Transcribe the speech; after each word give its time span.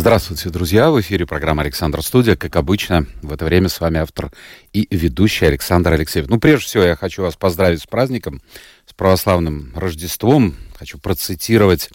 Здравствуйте, 0.00 0.48
друзья! 0.48 0.90
В 0.90 0.98
эфире 1.02 1.26
программа 1.26 1.60
«Александр 1.60 2.02
Студия». 2.02 2.34
Как 2.34 2.56
обычно, 2.56 3.04
в 3.20 3.34
это 3.34 3.44
время 3.44 3.68
с 3.68 3.80
вами 3.80 3.98
автор 3.98 4.32
и 4.72 4.88
ведущий 4.90 5.44
Александр 5.44 5.92
Алексеев. 5.92 6.26
Ну, 6.26 6.40
прежде 6.40 6.64
всего, 6.64 6.84
я 6.84 6.96
хочу 6.96 7.20
вас 7.20 7.36
поздравить 7.36 7.82
с 7.82 7.86
праздником, 7.86 8.40
с 8.86 8.94
православным 8.94 9.74
Рождеством. 9.76 10.56
Хочу 10.78 10.98
процитировать 10.98 11.90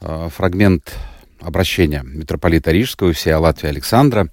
э, 0.00 0.30
фрагмент 0.34 0.96
обращения 1.40 2.02
митрополита 2.02 2.72
Рижского 2.72 3.10
и 3.10 3.12
всей 3.12 3.34
Латвии 3.34 3.68
Александра 3.68 4.26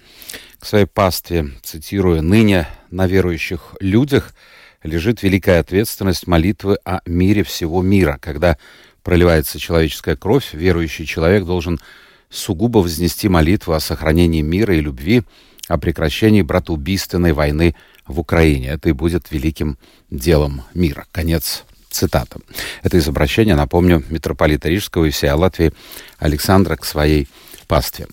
к 0.57 0.65
своей 0.65 0.87
пастве, 0.87 1.51
цитируя, 1.62 2.21
«Ныне 2.21 2.67
на 2.90 3.05
верующих 3.05 3.76
людях 3.79 4.34
лежит 4.81 5.21
великая 5.21 5.59
ответственность 5.59 6.26
молитвы 6.26 6.79
о 6.85 7.01
мире 7.05 7.43
всего 7.43 7.84
мира. 7.84 8.17
Когда 8.20 8.57
проливается 9.03 9.59
человеческая 9.59 10.15
кровь, 10.15 10.53
верующий 10.53 11.05
человек 11.05 11.45
должен 11.45 11.79
сугубо 12.29 12.79
вознести 12.79 13.27
молитву 13.27 13.73
о 13.73 13.79
сохранении 13.79 14.41
мира 14.41 14.75
и 14.75 14.81
любви, 14.81 15.23
о 15.67 15.77
прекращении 15.77 16.41
братоубийственной 16.41 17.33
войны 17.33 17.75
в 18.07 18.20
Украине. 18.20 18.70
Это 18.70 18.90
и 18.90 18.93
будет 18.93 19.31
великим 19.31 19.77
делом 20.09 20.63
мира. 20.73 21.05
Конец 21.12 21.63
цитаты. 21.89 22.39
Это 22.84 22.98
из 22.98 23.07
обращения, 23.07 23.55
напомню, 23.55 24.04
митрополита 24.09 24.70
Рижского 24.70 25.05
и 25.05 25.09
всей 25.09 25.31
Латвии 25.31 25.73
Александра 26.17 26.76
к 26.76 26.85
своей 26.85 27.27
пастве. 27.67 28.07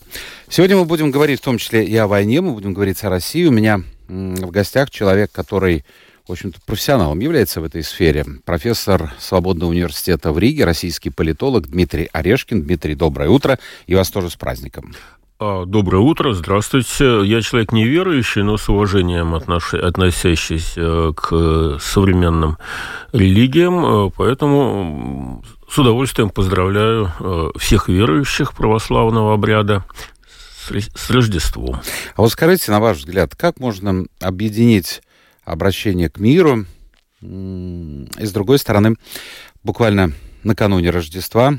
Сегодня 0.48 0.76
мы 0.76 0.84
будем 0.84 1.10
говорить 1.10 1.41
в 1.41 1.44
том 1.44 1.58
числе 1.58 1.84
и 1.84 1.96
о 1.96 2.06
войне, 2.06 2.41
мы 2.41 2.52
будем 2.52 2.74
говорить 2.74 3.02
о 3.04 3.10
России. 3.10 3.46
У 3.46 3.50
меня 3.50 3.82
в 4.08 4.50
гостях 4.50 4.91
человек, 4.91 5.32
который 5.32 5.84
в 6.27 6.32
общем-то, 6.32 6.58
профессионалом 6.66 7.20
является 7.20 7.60
в 7.60 7.64
этой 7.64 7.84
сфере. 7.84 8.24
Профессор 8.44 9.12
Свободного 9.19 9.70
университета 9.70 10.32
в 10.32 10.38
Риге, 10.38 10.64
российский 10.64 11.10
политолог 11.10 11.69
Дмитрий 11.69 12.08
Орешкин. 12.12 12.62
Дмитрий, 12.64 12.96
доброе 12.96 13.28
утро. 13.28 13.58
И 13.86 13.94
вас 13.94 14.10
тоже 14.10 14.30
с 14.30 14.36
праздником. 14.36 14.92
А, 15.38 15.64
доброе 15.66 15.98
утро, 15.98 16.32
здравствуйте. 16.32 17.22
Я 17.24 17.42
человек 17.42 17.70
неверующий, 17.70 18.42
но 18.42 18.56
с 18.56 18.69
уважением 18.69 19.34
отнош... 19.34 19.74
относящийся 19.74 20.80
э, 20.80 21.12
к 21.14 21.78
современным 21.80 22.58
религиям, 23.12 23.84
э, 24.08 24.10
поэтому 24.16 25.44
с 25.70 25.78
удовольствием 25.78 26.30
поздравляю 26.30 27.12
э, 27.20 27.50
всех 27.56 27.88
верующих 27.88 28.52
православного 28.52 29.34
обряда 29.34 29.84
с 30.70 31.10
Рождеством. 31.10 31.80
А 32.16 32.22
вот 32.22 32.32
скажите, 32.32 32.72
на 32.72 32.80
ваш 32.80 32.98
взгляд, 32.98 33.36
как 33.36 33.60
можно 33.60 34.06
объединить 34.20 35.02
обращение 35.47 36.11
к 36.11 36.19
миру. 36.19 36.66
И 37.22 38.27
с 38.27 38.33
другой 38.33 38.58
стороны, 38.58 38.97
буквально 39.62 40.12
накануне 40.42 40.91
Рождества 40.91 41.58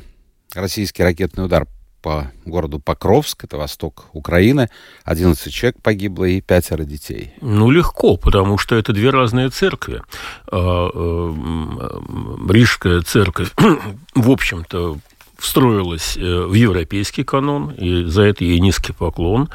российский 0.54 1.02
ракетный 1.04 1.46
удар 1.46 1.68
по 2.02 2.32
городу 2.46 2.80
Покровск, 2.80 3.44
это 3.44 3.58
восток 3.58 4.06
Украины. 4.14 4.70
11 5.04 5.52
человек 5.52 5.82
погибло 5.82 6.26
и 6.26 6.42
пятеро 6.42 6.84
детей. 6.84 7.34
Ну, 7.42 7.72
легко, 7.72 8.18
потому 8.18 8.58
что 8.58 8.76
это 8.76 8.94
две 8.94 9.10
разные 9.10 9.50
церкви. 9.50 10.04
А, 10.50 10.90
э, 10.94 12.52
Рижская 12.52 13.02
церковь, 13.02 13.52
в 14.16 14.30
общем-то, 14.30 15.00
встроилась 15.38 16.18
э, 16.18 16.22
в 16.22 16.54
европейский 16.54 17.24
канон, 17.24 17.72
и 17.72 18.06
за 18.06 18.24
это 18.24 18.44
ей 18.44 18.60
низкий 18.60 18.94
поклон. 18.94 19.50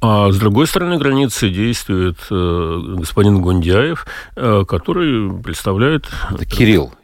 А 0.00 0.32
с 0.32 0.38
другой 0.38 0.66
стороны 0.66 0.96
границы 0.98 1.50
действует 1.50 2.16
э, 2.30 2.82
господин 2.96 3.42
Гундяев, 3.42 4.06
э, 4.34 4.64
который 4.66 5.30
представляет... 5.42 6.08
Это 6.30 6.46
Кирилл. 6.46 6.94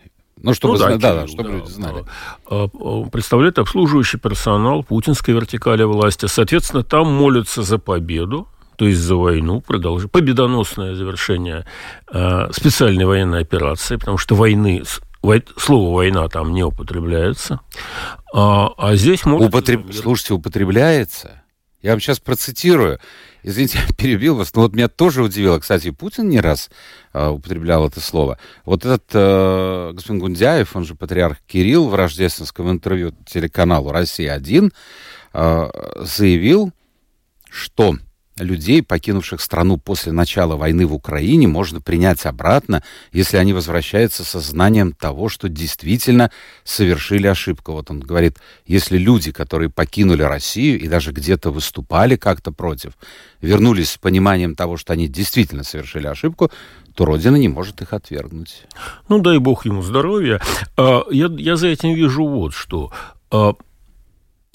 Ну, 0.42 0.54
чтобы, 0.54 0.74
ну, 0.74 0.78
да, 0.78 0.86
Кирилл, 0.86 1.00
да, 1.00 1.14
да, 1.14 1.26
чтобы 1.26 1.42
да, 1.44 1.54
люди 1.56 1.70
знали. 1.70 2.04
Да. 2.48 2.68
Представляет 3.10 3.58
обслуживающий 3.58 4.18
персонал 4.18 4.82
путинской 4.82 5.34
вертикали 5.34 5.82
власти. 5.82 6.26
Соответственно, 6.26 6.84
там 6.84 7.12
молятся 7.12 7.62
за 7.62 7.78
победу, 7.78 8.48
то 8.76 8.86
есть 8.86 9.00
за 9.00 9.16
войну, 9.16 9.60
продолж... 9.60 10.08
победоносное 10.10 10.94
завершение 10.94 11.66
э, 12.10 12.48
специальной 12.52 13.04
военной 13.04 13.40
операции, 13.40 13.96
потому 13.96 14.16
что 14.16 14.34
войны 14.36 14.84
слово 15.56 15.94
война 15.94 16.28
там 16.28 16.54
не 16.54 16.62
употребляется. 16.62 17.60
А, 18.32 18.70
а 18.78 18.96
здесь 18.96 19.26
может... 19.26 19.48
Употреб... 19.48 19.92
Слушайте, 19.92 20.34
употребляется? 20.34 21.42
Я 21.86 21.92
вам 21.92 22.00
сейчас 22.00 22.18
процитирую. 22.18 22.98
Извините, 23.44 23.78
перебил 23.96 24.34
вас, 24.34 24.52
но 24.56 24.62
вот 24.62 24.74
меня 24.74 24.88
тоже 24.88 25.22
удивило. 25.22 25.60
Кстати, 25.60 25.92
Путин 25.92 26.28
не 26.28 26.40
раз 26.40 26.68
э, 27.12 27.28
употреблял 27.28 27.86
это 27.86 28.00
слово. 28.00 28.38
Вот 28.64 28.84
этот 28.84 29.04
э, 29.12 29.92
господин 29.94 30.18
Гундяев, 30.18 30.74
он 30.74 30.84
же 30.84 30.96
патриарх 30.96 31.38
Кирилл, 31.46 31.86
в 31.86 31.94
рождественском 31.94 32.68
интервью 32.72 33.14
телеканалу 33.24 33.92
«Россия-1» 33.92 34.72
э, 35.32 35.70
заявил, 36.00 36.72
что 37.48 37.94
людей, 38.38 38.82
покинувших 38.82 39.40
страну 39.40 39.78
после 39.78 40.12
начала 40.12 40.56
войны 40.56 40.86
в 40.86 40.94
Украине, 40.94 41.48
можно 41.48 41.80
принять 41.80 42.26
обратно, 42.26 42.82
если 43.12 43.36
они 43.36 43.52
возвращаются 43.52 44.24
со 44.24 44.40
знанием 44.40 44.92
того, 44.92 45.28
что 45.28 45.48
действительно 45.48 46.30
совершили 46.64 47.26
ошибку. 47.26 47.72
Вот 47.72 47.90
он 47.90 48.00
говорит, 48.00 48.38
если 48.66 48.98
люди, 48.98 49.32
которые 49.32 49.70
покинули 49.70 50.22
Россию 50.22 50.80
и 50.80 50.88
даже 50.88 51.12
где-то 51.12 51.50
выступали 51.50 52.16
как-то 52.16 52.52
против, 52.52 52.92
вернулись 53.40 53.90
с 53.90 53.98
пониманием 53.98 54.54
того, 54.54 54.76
что 54.76 54.92
они 54.92 55.08
действительно 55.08 55.64
совершили 55.64 56.06
ошибку, 56.06 56.50
то 56.94 57.04
Родина 57.04 57.36
не 57.36 57.48
может 57.48 57.82
их 57.82 57.92
отвергнуть. 57.92 58.64
Ну, 59.08 59.20
дай 59.20 59.38
бог 59.38 59.66
ему 59.66 59.82
здоровья. 59.82 60.40
А, 60.76 61.02
я, 61.10 61.28
я 61.36 61.56
за 61.56 61.68
этим 61.68 61.94
вижу 61.94 62.26
вот 62.26 62.54
что. 62.54 62.90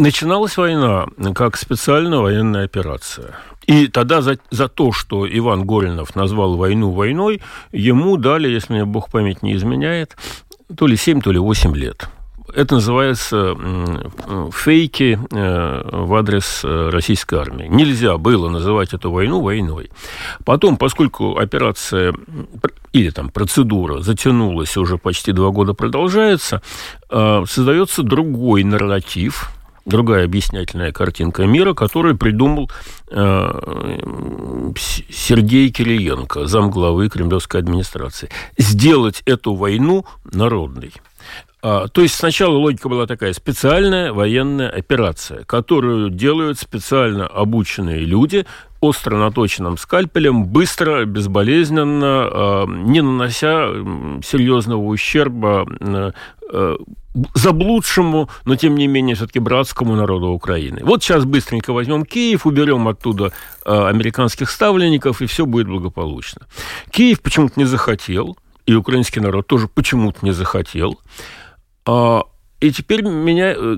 Начиналась 0.02 0.58
война 0.58 1.06
как 1.36 1.58
специальная 1.58 2.20
военная 2.20 2.66
операция– 2.66 3.36
и 3.68 3.88
тогда 3.88 4.22
за, 4.22 4.38
за 4.50 4.68
то, 4.68 4.92
что 4.92 5.28
Иван 5.28 5.66
Горинов 5.66 6.16
назвал 6.16 6.58
войну 6.58 6.92
войной, 6.92 7.42
ему 7.72 8.18
дали, 8.18 8.50
если 8.50 8.74
мне 8.74 8.86
Бог 8.86 9.10
память 9.12 9.44
не 9.44 9.54
изменяет, 9.54 10.18
то 10.76 10.88
ли 10.88 10.98
7, 10.98 11.22
то 11.22 11.32
ли 11.32 11.40
8 11.40 11.76
лет. 11.76 12.10
Это 12.54 12.76
называется 12.76 13.56
фейки 14.52 15.18
э, 15.32 15.90
в 15.92 16.16
адрес 16.16 16.62
э, 16.66 16.90
российской 16.90 17.36
армии. 17.36 17.68
Нельзя 17.70 18.18
было 18.18 18.50
называть 18.50 18.94
эту 18.94 19.10
войну 19.10 19.42
войной. 19.42 19.90
Потом, 20.44 20.76
поскольку 20.76 21.38
операция 21.38 22.14
или 22.92 23.10
там 23.10 23.30
процедура 23.30 24.02
затянулась, 24.02 24.76
уже 24.76 24.98
почти 24.98 25.32
два 25.32 25.52
года 25.52 25.74
продолжается, 25.74 26.62
э, 27.10 27.44
создается 27.48 28.04
другой 28.04 28.66
нарратив, 28.66 29.52
другая 29.86 30.26
объяснительная 30.26 30.92
картинка 30.92 31.46
мира, 31.46 31.74
которую 31.74 32.18
придумал 32.18 32.70
э, 33.10 33.98
Сергей 35.10 35.70
Кириенко, 35.72 36.48
замглавы 36.48 37.10
кремлевской 37.10 37.62
администрации. 37.62 38.30
Сделать 38.58 39.22
эту 39.26 39.56
войну 39.56 40.06
народной. 40.24 40.94
А, 41.64 41.88
то 41.88 42.02
есть 42.02 42.16
сначала 42.16 42.56
логика 42.56 42.90
была 42.90 43.06
такая 43.06 43.34
специальная 43.34 44.14
военная 44.14 44.70
операция, 44.70 45.44
которую 45.44 46.10
делают 46.10 46.60
специально 46.60 47.28
обученные 47.28 48.00
люди 48.00 48.46
остро 48.80 49.16
наточенным 49.16 49.78
скальпелем, 49.78 50.46
быстро, 50.46 51.06
безболезненно, 51.06 52.30
а, 52.32 52.66
не 52.66 53.02
нанося 53.02 53.68
серьезного 54.24 54.84
ущерба 54.84 55.68
э, 55.80 56.12
э, 56.52 56.78
заблудшему, 57.34 58.30
но 58.46 58.56
тем 58.56 58.76
не 58.76 58.88
менее 58.88 59.16
все-таки 59.16 59.40
братскому 59.40 59.96
народу 59.96 60.28
Украины. 60.28 60.82
Вот 60.84 61.04
сейчас 61.04 61.26
быстренько 61.26 61.74
возьмем 61.74 62.06
Киев, 62.06 62.46
уберем 62.46 62.88
оттуда 62.88 63.34
э, 63.66 63.88
американских 63.88 64.50
ставленников, 64.50 65.22
и 65.22 65.26
все 65.26 65.46
будет 65.46 65.68
благополучно. 65.68 66.48
Киев 66.90 67.22
почему-то 67.22 67.54
не 67.58 67.66
захотел, 67.66 68.38
и 68.66 68.74
украинский 68.74 69.22
народ 69.22 69.48
тоже 69.48 69.68
почему-то 69.68 70.20
не 70.22 70.32
захотел. 70.32 71.00
А, 71.86 72.24
и 72.60 72.72
теперь 72.72 73.04
меня 73.04 73.54
э, 73.58 73.78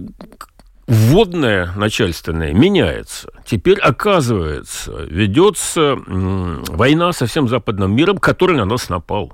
вводное 0.88 1.72
начальственное 1.76 2.54
меняется. 2.54 3.30
Теперь, 3.46 3.80
оказывается, 3.80 4.92
ведется 5.10 5.98
война 6.06 7.14
со 7.14 7.26
всем 7.26 7.48
западным 7.48 7.96
миром, 7.96 8.18
который 8.18 8.58
на 8.58 8.66
нас 8.66 8.90
напал. 8.90 9.34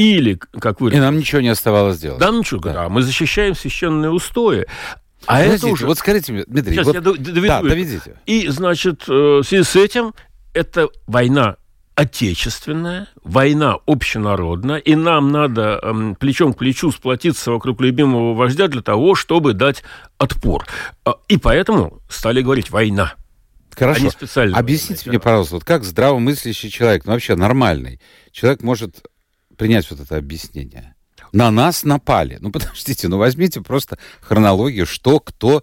Или, 0.00 0.38
как 0.58 0.80
вы... 0.80 0.92
И 0.92 0.98
нам 0.98 1.18
ничего 1.18 1.42
не 1.42 1.50
оставалось 1.50 1.98
делать. 1.98 2.20
Да, 2.20 2.30
ничего, 2.30 2.60
да. 2.60 2.72
да. 2.72 2.88
Мы 2.88 3.02
защищаем 3.02 3.54
священные 3.54 4.10
устои. 4.10 4.64
А 5.26 5.36
Подождите, 5.36 5.56
это 5.56 5.66
уже... 5.66 5.86
Вот 5.86 5.98
скажите 5.98 6.32
мне, 6.32 6.44
Дмитрий... 6.46 6.74
Сейчас 6.74 6.86
вот... 6.86 6.94
я 6.94 7.00
доведу. 7.02 7.46
Да, 7.46 7.62
доведите. 7.62 8.16
И, 8.24 8.48
значит, 8.48 9.04
э, 9.08 9.12
в 9.12 9.42
связи 9.42 9.62
с 9.62 9.76
этим, 9.76 10.14
эта 10.54 10.88
война 11.06 11.56
отечественная, 11.96 13.08
война 13.22 13.76
общенародная, 13.86 14.78
и 14.78 14.94
нам 14.94 15.32
надо 15.32 15.78
эм, 15.82 16.14
плечом 16.14 16.54
к 16.54 16.58
плечу 16.58 16.90
сплотиться 16.92 17.50
вокруг 17.50 17.82
любимого 17.82 18.32
вождя 18.32 18.68
для 18.68 18.80
того, 18.80 19.14
чтобы 19.14 19.52
дать 19.52 19.82
отпор. 20.16 20.66
А, 21.04 21.16
и 21.28 21.36
поэтому 21.36 22.00
стали 22.08 22.40
говорить 22.40 22.70
«война». 22.70 23.16
Хорошо. 23.76 24.00
Они 24.00 24.10
специально 24.10 24.56
Объясните 24.56 25.10
мне, 25.10 25.20
пожалуйста, 25.20 25.56
вот 25.56 25.64
как 25.64 25.84
здравомыслящий 25.84 26.70
человек, 26.70 27.04
ну 27.04 27.12
вообще 27.12 27.36
нормальный, 27.36 28.00
человек 28.32 28.62
может 28.62 29.02
принять 29.60 29.90
вот 29.90 30.00
это 30.00 30.16
объяснение? 30.16 30.94
На 31.32 31.50
нас 31.50 31.84
напали. 31.84 32.38
Ну, 32.40 32.50
подождите, 32.52 33.08
ну 33.08 33.18
возьмите 33.18 33.60
просто 33.60 33.98
хронологию, 34.22 34.86
что, 34.86 35.20
кто 35.20 35.62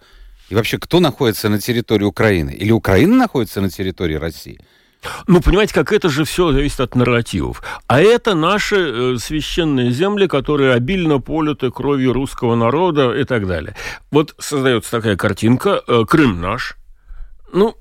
и 0.50 0.56
вообще 0.56 0.78
кто 0.78 1.00
находится 1.00 1.50
на 1.50 1.60
территории 1.60 2.06
Украины? 2.06 2.52
Или 2.52 2.72
Украина 2.72 3.16
находится 3.16 3.60
на 3.60 3.70
территории 3.70 4.14
России? 4.14 4.60
Ну, 5.26 5.42
понимаете, 5.42 5.74
как 5.74 5.92
это 5.92 6.10
же 6.10 6.26
все 6.26 6.52
зависит 6.52 6.80
от 6.80 6.96
нарративов. 6.96 7.64
А 7.88 8.00
это 8.00 8.36
наши 8.36 8.76
э, 8.76 9.18
священные 9.18 9.92
земли, 9.92 10.28
которые 10.28 10.74
обильно 10.74 11.20
полюты 11.20 11.72
кровью 11.72 12.14
русского 12.14 12.56
народа 12.56 13.14
и 13.14 13.24
так 13.24 13.48
далее. 13.48 13.76
Вот 14.12 14.36
создается 14.38 14.92
такая 14.92 15.16
картинка. 15.16 15.82
Э, 15.88 16.04
Крым 16.08 16.40
наш. 16.40 16.78
Ну, 17.52 17.76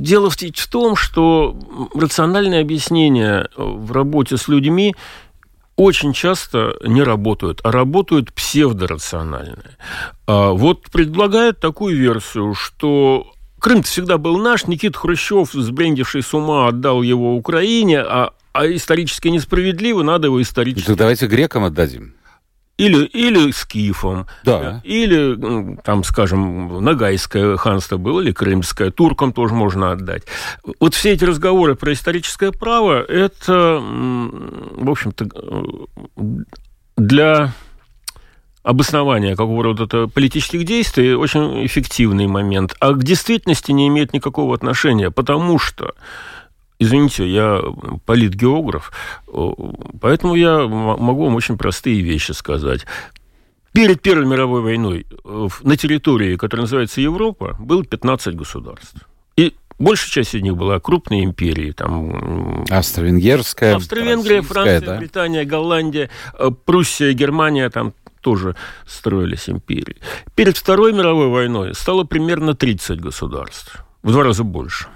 дело 0.00 0.30
в, 0.30 0.36
том, 0.36 0.96
что 0.96 1.56
рациональные 1.94 2.60
объяснения 2.60 3.48
в 3.56 3.92
работе 3.92 4.36
с 4.36 4.48
людьми 4.48 4.94
очень 5.76 6.12
часто 6.12 6.76
не 6.84 7.02
работают, 7.02 7.60
а 7.64 7.72
работают 7.72 8.32
псевдорациональные. 8.32 9.76
А 10.26 10.50
вот 10.50 10.90
предлагают 10.90 11.60
такую 11.60 11.96
версию, 11.96 12.54
что 12.54 13.32
Крым 13.60 13.82
всегда 13.82 14.16
был 14.16 14.38
наш, 14.38 14.66
Никита 14.66 14.98
Хрущев, 14.98 15.52
сбрендивший 15.52 16.22
с 16.22 16.32
ума, 16.32 16.68
отдал 16.68 17.02
его 17.02 17.36
Украине, 17.36 18.00
а, 18.00 18.30
а 18.52 18.66
исторически 18.66 19.28
несправедливо, 19.28 20.02
надо 20.02 20.28
его 20.28 20.40
исторически... 20.40 20.86
Так 20.86 20.96
давайте 20.96 21.26
грекам 21.26 21.64
отдадим. 21.64 22.14
Или, 22.80 23.04
или 23.04 23.50
скифом, 23.50 24.26
да. 24.42 24.80
или, 24.84 25.76
там, 25.84 26.02
скажем, 26.02 26.82
Ногайское 26.82 27.56
ханство 27.58 27.98
было, 27.98 28.20
или 28.22 28.32
Крымское, 28.32 28.90
туркам 28.90 29.32
тоже 29.32 29.54
можно 29.54 29.92
отдать. 29.92 30.22
Вот 30.78 30.94
все 30.94 31.12
эти 31.12 31.24
разговоры 31.24 31.74
про 31.74 31.92
историческое 31.92 32.52
право, 32.52 33.02
это, 33.02 33.80
в 33.82 34.90
общем-то, 34.90 35.28
для 36.96 37.52
обоснования 38.62 39.36
какого 39.36 39.62
рода 39.64 40.06
политических 40.06 40.64
действий 40.64 41.14
очень 41.14 41.66
эффективный 41.66 42.26
момент, 42.26 42.74
а 42.80 42.92
к 42.92 43.02
действительности 43.02 43.72
не 43.72 43.88
имеет 43.88 44.12
никакого 44.12 44.54
отношения, 44.54 45.10
потому 45.10 45.58
что 45.58 45.94
Извините, 46.80 47.28
я 47.28 47.62
политгеограф, 48.06 48.90
поэтому 50.00 50.34
я 50.34 50.66
могу 50.66 51.26
вам 51.26 51.34
очень 51.34 51.58
простые 51.58 52.00
вещи 52.00 52.32
сказать. 52.32 52.86
Перед 53.72 54.00
Первой 54.00 54.24
мировой 54.24 54.62
войной 54.62 55.06
на 55.62 55.76
территории, 55.76 56.36
которая 56.36 56.62
называется 56.62 57.02
Европа, 57.02 57.54
было 57.60 57.84
15 57.84 58.34
государств. 58.34 58.96
И 59.36 59.54
большая 59.78 60.10
часть 60.10 60.34
из 60.34 60.40
них 60.40 60.56
была 60.56 60.80
крупные 60.80 61.24
империи. 61.24 61.72
Там, 61.72 62.64
Австро-Венгерская, 62.70 63.76
Австро-Венгрия, 63.76 64.40
Франция, 64.40 64.80
да? 64.80 64.96
Британия, 64.96 65.44
Голландия, 65.44 66.08
э, 66.38 66.50
Пруссия, 66.64 67.12
Германия, 67.12 67.68
там 67.68 67.92
тоже 68.22 68.56
строились 68.86 69.50
империи. 69.50 69.96
Перед 70.34 70.56
Второй 70.56 70.94
мировой 70.94 71.28
войной 71.28 71.74
стало 71.74 72.04
примерно 72.04 72.54
30 72.54 73.00
государств. 73.00 73.84
В 74.02 74.12
два 74.12 74.24
раза 74.24 74.44
больше. 74.44 74.88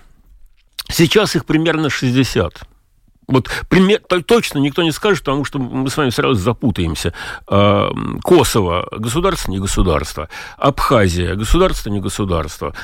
Сейчас 0.91 1.37
их 1.37 1.45
примерно 1.45 1.91
60. 1.91 2.63
Вот 3.27 3.49
пример, 3.69 4.01
точно 4.27 4.59
никто 4.59 4.83
не 4.83 4.93
скажет, 4.93 5.25
потому 5.25 5.45
что 5.45 5.59
мы 5.59 5.89
с 5.89 5.97
вами 5.97 6.11
сразу 6.11 6.35
запутаемся. 6.35 7.15
А, 7.47 7.91
Косово– 8.23 8.87
государство, 8.93 9.51
не 9.51 9.59
государство. 9.59 10.29
Абхазия– 10.59 11.35
государство, 11.37 11.91
не 11.91 12.01
государство. 12.01 12.75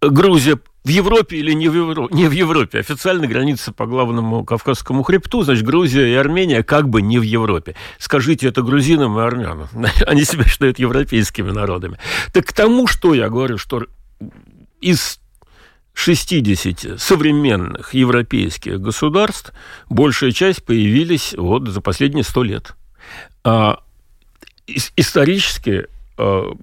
Грузия 0.00 0.58
в 0.84 0.88
Европе 0.88 1.36
или 1.36 1.52
не 1.52 1.68
в, 1.68 1.74
Евро... 1.74 2.08
не 2.10 2.28
в 2.28 2.32
Европе. 2.32 2.78
Официально 2.78 3.26
граница 3.26 3.72
по 3.72 3.86
главному 3.86 4.44
Кавказскому 4.44 5.02
хребту, 5.02 5.42
значит, 5.42 5.64
Грузия 5.64 6.08
и 6.08 6.14
Армения 6.14 6.62
как 6.62 6.88
бы 6.88 7.02
не 7.02 7.18
в 7.18 7.22
Европе. 7.22 7.74
Скажите 7.98 8.48
это 8.48 8.62
грузинам 8.62 9.18
и 9.18 9.22
армянам. 9.22 9.68
Они 10.06 10.24
себя 10.24 10.44
считают 10.44 10.78
европейскими 10.78 11.50
народами. 11.50 11.98
Так 12.32 12.46
к 12.46 12.52
тому, 12.52 12.86
что 12.86 13.14
я 13.14 13.28
говорю, 13.28 13.58
что 13.58 13.86
из 14.80 15.20
60 15.98 17.00
современных 17.00 17.92
европейских 17.92 18.80
государств 18.80 19.52
большая 19.90 20.30
часть 20.30 20.64
появились 20.64 21.34
вот 21.36 21.66
за 21.66 21.80
последние 21.80 22.22
100 22.22 22.42
лет. 22.44 22.76
А, 23.42 23.80
исторически, 24.94 25.86
а, 26.16 26.54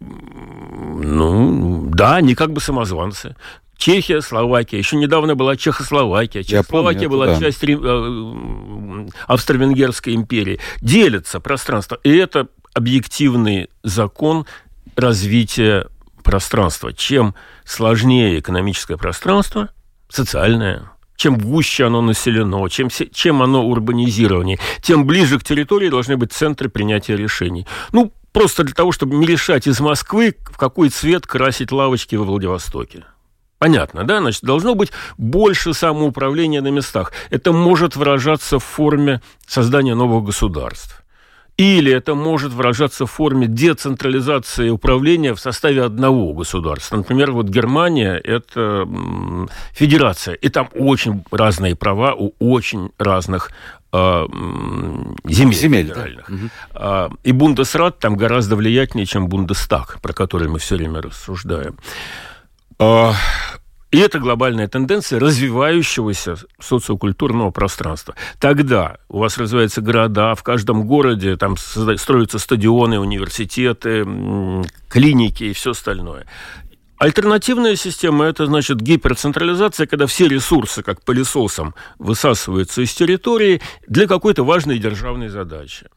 ну, 1.04 1.90
да, 1.90 2.16
они 2.16 2.34
как 2.34 2.54
бы 2.54 2.62
самозванцы. 2.62 3.36
Чехия, 3.76 4.22
Словакия. 4.22 4.78
Еще 4.78 4.96
недавно 4.96 5.36
была 5.36 5.58
Чехословакия. 5.58 6.44
Чехословакия 6.44 7.10
помню, 7.10 7.26
была 7.26 7.26
да. 7.34 7.40
часть 7.42 7.62
э, 7.62 9.08
Австро-Венгерской 9.28 10.16
империи. 10.16 10.62
Делятся 10.80 11.42
пространство. 11.42 12.00
И 12.04 12.16
это 12.16 12.48
объективный 12.74 13.70
закон 13.84 14.46
развития 14.96 15.88
пространства. 16.26 16.92
Чем 16.92 17.36
сложнее 17.64 18.40
экономическое 18.40 18.98
пространство, 18.98 19.70
социальное, 20.10 20.92
чем 21.16 21.38
гуще 21.38 21.86
оно 21.86 22.02
населено, 22.02 22.68
чем, 22.68 22.90
чем 22.90 23.42
оно 23.42 23.66
урбанизированнее, 23.66 24.60
тем 24.82 25.06
ближе 25.06 25.40
к 25.40 25.44
территории 25.44 25.88
должны 25.88 26.18
быть 26.18 26.34
центры 26.34 26.68
принятия 26.68 27.16
решений. 27.16 27.66
Ну, 27.94 28.12
просто 28.34 28.66
для 28.66 28.74
того, 28.74 28.92
чтобы 28.92 29.16
не 29.16 29.26
решать 29.26 29.68
из 29.68 29.80
Москвы, 29.80 30.36
в 30.52 30.58
какой 30.58 30.90
цвет 30.90 31.26
красить 31.26 31.72
лавочки 31.72 32.16
во 32.16 32.26
Владивостоке. 32.26 33.06
Понятно, 33.58 34.04
да? 34.04 34.20
Значит, 34.20 34.44
должно 34.44 34.76
быть 34.76 34.92
больше 35.18 35.74
самоуправления 35.74 36.62
на 36.62 36.68
местах. 36.68 37.14
Это 37.30 37.54
может 37.54 37.96
выражаться 37.96 38.60
в 38.60 38.64
форме 38.64 39.22
создания 39.48 39.96
новых 39.96 40.26
государств. 40.26 41.05
Или 41.58 41.92
это 41.92 42.16
может 42.16 42.52
выражаться 42.52 43.06
в 43.06 43.12
форме 43.12 43.48
децентрализации 43.48 44.70
управления 44.70 45.34
в 45.34 45.40
составе 45.40 45.84
одного 45.84 46.34
государства. 46.34 46.98
Например, 46.98 47.32
вот 47.32 47.48
Германия– 47.48 48.16
это 48.24 48.86
федерация, 49.72 50.34
и 50.34 50.50
там 50.50 50.70
очень 50.74 51.24
разные 51.32 51.76
права 51.76 52.14
у 52.14 52.34
очень 52.40 52.90
разных 52.98 53.52
э, 53.94 54.26
земель, 55.24 55.56
земель 55.56 55.88
федеральных. 55.88 56.30
Да. 56.74 57.10
И 57.24 57.32
Бундесрат 57.32 58.00
там 58.00 58.18
гораздо 58.18 58.58
влиятельнее, 58.58 59.06
чем 59.06 59.30
Бундестаг, 59.30 60.02
про 60.02 60.12
который 60.12 60.50
мы 60.50 60.60
все 60.60 60.76
время 60.76 61.02
рассуждаем. 61.02 61.78
И 63.96 63.98
это 63.98 64.20
глобальная 64.20 64.68
тенденция 64.68 65.22
развивающегося 65.22 66.36
социокультурного 66.60 67.52
пространства. 67.52 68.14
Тогда 68.42 68.98
у 69.08 69.20
вас 69.20 69.38
развиваются 69.38 69.80
города, 69.80 70.36
в 70.36 70.44
каждом 70.44 70.86
городе 70.86 71.38
там 71.38 71.56
строятся 71.56 72.38
стадионы, 72.38 73.00
университеты, 73.00 74.06
клиники 74.90 75.46
и 75.46 75.54
все 75.54 75.72
остальное. 75.72 76.26
Альтернативная 76.98 77.78
система– 77.78 78.26
это, 78.26 78.48
значит, 78.48 78.82
гиперцентрализация, 78.82 79.88
когда 79.88 80.08
все 80.08 80.28
ресурсы, 80.28 80.84
как 80.84 81.02
пылесосом, 81.02 81.74
высасываются 81.98 82.82
из 82.82 82.94
территории 82.94 83.62
для 83.88 84.08
какой-то 84.08 84.44
важной 84.44 84.78
державной 84.78 85.30
задачи 85.30 85.88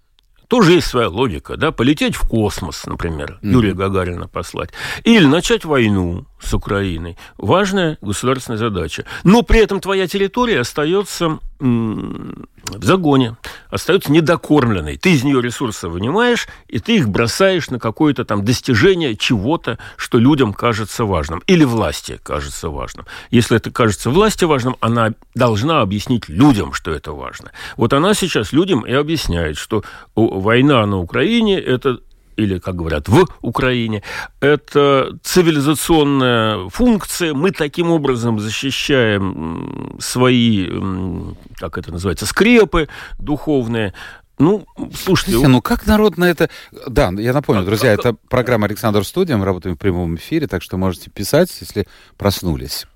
тоже 0.49 0.73
есть 0.73 0.87
своя 0.87 1.09
логика, 1.09 1.57
да, 1.57 1.73
полететь 1.73 2.17
в 2.17 2.27
космос, 2.27 2.87
например, 2.87 3.39
mm-hmm. 3.43 3.51
Юрия 3.51 3.75
Гагарина 3.75 4.29
послать, 4.29 4.71
или 5.05 5.27
начать 5.27 5.65
войну 5.65 6.27
с 6.41 6.55
Украиной. 6.55 7.17
Важная 7.37 7.99
государственная 8.01 8.59
задача. 8.59 9.05
Но 9.25 9.43
при 9.43 9.61
этом 9.61 9.81
твоя 9.81 10.07
территория 10.09 10.61
остается 10.61 11.39
в 11.61 12.85
загоне, 12.85 13.37
остается 13.71 14.13
недокормленной. 14.13 14.97
Ты 14.97 15.13
из 15.13 15.25
нее 15.25 15.43
ресурсы 15.43 15.89
вынимаешь, 15.89 16.47
и 16.69 16.79
ты 16.79 16.97
их 16.97 17.09
бросаешь 17.09 17.71
на 17.71 17.79
какое-то 17.79 18.25
там 18.25 18.45
достижение 18.45 19.17
чего-то, 19.17 19.79
что 19.97 20.19
людям 20.19 20.53
кажется 20.53 21.05
важным. 21.05 21.43
Или 21.47 21.65
власти 21.65 22.21
кажется 22.23 22.69
важным. 22.69 23.07
Если 23.31 23.57
это 23.57 23.71
кажется 23.71 24.11
власти 24.11 24.45
важным, 24.45 24.77
она 24.81 25.15
должна 25.35 25.81
объяснить 25.81 26.29
людям, 26.29 26.73
что 26.73 26.93
это 26.93 27.13
важно. 27.13 27.51
Вот 27.77 27.93
она 27.93 28.15
сейчас 28.15 28.53
людям 28.53 28.87
и 28.87 28.93
объясняет, 28.93 29.57
что 29.57 29.83
война 30.15 30.87
на 30.87 30.99
Украине– 30.99 31.59
это 31.61 31.99
или, 32.39 32.59
как 32.59 32.77
говорят, 32.77 33.09
в 33.09 33.27
Украине. 33.43 34.03
Это 34.41 35.19
цивилизационная 35.23 36.69
функция. 36.69 37.35
Мы 37.35 37.51
таким 37.51 37.91
образом 37.91 38.39
защищаем 38.39 39.97
свои, 39.99 40.67
как 41.57 41.77
это 41.77 41.91
называется, 41.93 42.27
скрепы 42.27 42.89
духовные. 43.19 43.93
Ну, 44.39 44.67
слушайте... 44.77 45.05
Слушайте, 45.05 45.49
ну 45.49 45.61
как 45.61 45.87
народ 45.87 46.17
на 46.17 46.31
это... 46.31 46.49
Да, 46.87 47.11
я 47.17 47.33
напомню, 47.33 47.65
друзья, 47.65 47.93
это 47.93 48.15
программа 48.31 48.67
«Александр 48.67 49.05
Студия», 49.05 49.37
мы 49.37 49.45
работаем 49.45 49.75
в 49.75 49.79
прямом 49.81 50.15
эфире, 50.15 50.47
так 50.47 50.63
что 50.63 50.77
можете 50.77 51.11
писать, 51.11 51.51
если 51.61 51.89
проснулись. 52.17 52.87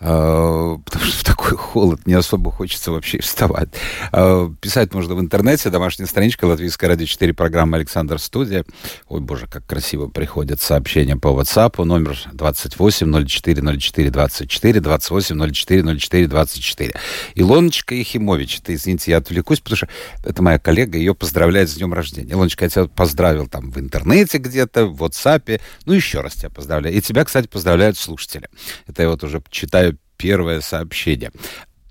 А, 0.00 0.76
потому 0.84 1.04
что 1.04 1.18
в 1.18 1.24
такой 1.24 1.56
холод 1.56 2.06
не 2.06 2.14
особо 2.14 2.50
хочется 2.50 2.92
вообще 2.92 3.20
вставать. 3.20 3.68
А, 4.12 4.50
писать 4.60 4.94
можно 4.94 5.14
в 5.14 5.20
интернете, 5.20 5.70
домашняя 5.70 6.06
страничка 6.06 6.44
Латвийская 6.44 6.88
радио 6.88 7.06
4, 7.06 7.32
программа 7.34 7.76
«Александр 7.76 8.18
Студия». 8.18 8.64
Ой, 9.08 9.20
боже, 9.20 9.46
как 9.46 9.66
красиво 9.66 10.08
приходят 10.08 10.60
сообщения 10.60 11.16
по 11.16 11.28
WhatsApp, 11.28 11.82
номер 11.84 12.18
28 12.32 13.26
04 13.26 13.78
04 13.78 14.10
24, 14.10 14.80
28 14.80 15.52
04 15.52 15.98
04 15.98 16.26
24. 16.26 16.94
Илоночка 17.34 17.94
Ехимович, 17.94 18.60
это, 18.60 18.74
извините, 18.74 19.12
я 19.12 19.18
отвлекусь, 19.18 19.60
потому 19.60 19.76
что 19.76 19.88
это 20.24 20.42
моя 20.42 20.58
коллега, 20.58 20.98
ее 20.98 21.14
поздравляет 21.14 21.70
с 21.70 21.74
днем 21.74 21.92
рождения. 21.94 22.32
Илоночка, 22.32 22.64
я 22.64 22.70
тебя 22.70 22.86
поздравил 22.86 23.46
там 23.46 23.70
в 23.70 23.78
интернете 23.78 24.38
где-то, 24.38 24.86
в 24.86 25.02
WhatsApp. 25.02 25.60
Ну, 25.86 25.92
еще 25.92 26.20
раз 26.20 26.34
тебя 26.34 26.50
поздравляю. 26.50 26.96
И 26.96 27.00
тебя, 27.00 27.24
кстати, 27.24 27.46
поздравляют 27.46 27.96
слушатели. 27.96 28.48
Это 28.86 29.02
я 29.02 29.08
вот 29.08 29.22
уже 29.24 29.40
читаю 29.50 29.98
первое 30.16 30.60
сообщение. 30.60 31.32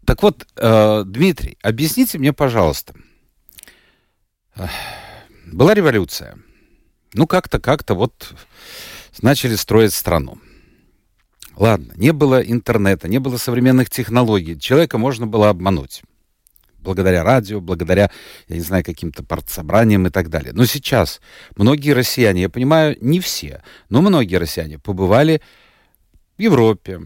Так 0.05 0.23
вот, 0.23 0.45
э, 0.57 1.03
Дмитрий, 1.05 1.57
объясните 1.61 2.17
мне, 2.17 2.33
пожалуйста. 2.33 2.93
Была 5.45 5.73
революция. 5.73 6.37
Ну, 7.13 7.27
как-то, 7.27 7.59
как-то 7.59 7.95
вот 7.95 8.33
начали 9.21 9.55
строить 9.55 9.93
страну. 9.93 10.39
Ладно, 11.55 11.93
не 11.95 12.11
было 12.11 12.41
интернета, 12.41 13.07
не 13.07 13.19
было 13.19 13.37
современных 13.37 13.89
технологий. 13.89 14.59
Человека 14.59 14.97
можно 14.97 15.27
было 15.27 15.49
обмануть 15.49 16.01
благодаря 16.83 17.23
радио, 17.23 17.61
благодаря, 17.61 18.11
я 18.47 18.55
не 18.55 18.61
знаю, 18.61 18.83
каким-то 18.83 19.23
партсобраниям 19.23 20.05
и 20.07 20.09
так 20.09 20.29
далее. 20.29 20.51
Но 20.53 20.65
сейчас 20.65 21.21
многие 21.55 21.91
россияне, 21.91 22.43
я 22.43 22.49
понимаю, 22.49 22.97
не 23.01 23.19
все, 23.19 23.63
но 23.89 24.01
многие 24.01 24.35
россияне 24.35 24.77
побывали 24.77 25.41
в 26.37 26.41
Европе, 26.41 27.01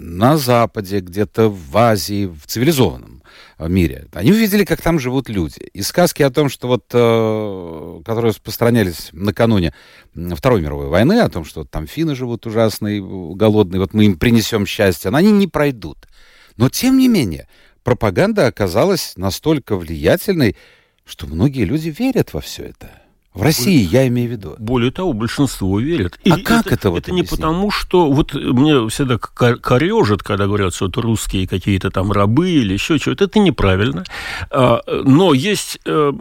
на 0.00 0.38
Западе, 0.38 1.00
где-то 1.00 1.50
в 1.50 1.76
Азии, 1.76 2.26
в 2.26 2.46
цивилизованном 2.46 3.22
мире. 3.58 4.06
Они 4.12 4.32
увидели, 4.32 4.64
как 4.64 4.80
там 4.80 4.98
живут 4.98 5.28
люди. 5.28 5.60
И 5.74 5.82
сказки 5.82 6.22
о 6.22 6.30
том, 6.30 6.48
что 6.48 6.68
вот, 6.68 6.84
э, 6.92 8.00
которые 8.04 8.30
распространялись 8.30 9.10
накануне 9.12 9.74
Второй 10.14 10.62
мировой 10.62 10.88
войны, 10.88 11.20
о 11.20 11.28
том, 11.28 11.44
что 11.44 11.64
там 11.64 11.86
финны 11.86 12.14
живут 12.14 12.46
ужасные, 12.46 13.02
голодные, 13.02 13.80
вот 13.80 13.92
мы 13.92 14.06
им 14.06 14.18
принесем 14.18 14.64
счастье, 14.66 15.10
но 15.10 15.18
они 15.18 15.30
не 15.30 15.46
пройдут. 15.46 16.08
Но, 16.56 16.70
тем 16.70 16.98
не 16.98 17.08
менее, 17.08 17.48
пропаганда 17.84 18.46
оказалась 18.46 19.14
настолько 19.16 19.76
влиятельной, 19.76 20.56
что 21.04 21.26
многие 21.26 21.64
люди 21.64 21.94
верят 21.96 22.32
во 22.32 22.40
все 22.40 22.64
это. 22.64 22.99
В 23.34 23.42
России, 23.42 23.86
я 23.86 24.08
имею 24.08 24.28
в 24.28 24.32
виду. 24.32 24.56
Более 24.58 24.90
того, 24.90 25.12
большинство 25.12 25.78
верят. 25.78 26.18
И 26.24 26.30
а 26.30 26.38
как 26.38 26.66
это, 26.66 26.74
это 26.74 26.90
вот 26.90 26.98
Это 26.98 27.12
не 27.12 27.22
потому, 27.22 27.70
что... 27.70 28.10
Вот 28.10 28.34
мне 28.34 28.88
всегда 28.88 29.18
корежит, 29.18 30.22
когда 30.24 30.46
говорят, 30.46 30.74
что 30.74 30.86
это 30.86 31.00
русские 31.00 31.46
какие-то 31.46 31.90
там 31.90 32.10
рабы 32.10 32.50
или 32.50 32.72
еще 32.72 32.98
чего-то. 32.98 33.24
Это 33.24 33.38
неправильно. 33.38 34.04
А, 34.50 34.80
но 34.86 35.32
есть... 35.32 35.78
Э, 35.86 36.12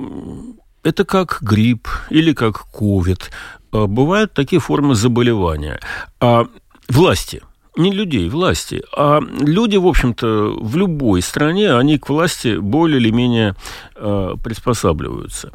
это 0.84 1.04
как 1.04 1.40
грипп 1.42 1.88
или 2.12 2.34
как 2.34 2.70
ковид. 2.72 3.32
А, 3.72 3.88
бывают 3.88 4.34
такие 4.34 4.60
формы 4.60 4.94
заболевания. 4.94 5.80
А 6.20 6.46
власти– 6.88 7.42
не 7.80 7.92
людей, 7.92 8.30
власти. 8.30 8.84
А 8.96 9.20
люди, 9.22 9.78
в 9.78 9.88
общем-то, 9.88 10.58
в 10.60 10.76
любой 10.76 11.22
стране, 11.22 11.74
они 11.74 11.98
к 11.98 12.10
власти 12.10 12.58
более 12.58 13.00
или 13.00 13.10
менее 13.10 13.56
э, 13.96 14.36
приспосабливаются. 14.44 15.52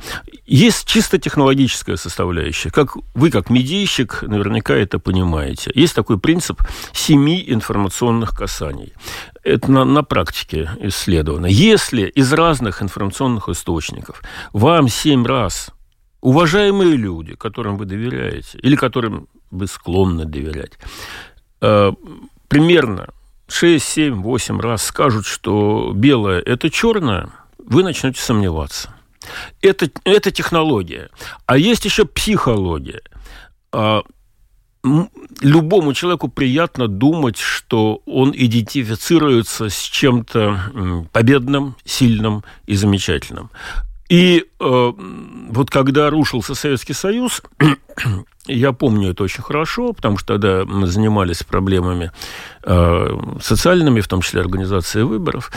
Есть 0.47 0.87
чисто 0.87 1.19
технологическая 1.19 1.97
составляющая. 1.97 2.71
Как 2.71 2.97
вы, 3.15 3.31
как 3.31 3.51
медийщик, 3.51 4.23
наверняка 4.23 4.75
это 4.75 4.99
понимаете. 4.99 5.71
Есть 5.75 5.95
такой 5.95 6.19
принцип 6.19 6.63
семи 6.93 7.45
информационных 7.47 8.37
касаний. 8.37 8.95
Это 9.43 9.71
на, 9.71 9.85
на 9.85 10.03
практике 10.03 10.71
исследовано. 10.81 11.47
Если 11.47 12.07
из 12.07 12.33
разных 12.33 12.83
информационных 12.83 13.49
источников 13.49 14.23
вам 14.53 14.89
семь 14.89 15.27
раз 15.27 15.71
уважаемые 16.23 16.97
люди, 16.97 17.35
которым 17.35 17.77
вы 17.77 17.85
доверяете, 17.85 18.59
или 18.59 18.77
которым 18.77 19.29
вы 19.51 19.67
склонны 19.67 20.25
доверять, 20.25 20.79
примерно 22.49 23.09
6, 23.49 23.85
7, 23.85 24.23
8 24.23 24.61
раз 24.61 24.85
скажут, 24.85 25.27
что 25.27 25.93
белое– 25.95 26.41
это 26.47 26.71
черное, 26.71 27.31
вы 27.59 27.83
начнете 27.83 28.21
сомневаться. 28.21 28.95
Это, 29.63 29.89
это 30.05 30.31
технология. 30.31 31.11
А 31.47 31.57
есть 31.57 31.85
еще 31.85 32.05
психология. 32.05 33.03
А, 33.73 34.03
любому 35.41 35.95
человеку 35.95 36.29
приятно 36.29 36.89
думать, 36.89 37.39
что 37.39 38.03
он 38.07 38.33
идентифицируется 38.35 39.71
с 39.71 39.81
чем-то 39.81 41.07
победным, 41.13 41.77
сильным 41.85 42.45
и 42.67 42.77
замечательным. 42.77 43.51
И 44.15 44.45
э, 44.61 44.93
вот 45.51 45.71
когда 45.71 46.09
рушился 46.09 46.55
Советский 46.55 46.93
Союз, 46.93 47.43
я 48.47 48.73
помню 48.73 49.11
это 49.11 49.25
очень 49.25 49.43
хорошо, 49.43 49.93
потому 49.93 50.19
что 50.19 50.35
тогда 50.35 50.65
мы 50.65 50.87
занимались 50.87 51.43
проблемами 51.43 52.13
э, 52.63 53.09
социальными, 53.43 54.01
в 54.01 54.07
том 54.07 54.21
числе 54.21 54.41
организации 54.41 55.03
выборов. 55.03 55.51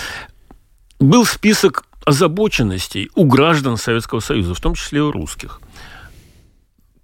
Был 1.00 1.24
список 1.24 1.86
озабоченностей 2.04 3.12
у 3.14 3.26
граждан 3.26 3.78
Советского 3.78 4.22
Союза, 4.22 4.56
в 4.56 4.60
том 4.60 4.74
числе 4.74 5.04
у 5.04 5.12
русских. 5.12 5.62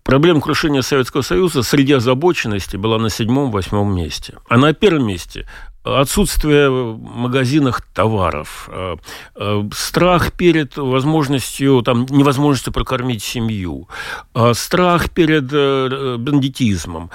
Проблема 0.02 0.42
крушения 0.42 0.82
Советского 0.82 1.22
Союза 1.22 1.62
среди 1.62 1.94
озабоченностей 1.94 2.78
была 2.78 2.98
на 2.98 3.12
седьмом-восьмом 3.12 3.96
месте. 3.96 4.40
А 4.50 4.58
на 4.58 4.74
первом 4.74 5.06
месте 5.06 5.48
отсутствие 5.84 6.70
в 6.70 6.98
магазинах 6.98 7.82
товаров, 7.94 8.70
э, 8.72 8.96
э, 9.36 9.70
страх 9.76 10.32
перед 10.32 10.78
возможностью, 10.78 11.82
там, 11.82 12.06
невозможностью 12.10 12.72
прокормить 12.72 13.22
семью, 13.22 13.90
э, 14.34 14.54
страх 14.54 15.10
перед 15.10 15.44
бандитизмом. 15.44 17.10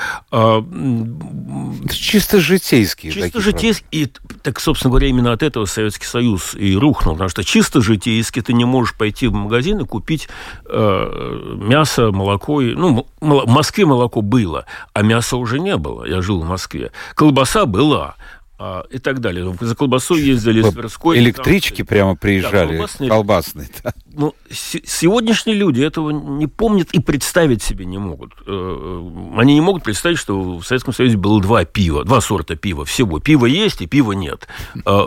Чисто 1.91 2.41
житейские. 2.41 3.13
Чисто 3.13 3.41
житейские. 3.41 3.89
И, 3.91 4.07
так, 4.43 4.61
собственно 4.61 4.91
говоря, 4.91 5.09
именно 5.09 5.33
от 5.33 5.43
этого 5.43 5.65
Советский 5.65 6.07
Союз 6.07 6.55
и 6.55 6.77
рухнул, 6.77 7.15
потому 7.15 7.31
что 7.31 7.45
чисто 7.45 7.81
житейски 7.81 8.43
ты 8.43 8.53
не 8.53 8.65
можешь 8.65 8.95
пойти 8.95 9.29
в 9.29 9.33
магазин 9.33 9.81
и 9.81 9.85
купить 9.85 10.29
мясо, 10.69 12.13
молоко. 12.13 12.61
Ну, 12.61 13.07
в 13.21 13.49
Москве 13.49 13.87
молоко 13.87 14.21
было, 14.21 14.67
а 14.93 15.03
мяса 15.03 15.37
уже 15.37 15.59
не 15.59 15.77
было. 15.77 16.05
Я 16.05 16.21
жил 16.23 16.41
в 16.43 16.47
Москве. 16.47 16.93
Колбаса 17.15 17.67
была, 17.67 18.17
а, 18.61 18.85
и 18.91 18.99
так 18.99 19.21
далее. 19.21 19.57
За 19.61 19.77
колбасой 19.77 20.21
ездили 20.21 20.63
с 20.63 20.73
Тверской. 20.73 21.19
Электрички 21.19 21.83
там, 21.83 21.87
прямо 21.87 22.17
приезжали, 22.17 22.73
да, 22.73 22.79
колбасные. 22.79 23.11
колбасные 23.11 23.69
да. 23.85 23.95
Ну, 24.13 24.35
сегодняшние 24.51 25.57
люди 25.57 25.81
этого 25.81 26.11
не 26.11 26.49
помнят 26.49 26.91
и 26.91 26.99
представить 26.99 27.63
себе 27.63 27.85
не 27.85 27.99
могут. 27.99 28.33
Э, 28.47 28.49
э, 28.49 29.39
они 29.39 29.55
не 29.55 29.61
могут 29.61 29.85
представить, 29.85 30.19
что 30.19 30.59
в 30.59 30.65
Советском 30.65 30.93
Союзе 30.93 31.17
было 31.17 31.41
два 31.41 31.65
пива, 31.65 32.05
два 32.05 32.21
сорта 32.21 32.57
пива 32.57 32.85
всего. 32.85 33.21
Пиво 33.21 33.47
есть 33.47 33.81
и 33.81 33.87
пива 33.87 34.11
нет. 34.11 34.49
А, 34.85 35.07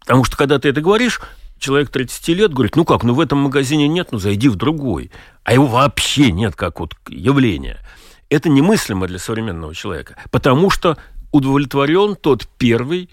потому 0.00 0.24
что, 0.24 0.38
когда 0.38 0.58
ты 0.58 0.70
это 0.70 0.80
говоришь, 0.80 1.20
человек 1.58 1.90
30 1.90 2.28
лет 2.28 2.54
говорит, 2.54 2.74
ну 2.74 2.86
как, 2.86 3.04
ну 3.04 3.12
в 3.12 3.20
этом 3.20 3.38
магазине 3.38 3.86
нет, 3.86 4.08
ну 4.12 4.18
зайди 4.18 4.48
в 4.48 4.56
другой. 4.56 5.10
А 5.44 5.52
его 5.52 5.66
вообще 5.66 6.32
нет 6.32 6.56
как 6.56 6.80
вот 6.80 6.94
явление. 7.08 7.80
Это 8.28 8.48
немыслимо 8.48 9.06
для 9.06 9.18
современного 9.18 9.74
человека, 9.74 10.16
потому 10.30 10.70
что 10.70 10.96
удовлетворен 11.36 12.16
тот 12.16 12.48
первый, 12.58 13.08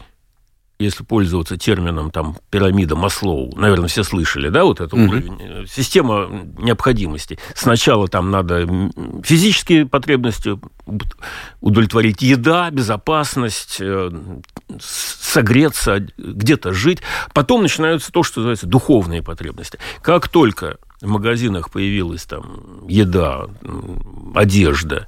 если 0.79 1.03
пользоваться 1.03 1.57
термином 1.57 2.11
там 2.11 2.37
пирамида 2.49 2.95
Маслоу, 2.95 3.55
наверное, 3.55 3.87
все 3.87 4.03
слышали, 4.03 4.49
да, 4.49 4.63
вот 4.63 4.81
это 4.81 4.95
mm-hmm. 4.95 5.07
уровень, 5.07 5.67
система 5.67 6.29
необходимости. 6.57 7.39
Сначала 7.55 8.07
там 8.07 8.31
надо 8.31 8.67
физические 9.23 9.85
потребности 9.85 10.59
удовлетворить, 11.61 12.21
еда, 12.21 12.69
безопасность, 12.71 13.77
э, 13.79 14.11
согреться, 14.79 16.05
где-то 16.17 16.73
жить. 16.73 16.99
Потом 17.33 17.61
начинаются 17.61 18.11
то, 18.11 18.23
что 18.23 18.41
называется 18.41 18.67
духовные 18.67 19.23
потребности. 19.23 19.79
Как 20.01 20.27
только 20.27 20.77
в 21.01 21.07
магазинах 21.07 21.69
появилась 21.69 22.23
там 22.23 22.87
еда, 22.87 23.47
одежда, 24.35 25.07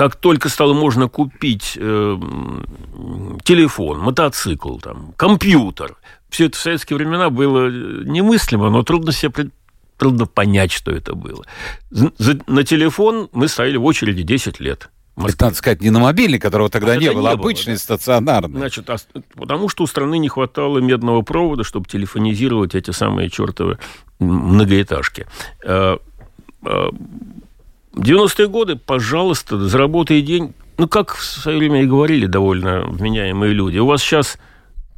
как 0.00 0.16
только 0.16 0.48
стало 0.48 0.72
можно 0.72 1.10
купить 1.10 1.76
э, 1.76 2.18
телефон, 3.44 3.98
мотоцикл, 3.98 4.78
там, 4.78 5.12
компьютер, 5.18 5.94
все 6.30 6.46
это 6.46 6.56
в 6.56 6.60
советские 6.62 6.96
времена 6.96 7.28
было 7.28 7.70
немыслимо, 7.70 8.70
но 8.70 8.82
трудно 8.82 9.12
себе 9.12 9.50
трудно 9.98 10.24
понять, 10.24 10.72
что 10.72 10.90
это 10.90 11.14
было. 11.14 11.44
За, 11.90 12.38
на 12.46 12.64
телефон 12.64 13.28
мы 13.32 13.46
стояли 13.46 13.76
в 13.76 13.84
очереди 13.84 14.22
10 14.22 14.58
лет. 14.58 14.88
Это, 15.18 15.44
надо 15.44 15.56
сказать, 15.56 15.82
не 15.82 15.90
на 15.90 15.98
мобильный, 15.98 16.38
которого 16.38 16.70
тогда 16.70 16.92
а 16.92 16.96
не 16.96 17.12
было, 17.12 17.28
не 17.28 17.34
обычный, 17.34 17.74
да? 17.74 17.80
стационарный. 17.80 18.56
Значит, 18.56 18.88
а, 18.88 18.96
потому 19.34 19.68
что 19.68 19.84
у 19.84 19.86
страны 19.86 20.16
не 20.16 20.30
хватало 20.30 20.78
медного 20.78 21.20
провода, 21.20 21.62
чтобы 21.62 21.86
телефонизировать 21.86 22.74
эти 22.74 22.90
самые 22.90 23.28
чертовы 23.28 23.78
многоэтажки. 24.18 25.26
90-е 27.94 28.44
э, 28.44 28.48
э, 28.48 28.50
годы, 28.50 28.76
пожалуйста, 28.76 29.58
заработай 29.68 30.22
день. 30.22 30.54
Ну, 30.78 30.88
как 30.88 31.14
в 31.14 31.22
свое 31.24 31.58
время 31.58 31.82
и 31.82 31.86
говорили 31.86 32.26
довольно 32.26 32.82
вменяемые 32.82 33.52
люди. 33.52 33.78
У 33.78 33.86
вас 33.86 34.02
сейчас 34.02 34.38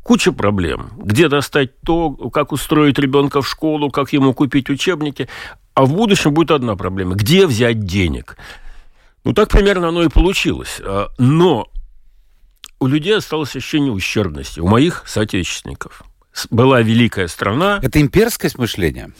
куча 0.02 0.32
проблем. 0.32 0.90
Где 0.96 1.28
достать 1.28 1.80
то, 1.80 2.10
как 2.30 2.52
устроить 2.52 2.98
ребенка 2.98 3.42
в 3.42 3.48
школу, 3.48 3.90
как 3.90 4.12
ему 4.12 4.32
купить 4.34 4.70
учебники. 4.70 5.28
А 5.74 5.84
в 5.84 5.94
будущем 5.94 6.34
будет 6.34 6.50
одна 6.50 6.76
проблема. 6.76 7.14
Где 7.14 7.46
взять 7.46 7.84
денег? 7.84 8.36
Ну, 9.24 9.32
так 9.32 9.48
примерно 9.48 9.88
оно 9.88 10.02
и 10.02 10.08
получилось. 10.08 10.80
А, 10.84 11.08
но 11.18 11.68
у 12.78 12.86
людей 12.86 13.16
осталось 13.16 13.54
ощущение 13.56 13.92
ущербности. 13.92 14.60
У 14.60 14.68
моих 14.68 15.04
соотечественников. 15.06 16.02
Была 16.50 16.80
великая 16.80 17.28
страна. 17.28 17.78
Это 17.82 18.00
имперское 18.00 18.50
мышление? 18.56 19.12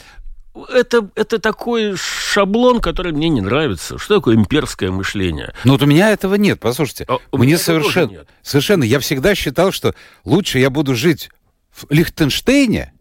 Это, 0.55 1.09
это 1.15 1.39
такой 1.39 1.97
шаблон, 1.97 2.81
который 2.81 3.13
мне 3.13 3.29
не 3.29 3.41
нравится. 3.41 3.99
Что 3.99 4.17
такое 4.17 4.37
имперское 4.37 4.91
мышление? 4.91 5.55
Ну 5.65 5.73
вот 5.73 5.83
у 5.83 5.87
меня 5.87 6.11
этого 6.11 6.35
нет, 6.35 6.61
послушайте. 6.61 7.07
А, 7.09 7.19
мне 7.33 7.59
совершенно, 7.59 8.11
нет. 8.11 8.29
совершенно, 8.43 8.85
я 8.85 8.99
всегда 9.01 9.35
считал, 9.35 9.73
что 9.73 9.95
лучше 10.25 10.59
я 10.59 10.71
буду 10.71 10.95
жить 10.95 11.31
в 11.71 11.87
Лихтенштейне, 11.91 12.93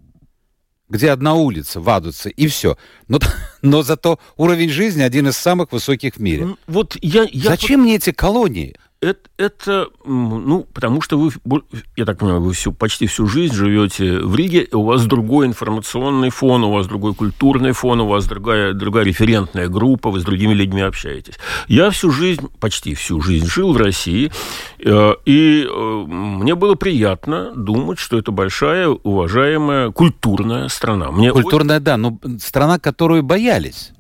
где 0.88 1.12
одна 1.12 1.36
улица, 1.36 1.80
Вадуца, 1.80 2.30
и 2.30 2.48
все. 2.48 2.78
Но, 3.08 3.20
но 3.62 3.84
зато 3.84 4.20
уровень 4.38 4.70
жизни 4.70 5.02
один 5.02 5.28
из 5.28 5.38
самых 5.38 5.72
высоких 5.72 6.16
в 6.16 6.20
мире. 6.20 6.56
Вот 6.68 6.98
я, 7.02 7.28
я... 7.32 7.50
Зачем 7.50 7.82
мне 7.82 7.96
эти 7.96 8.12
колонии? 8.12 8.76
это, 9.02 9.30
это, 9.38 9.88
ну, 10.06 10.68
потому 10.72 11.02
что 11.02 11.18
вы, 11.18 11.64
я 11.96 12.06
так 12.06 12.20
понимаю, 12.20 12.42
вы 12.42 12.54
всю, 12.54 12.72
почти 12.72 13.08
всю 13.08 13.28
жизнь 13.28 13.54
живете 13.54 14.20
в 14.20 14.36
Риге, 14.36 14.68
у 14.72 14.84
вас 14.84 15.06
другой 15.06 15.48
информационный 15.48 16.30
фон, 16.30 16.64
у 16.64 16.72
вас 16.72 16.86
другой 16.86 17.16
культурный 17.16 17.72
фон, 17.72 18.02
у 18.02 18.08
вас 18.08 18.28
другая, 18.28 18.74
другая 18.74 19.04
референтная 19.04 19.70
группа, 19.70 20.12
вы 20.12 20.20
с 20.20 20.24
другими 20.24 20.54
людьми 20.54 20.82
общаетесь. 20.82 21.34
Я 21.68 21.90
всю 21.90 22.12
жизнь, 22.12 22.48
почти 22.60 22.94
всю 22.94 23.22
жизнь 23.22 23.48
жил 23.48 23.74
в 23.74 23.78
России, 23.78 24.32
э, 24.78 25.14
и 25.26 25.68
э, 25.68 26.04
мне 26.08 26.54
было 26.54 26.76
приятно 26.76 27.54
думать, 27.56 27.98
что 27.98 28.20
это 28.20 28.32
большая, 28.32 28.88
уважаемая, 28.88 29.90
культурная 29.90 30.68
страна. 30.68 31.10
Мне 31.10 31.32
культурная, 31.32 31.78
очень... 31.78 31.86
да, 31.86 31.98
но 31.98 32.20
страна, 32.40 32.78
которую 32.78 33.24
боялись. 33.52 33.92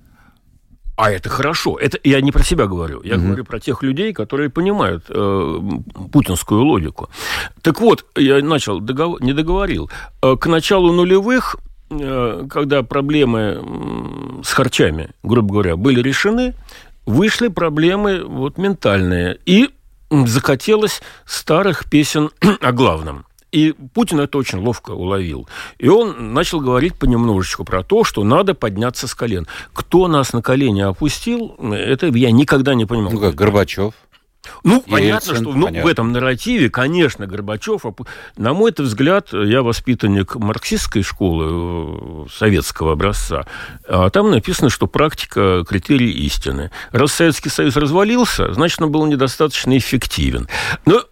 А 0.98 1.10
это 1.10 1.29
хорошо. 1.29 1.77
Это 1.77 1.98
я 2.03 2.22
не 2.22 2.31
про 2.31 2.43
себя 2.43 2.67
говорю. 2.67 3.01
Я 3.03 3.15
угу. 3.15 3.25
говорю 3.25 3.46
про 3.46 3.60
тех 3.60 3.84
людей, 3.84 4.13
которые 4.13 4.50
понимают 4.50 5.05
э, 5.10 5.60
путинскую 6.12 6.62
логику. 6.62 7.10
Так 7.62 7.81
вот, 7.81 8.05
я 8.15 8.41
начал, 8.43 8.79
договор, 8.79 9.24
не 9.24 9.34
договорил. 9.34 9.89
Э, 10.22 10.36
к 10.36 10.50
началу 10.50 10.93
нулевых, 10.93 11.55
э, 11.89 12.46
когда 12.50 12.84
проблемы 12.84 14.41
с 14.43 14.53
харчами, 14.53 15.10
грубо 15.24 15.53
говоря, 15.53 15.75
были 15.75 16.01
решены, 16.01 16.53
вышли 17.05 17.48
проблемы 17.48 18.24
вот, 18.24 18.58
ментальные. 18.58 19.38
И 19.46 19.70
захотелось 20.10 21.01
старых 21.25 21.89
песен 21.89 22.29
о 22.62 22.72
главном. 22.72 23.25
И 23.51 23.74
Путин 23.93 24.20
это 24.20 24.38
очень 24.38 24.60
ловко 24.60 24.91
уловил. 24.91 25.48
И 25.77 25.89
он 25.89 26.34
начал 26.34 26.62
говорить 26.62 26.96
понемножечку 26.96 27.65
про 27.65 27.84
то, 27.84 28.03
что 28.03 28.24
надо 28.24 28.53
подняться 28.53 29.08
с 29.08 29.15
колен. 29.15 29.48
Кто 29.74 30.08
нас 30.08 30.34
на 30.34 30.41
колени 30.41 30.81
опустил, 30.81 31.55
это 31.60 32.08
я 32.08 32.31
никогда 32.31 32.74
не 32.75 32.86
понимал. 32.86 33.12
Ну 33.12 33.20
как, 33.20 33.36
Горбачев? 33.36 33.93
Ну, 34.63 34.75
Ельцин, 34.77 34.91
понятно, 34.91 35.36
что 35.36 35.43
ну, 35.43 35.65
понятно. 35.65 35.88
в 35.88 35.91
этом 35.91 36.12
нарративе, 36.13 36.70
конечно, 36.70 37.27
Горбачев, 37.27 37.84
на 38.38 38.53
мой 38.53 38.74
взгляд, 38.75 39.27
я 39.34 39.62
воспитанник 39.62 40.36
марксистской 40.36 41.03
школы 41.03 42.25
э, 42.25 42.29
советского 42.34 42.93
образца, 42.93 43.46
а 43.88 44.10
там 44.10 44.31
написано, 44.31 44.70
что 44.70 44.88
практика– 44.88 45.63
критерий 45.67 46.12
истины. 46.25 46.72
Раз 46.91 47.13
Советский 47.13 47.50
Союз 47.50 47.75
развалился, 47.75 48.51
значит, 48.53 48.81
он 48.81 48.91
был 48.91 49.05
недостаточно 49.05 49.77
эффективен. 49.77 50.48
Но 50.86 51.03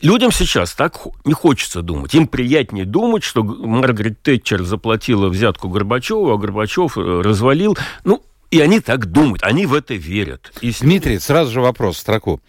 Людям 0.00 0.30
сейчас 0.30 0.74
так 0.74 0.96
не 1.24 1.32
хочется 1.32 1.82
думать. 1.82 2.14
Им 2.14 2.28
приятнее 2.28 2.84
думать, 2.84 3.24
что 3.24 3.42
Маргарет 3.42 4.22
Тэтчер 4.22 4.62
заплатила 4.62 5.28
взятку 5.28 5.68
Горбачеву, 5.68 6.30
а 6.30 6.38
Горбачев 6.38 6.96
э, 6.96 7.20
развалил. 7.20 7.76
Ну, 8.04 8.22
и 8.50 8.60
они 8.60 8.80
так 8.80 9.06
думают, 9.06 9.42
они 9.42 9.66
в 9.66 9.74
это 9.74 9.94
верят. 9.94 10.52
И 10.60 10.72
Дмитрий, 10.80 11.18
сразу 11.18 11.52
же 11.52 11.60
вопрос 11.60 11.96
в 11.96 12.00
строку. 12.00 12.40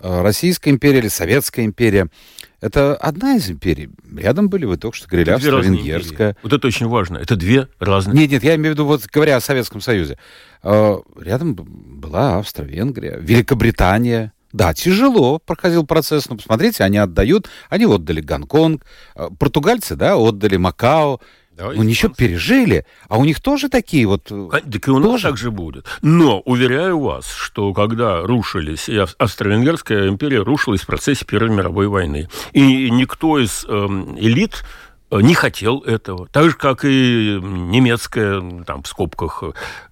Э, 0.00 0.22
Российская 0.22 0.70
империя 0.70 0.98
или 0.98 1.08
Советская 1.08 1.64
империя– 1.64 2.08
это 2.60 2.94
одна 2.94 3.36
из 3.36 3.50
империй. 3.50 3.90
Рядом 4.16 4.48
были, 4.48 4.64
вы 4.64 4.76
только 4.76 4.96
что 4.96 5.08
говорили, 5.08 5.30
Австро-Венгерская. 5.30 6.36
Вот 6.42 6.52
это 6.52 6.66
очень 6.68 6.86
важно. 6.86 7.18
Это 7.18 7.36
две 7.36 7.68
разные... 7.78 8.16
Нет, 8.16 8.30
нет, 8.30 8.44
я 8.44 8.54
имею 8.54 8.74
в 8.74 8.74
виду, 8.74 8.86
вот 8.86 9.06
говоря 9.12 9.36
о 9.36 9.40
Советском 9.40 9.80
Союзе. 9.80 10.18
Э, 10.62 10.96
рядом 11.20 11.54
была 11.54 12.38
Австро-Венгрия, 12.38 13.18
Великобритания, 13.20 14.32
да, 14.56 14.72
тяжело 14.72 15.38
проходил 15.38 15.84
процесс, 15.84 16.28
но 16.30 16.36
посмотрите, 16.36 16.82
они 16.82 16.96
отдают, 16.96 17.48
они 17.68 17.84
отдали 17.84 18.22
Гонконг, 18.22 18.82
э, 19.14 19.28
португальцы, 19.38 19.96
да, 19.96 20.16
отдали 20.16 20.56
Макао, 20.56 21.20
да, 21.56 21.70
ну, 21.74 21.82
ничего, 21.82 22.12
пережили. 22.12 22.84
А 23.08 23.18
у 23.18 23.24
них 23.24 23.40
тоже 23.40 23.68
такие 23.68 24.06
вот... 24.06 24.30
Э, 24.30 24.48
так 24.50 24.88
и 24.88 24.90
у 24.90 24.98
нас 24.98 25.10
тоже? 25.12 25.22
так 25.24 25.36
же 25.36 25.50
будет. 25.50 25.86
Но, 26.00 26.40
уверяю 26.40 27.00
вас, 27.00 27.30
что 27.30 27.74
когда 27.74 28.22
рушились, 28.22 28.88
и 28.88 28.96
Австро-Венгерская 28.96 30.08
империя 30.08 30.42
рушилась 30.42 30.80
в 30.80 30.86
процессе 30.86 31.24
Первой 31.26 31.50
мировой 31.50 31.88
войны, 31.88 32.28
и 32.52 32.90
никто 32.90 33.38
из 33.38 33.64
э, 33.68 33.70
элит 34.18 34.64
не 35.10 35.34
хотел 35.34 35.80
этого. 35.80 36.28
Так 36.28 36.50
же, 36.50 36.56
как 36.56 36.84
и 36.84 37.38
немецкая, 37.42 38.64
там, 38.64 38.82
в 38.82 38.88
скобках... 38.88 39.42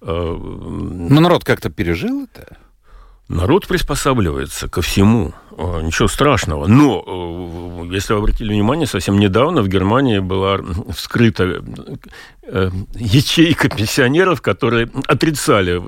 Э, 0.01 0.35
Но 0.37 1.21
народ 1.21 1.43
как-то 1.43 1.69
пережил 1.69 2.23
это? 2.23 2.57
Народ 3.27 3.67
приспосабливается 3.67 4.67
ко 4.67 4.81
всему. 4.81 5.33
Э, 5.57 5.81
ничего 5.81 6.07
страшного. 6.07 6.67
Но, 6.67 7.03
э, 7.87 7.93
если 7.93 8.13
вы 8.13 8.19
обратили 8.19 8.51
внимание, 8.51 8.85
совсем 8.85 9.17
недавно 9.17 9.61
в 9.61 9.69
Германии 9.69 10.19
была 10.19 10.59
вскрыта 10.93 11.63
э, 12.43 12.69
ячейка 12.93 13.69
пенсионеров, 13.69 14.41
которые 14.41 14.89
отрицали 15.07 15.81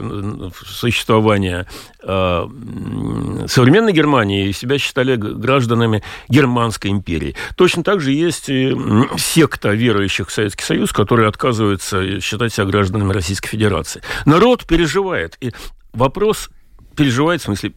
существование 0.66 1.66
современной 2.02 3.92
Германии 3.92 4.48
и 4.48 4.54
себя 4.54 4.78
считали 4.78 5.18
гражданами 5.18 6.04
Германской 6.30 6.90
империи. 6.90 7.36
Точно 7.58 7.84
так 7.84 8.00
же 8.00 8.14
есть 8.14 8.46
секта 8.46 9.70
верующих 9.72 10.30
в 10.30 10.32
Советский 10.32 10.64
Союз, 10.64 10.94
которые 10.94 11.28
отказываются 11.28 12.22
считать 12.22 12.54
себя 12.54 12.66
гражданами 12.66 13.12
Российской 13.12 13.50
Федерации. 13.50 14.02
Народ 14.26 14.66
переживает. 14.66 15.38
И 15.42 15.52
вопрос 15.92 16.50
переживает, 16.98 17.42
в 17.42 17.46
смысле, 17.46 17.74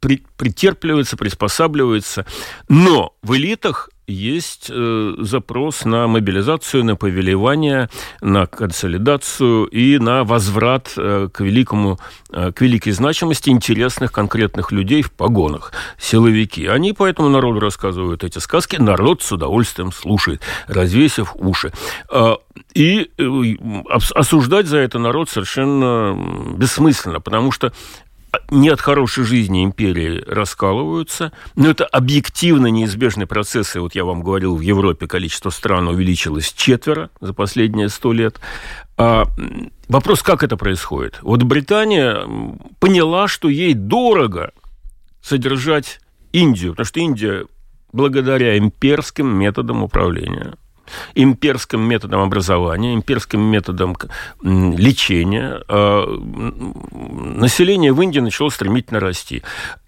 при, 0.00 0.22
претерпливается, 0.36 1.16
приспосабливается. 1.16 2.24
Но 2.68 3.14
в 3.22 3.34
элитах 3.34 3.90
есть 4.10 4.70
э, 4.70 5.14
запрос 5.18 5.84
на 5.84 6.06
мобилизацию, 6.08 6.84
на 6.84 6.96
повелевание, 6.96 7.88
на 8.20 8.46
консолидацию 8.46 9.66
и 9.66 9.98
на 9.98 10.24
возврат 10.24 10.92
э, 10.96 11.28
к 11.32 11.40
великому, 11.40 11.98
э, 12.32 12.50
к 12.52 12.60
великой 12.60 12.90
значимости 12.90 13.50
интересных 13.50 14.10
конкретных 14.10 14.72
людей 14.72 15.02
в 15.02 15.12
погонах, 15.12 15.72
силовики. 15.98 16.66
Они 16.66 16.92
поэтому 16.92 17.28
народу 17.28 17.60
рассказывают 17.60 18.24
эти 18.24 18.38
сказки, 18.38 18.76
народ 18.76 19.22
с 19.22 19.30
удовольствием 19.32 19.92
слушает, 19.92 20.42
развесив 20.66 21.36
уши. 21.36 21.72
Э, 22.10 22.34
и 22.74 23.10
э, 23.16 23.24
осуждать 23.90 24.66
за 24.66 24.78
это 24.78 24.98
народ 24.98 25.30
совершенно 25.30 26.16
бессмысленно, 26.56 27.20
потому 27.20 27.52
что 27.52 27.72
не 28.50 28.68
от 28.68 28.80
хорошей 28.80 29.24
жизни 29.24 29.64
империи 29.64 30.22
раскалываются, 30.26 31.32
но 31.56 31.70
это 31.70 31.84
объективно 31.84 32.68
неизбежные 32.68 33.26
процессы. 33.26 33.80
Вот 33.80 33.94
я 33.94 34.04
вам 34.04 34.22
говорил, 34.22 34.56
в 34.56 34.60
Европе 34.60 35.06
количество 35.06 35.50
стран 35.50 35.88
увеличилось 35.88 36.52
четверо 36.52 37.10
за 37.20 37.34
последние 37.34 37.88
сто 37.88 38.12
лет. 38.12 38.40
А 38.96 39.26
вопрос, 39.88 40.22
как 40.22 40.42
это 40.42 40.56
происходит? 40.56 41.18
Вот 41.22 41.42
Британия 41.42 42.26
поняла, 42.78 43.28
что 43.28 43.48
ей 43.48 43.74
дорого 43.74 44.52
содержать 45.22 46.00
Индию, 46.32 46.72
потому 46.72 46.86
что 46.86 47.00
Индия 47.00 47.46
благодаря 47.92 48.56
имперским 48.58 49.26
методам 49.26 49.82
управления– 49.82 50.54
имперским 51.14 51.80
методом 51.80 52.20
образования, 52.20 52.94
имперским 52.94 53.40
методом 53.40 53.96
лечения, 54.42 55.62
а, 55.68 56.06
население 56.06 57.92
в 57.92 58.00
Индии 58.02 58.20
начало 58.20 58.50
стремительно 58.50 59.00
расти. 59.00 59.42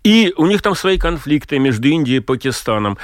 И 0.05 0.33
у 0.37 0.47
них 0.47 0.63
там 0.63 0.75
свои 0.75 0.99
конфликты 0.99 1.59
между 1.59 1.89
Индией 1.89 2.19
и 2.19 2.21
Пакистаном. 2.21 2.99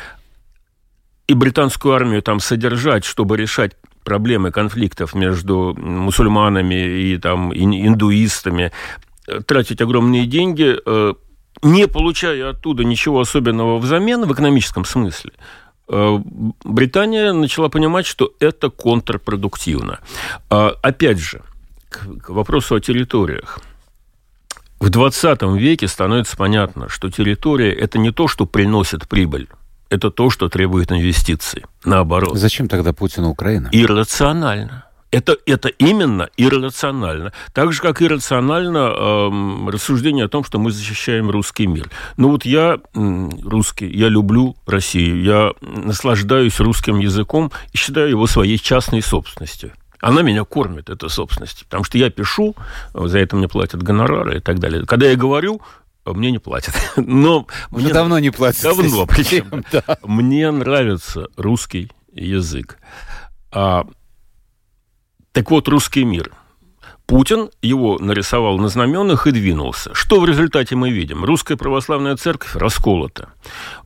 И 1.27 1.35
британскую 1.35 1.95
армию 1.95 2.23
там 2.23 2.41
содержать, 2.41 3.05
чтобы 3.05 3.37
решать 3.37 3.77
проблемы 4.03 4.51
конфликтов 4.51 5.15
между 5.15 5.75
мусульманами 5.79 6.75
и 6.75 7.19
там 7.19 7.53
индуистами, 7.55 8.73
тратить 9.47 9.83
огромные 9.83 10.27
деньги, 10.27 10.77
э, 10.85 11.15
не 11.63 11.87
получая 11.87 12.51
оттуда 12.51 12.85
ничего 12.85 13.21
особенного 13.21 13.79
взамен 13.79 14.25
в 14.25 14.33
экономическом 14.33 14.85
смысле, 14.85 15.33
Британия 15.89 17.33
начала 17.33 17.69
понимать, 17.69 18.07
что 18.07 18.33
это 18.41 18.71
контрпродуктивно. 18.71 20.01
А, 20.51 20.75
опять 20.83 21.19
же, 21.19 21.43
к 21.89 22.29
вопросу 22.29 22.75
о 22.75 22.81
территориях. 22.81 23.61
В 24.81 24.91
20 24.91 25.43
веке 25.57 25.89
становится 25.89 26.37
понятно, 26.37 26.89
что 26.89 27.11
территория– 27.11 27.73
это 27.75 27.99
не 27.99 28.13
то, 28.13 28.29
что 28.29 28.47
приносит 28.47 29.09
прибыль, 29.09 29.49
это 29.91 30.11
то, 30.11 30.31
что 30.31 30.49
требует 30.49 30.93
инвестиций. 30.93 31.65
Наоборот. 31.85 32.37
Зачем 32.37 32.69
тогда 32.69 32.93
Путину 32.93 33.31
Украина? 33.31 33.69
Иррационально. 33.73 34.85
Это, 35.11 35.37
это 35.47 35.69
именно 35.69 36.29
иррационально. 36.37 37.33
Так 37.55 37.73
же, 37.73 37.81
как 37.81 38.03
иррационально 38.03 38.93
э, 38.95 39.71
рассуждение 39.71 40.27
о 40.27 40.29
том, 40.29 40.45
что 40.45 40.59
мы 40.59 40.71
защищаем 40.71 41.31
русский 41.31 41.67
мир. 41.67 41.91
Ну 42.17 42.31
вот 42.31 42.45
я 42.45 42.79
э, 42.95 43.29
русский, 43.43 43.87
я 43.87 44.09
люблю 44.09 44.57
Россию, 44.67 45.23
я 45.23 45.53
наслаждаюсь 45.63 46.61
русским 46.61 46.99
языком 46.99 47.51
и 47.73 47.79
считаю 47.79 48.11
его 48.11 48.27
своей 48.27 48.59
частной 48.59 49.01
собственностью. 49.01 49.73
Она 50.01 50.23
меня 50.23 50.45
кормит, 50.45 50.91
эта 50.91 51.09
собственность. 51.09 51.65
Потому 51.65 51.85
что 51.85 51.99
я 51.99 52.11
пишу, 52.11 52.55
за 52.93 53.19
это 53.19 53.35
мне 53.35 53.49
платят 53.49 53.83
гонорары 53.83 54.39
и 54.39 54.41
так 54.41 54.59
далее. 54.59 54.85
Когда 54.87 55.07
я 55.07 55.17
говорю, 55.17 55.61
мне 56.05 56.31
не 56.31 56.39
платят. 56.39 56.75
Но 56.97 57.47
Уже 57.71 57.85
мне 57.85 57.93
давно 57.93 58.19
не 58.19 58.31
платят. 58.31 58.63
Давно, 58.63 59.07
причем. 59.07 59.65
Да. 59.73 59.99
Мне 60.03 60.51
нравится 60.51 61.29
русский 61.37 61.91
язык. 62.13 62.79
А, 63.51 63.87
так 65.39 65.53
вот, 65.53 65.69
русский 65.69 66.03
мир. 66.03 66.33
Путин 67.07 67.51
его 67.63 67.97
нарисовал 68.01 68.59
на 68.59 68.67
знаменах 68.67 69.29
и 69.29 69.31
двинулся. 69.31 69.95
Что 69.95 70.19
в 70.19 70.27
результате 70.27 70.75
мы 70.75 70.91
видим? 70.91 71.25
Русская 71.25 71.57
православная 71.57 72.17
церковь 72.17 72.57
расколота. 72.57 73.29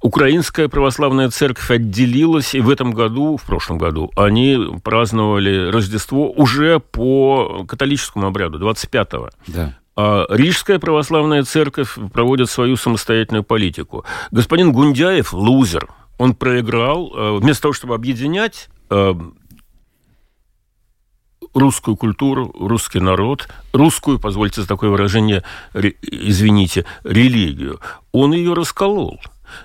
Украинская 0.00 0.68
православная 0.68 1.28
церковь 1.28 1.70
отделилась, 1.70 2.54
и 2.54 2.60
в 2.60 2.70
этом 2.70 2.92
году, 2.92 3.36
в 3.36 3.42
прошлом 3.42 3.76
году, 3.76 4.10
они 4.16 4.58
праздновали 4.82 5.70
Рождество 5.70 6.30
уже 6.30 6.80
по 6.80 7.66
католическому 7.68 8.28
обряду, 8.28 8.58
25-го. 8.58 9.28
Да. 9.46 9.78
А 9.94 10.24
Рижская 10.30 10.78
православная 10.78 11.42
церковь 11.42 11.98
проводит 12.14 12.48
свою 12.48 12.76
самостоятельную 12.76 13.44
политику. 13.44 14.06
Господин 14.30 14.72
Гундяев– 14.72 15.32
лузер. 15.34 15.86
Он 16.16 16.34
проиграл. 16.34 17.12
Э, 17.14 17.38
вместо 17.38 17.64
того, 17.64 17.74
чтобы 17.74 17.94
объединять 17.94 18.70
э, 18.88 19.14
русскую 21.54 21.96
культуру, 21.96 22.54
русский 22.58 23.00
народ, 23.00 23.48
русскую, 23.72 24.18
позвольте 24.18 24.62
за 24.62 24.68
такое 24.68 24.90
выражение, 24.90 25.42
извините, 25.74 26.84
религию, 27.04 27.80
он 28.12 28.32
ее 28.32 28.54
расколол. 28.54 29.20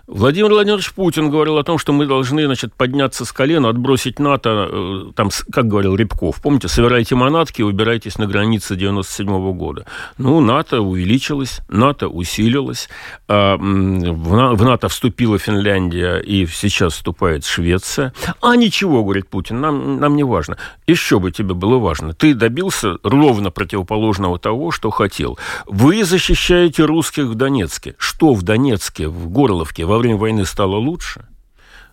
Владимир 0.08 0.52
Владимирович 0.52 0.92
Путин 0.94 1.30
говорил 1.30 1.58
о 1.58 1.64
том, 1.64 1.78
что 1.78 1.94
мы 1.94 2.06
должны, 2.06 2.46
значит, 2.46 2.74
подняться 2.74 3.26
с 3.26 3.32
колена, 3.32 3.70
отбросить 3.70 4.20
НАТО, 4.20 4.68
э, 4.70 5.12
там, 5.16 5.30
как 5.52 5.68
говорил 5.68 5.96
Рябков, 5.96 6.42
помните, 6.42 6.68
собирайте 6.68 7.16
манатки 7.16 7.62
убирайтесь 7.62 8.18
на 8.18 8.26
границе 8.28 8.76
97 8.76 9.28
-го 9.28 9.54
года. 9.54 9.86
Ну, 10.18 10.40
НАТО 10.42 10.82
увеличилось, 10.82 11.62
НАТО 11.70 12.08
усилилось, 12.08 12.90
а, 13.28 13.58
в 13.58 14.64
НАТО 14.64 14.88
вступила 14.90 15.38
Финляндия, 15.38 16.18
и 16.18 16.46
сейчас 16.48 16.94
вступает 16.94 17.46
Швеция. 17.46 18.14
А 18.42 18.56
ничего, 18.56 19.04
говорит 19.04 19.30
Путин, 19.30 19.62
нам, 19.62 20.00
нам 20.00 20.16
не 20.16 20.24
важно. 20.24 20.58
Еще 20.88 21.20
бы 21.20 21.32
тебе 21.32 21.54
было 21.54 21.78
важно. 21.78 22.14
Ты 22.14 22.34
добился 22.34 22.98
ровно 23.04 23.52
противоположного 23.52 24.40
того, 24.40 24.72
что 24.72 24.90
хотел. 24.90 25.38
Вы 25.66 26.04
защищаете 26.04 26.86
русских 26.86 27.26
в 27.26 27.36
Донецке. 27.36 27.96
Что 27.98 28.34
в 28.34 28.44
Донецке, 28.44 29.08
в 29.08 29.30
Горловке, 29.30 29.77
Донецке 29.78 29.86
во 29.86 29.98
время 29.98 30.18
войны 30.18 30.46
стало 30.46 30.78
лучше, 30.78 31.26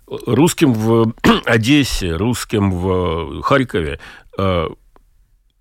русским 0.07 0.73
в 0.73 1.15
Одессе, 1.45 2.17
русским 2.17 2.71
в 2.71 3.43
Харькове, 3.43 3.99
э, 4.39 4.69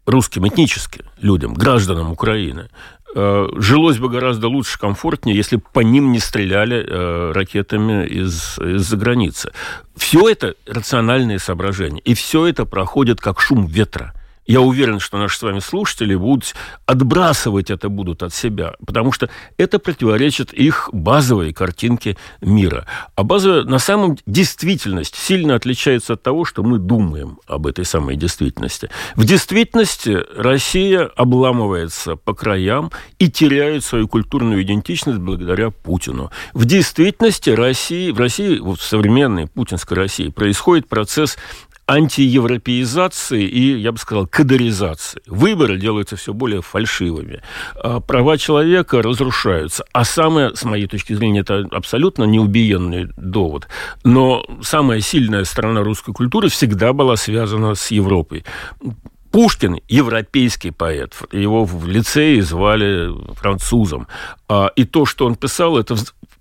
русским 0.06 0.48
этнически 0.48 1.04
людям, 1.22 1.54
гражданам 1.54 2.12
Украины, 2.12 2.70
э, 3.16 3.48
жилось 3.58 3.98
бы 3.98 4.10
гораздо 4.10 4.48
лучше, 4.48 4.80
комфортнее, 4.80 5.36
если 5.36 5.58
бы 5.58 5.64
по 5.74 5.82
ним 5.82 6.12
не 6.12 6.20
стреляли 6.20 6.86
э, 6.86 7.32
ракетами 7.34 8.06
из, 8.06 8.60
из-за 8.60 8.98
границы. 8.98 9.52
Все 9.96 10.30
это 10.30 10.56
рациональные 10.66 11.40
соображения, 11.40 12.02
и 12.06 12.14
все 12.14 12.48
это 12.48 12.66
проходит 12.66 13.20
как 13.20 13.40
шум 13.40 13.66
ветра– 13.66 14.14
я 14.46 14.62
уверен, 14.62 15.00
что 15.00 15.18
наши 15.18 15.38
с 15.38 15.42
вами 15.42 15.60
слушатели 15.60 16.16
будут 16.16 16.56
отбрасывать 16.86 17.70
это 17.70 17.90
будут 17.90 18.24
от 18.24 18.34
себя, 18.34 18.76
потому 18.86 19.12
что 19.12 19.30
это 19.58 19.80
противоречит 19.80 20.54
их 20.54 20.90
базовой 20.92 21.54
картинке 21.54 22.18
мира. 22.42 22.86
А 23.16 23.24
базовая, 23.24 23.64
на 23.64 23.80
самом 23.80 24.16
деле, 24.16 24.24
действительность 24.26 25.16
сильно 25.16 25.56
отличается 25.56 26.14
от 26.14 26.24
того, 26.24 26.46
что 26.46 26.64
мы 26.64 26.78
думаем 26.78 27.40
об 27.48 27.68
этой 27.68 27.86
самой 27.86 28.16
действительности. 28.16 28.90
В 29.16 29.26
действительности 29.26 30.20
Россия 30.36 31.06
обламывается 31.16 32.16
по 32.16 32.34
краям 32.34 32.92
и 33.20 33.30
теряет 33.30 33.84
свою 33.84 34.08
культурную 34.08 34.62
идентичность 34.64 35.20
благодаря 35.20 35.70
Путину. 35.70 36.32
В 36.54 36.66
действительности 36.66 37.50
России, 37.50 38.12
в 38.12 38.20
России, 38.20 38.60
в 38.60 38.78
современной 38.78 39.48
путинской 39.48 39.98
России, 39.98 40.30
происходит 40.30 40.88
процесс 40.88 41.38
антиевропеизации 41.88 43.44
и, 43.44 43.78
я 43.78 43.92
бы 43.92 43.98
сказал, 43.98 44.28
кадоризации. 44.28 45.22
Выборы 45.28 45.78
делаются 45.78 46.16
все 46.16 46.34
более 46.34 46.62
фальшивыми. 46.62 47.42
А 47.76 48.00
права 48.00 48.38
человека 48.38 49.02
разрушаются. 49.02 49.86
А 49.92 50.04
самое, 50.04 50.56
с 50.56 50.64
моей 50.64 50.88
точки 50.88 51.14
зрения, 51.14 51.42
это 51.42 51.68
абсолютно 51.72 52.24
неубиенный 52.24 53.10
довод. 53.18 53.68
Но 54.04 54.46
самая 54.62 55.02
сильная 55.02 55.44
сторона 55.44 55.84
русской 55.84 56.14
культуры 56.14 56.50
всегда 56.50 56.94
была 56.94 57.16
связана 57.18 57.76
с 57.76 57.92
Европой. 57.92 58.46
Пушкин– 59.32 59.80
европейский 59.88 60.70
поэт. 60.70 61.16
Его 61.32 61.66
в 61.66 61.88
лицее 61.88 62.44
звали 62.44 63.10
французом. 63.34 64.08
А, 64.48 64.72
и 64.76 64.86
то, 64.86 65.08
что 65.08 65.26
он 65.26 65.36
писал, 65.36 65.78
это, 65.78 65.96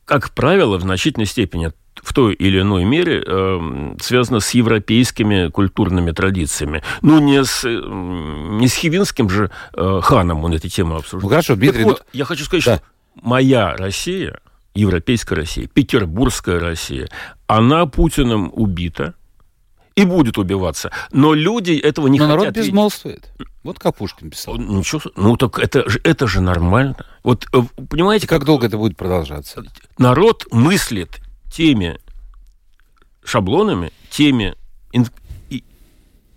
как 0.05 0.31
правило, 0.33 0.76
в 0.76 0.83
значительной 0.83 1.26
степени 1.26 1.72
в 2.03 2.12
той 2.12 2.35
или 2.35 2.61
иной 2.61 2.85
мере 2.85 3.23
э, 3.25 3.95
связано 4.01 4.41
с 4.41 4.51
европейскими 4.51 5.49
культурными 5.49 6.11
традициями. 6.11 6.83
Ну, 7.01 7.21
не 7.21 7.45
с, 7.45 7.65
не 7.65 8.67
с 8.67 8.75
Хивинским 8.75 9.31
же 9.31 9.51
э, 9.73 10.01
ханом 10.03 10.45
он 10.45 10.53
эти 10.53 10.69
темы 10.69 10.97
обсуждал. 10.97 11.23
Ну, 11.23 11.29
хорошо, 11.29 11.55
Дмитрий... 11.55 11.85
Так 11.85 11.93
вот, 11.93 11.99
но... 12.01 12.19
я 12.19 12.25
хочу 12.25 12.45
сказать, 12.45 12.65
да. 12.65 12.77
что 12.77 12.85
моя 13.23 13.77
Россия, 13.77 14.41
европейская 14.75 15.37
Россия, 15.37 15.69
петербургская 15.69 16.59
Россия, 16.59 17.09
она 17.47 17.87
Путиным 17.87 18.51
убита, 18.53 19.15
и 19.95 20.05
будет 20.05 20.38
убиваться. 20.38 20.91
Но 21.12 21.35
люди 21.35 21.73
этого 21.73 22.09
не 22.09 22.19
Но 22.19 22.25
хотят. 22.25 22.38
народ 22.41 22.55
безмолвствует. 22.55 23.31
Вот 23.62 23.79
как 23.79 23.97
Пушкин 23.97 24.31
писал. 24.31 24.57
Ничего, 24.57 25.01
ну 25.17 25.37
так 25.37 25.59
это 25.59 25.88
же, 25.88 26.01
это 26.03 26.27
же 26.27 26.41
нормально. 26.41 26.97
Вот 27.23 27.47
э, 27.53 27.62
понимаете, 27.88 28.27
как, 28.27 28.41
как 28.41 28.47
долго 28.47 28.67
это 28.67 28.77
будет 28.77 28.97
продолжаться? 28.97 29.62
Народ 29.99 30.47
мыслит 30.51 31.21
теми 31.53 31.99
шаблонами, 33.25 33.93
теми, 34.11 34.55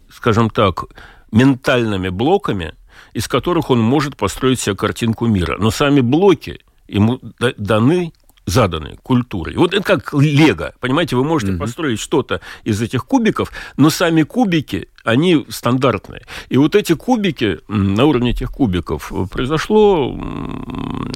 скажем 0.09 0.49
так, 0.49 0.85
ментальными 1.31 2.09
блоками, 2.09 2.75
из 3.13 3.27
которых 3.27 3.69
он 3.69 3.79
может 3.79 4.17
построить 4.17 4.59
себе 4.59 4.75
картинку 4.75 5.25
мира. 5.27 5.57
Но 5.57 5.71
сами 5.71 6.01
блоки 6.01 6.61
ему 6.87 7.19
даны 7.57 8.13
заданы 8.45 8.97
культурой. 9.01 9.55
Вот 9.55 9.73
это 9.73 9.83
как 9.83 10.13
лего, 10.13 10.73
понимаете, 10.79 11.15
вы 11.15 11.23
можете 11.23 11.53
mm-hmm. 11.53 11.57
построить 11.57 11.99
что-то 11.99 12.41
из 12.63 12.81
этих 12.81 13.05
кубиков, 13.05 13.51
но 13.77 13.89
сами 13.89 14.23
кубики, 14.23 14.89
они 15.03 15.45
стандартные. 15.49 16.25
И 16.49 16.57
вот 16.57 16.75
эти 16.75 16.93
кубики, 16.93 17.59
на 17.67 18.05
уровне 18.05 18.31
этих 18.31 18.51
кубиков 18.51 19.11
произошло 19.31 20.15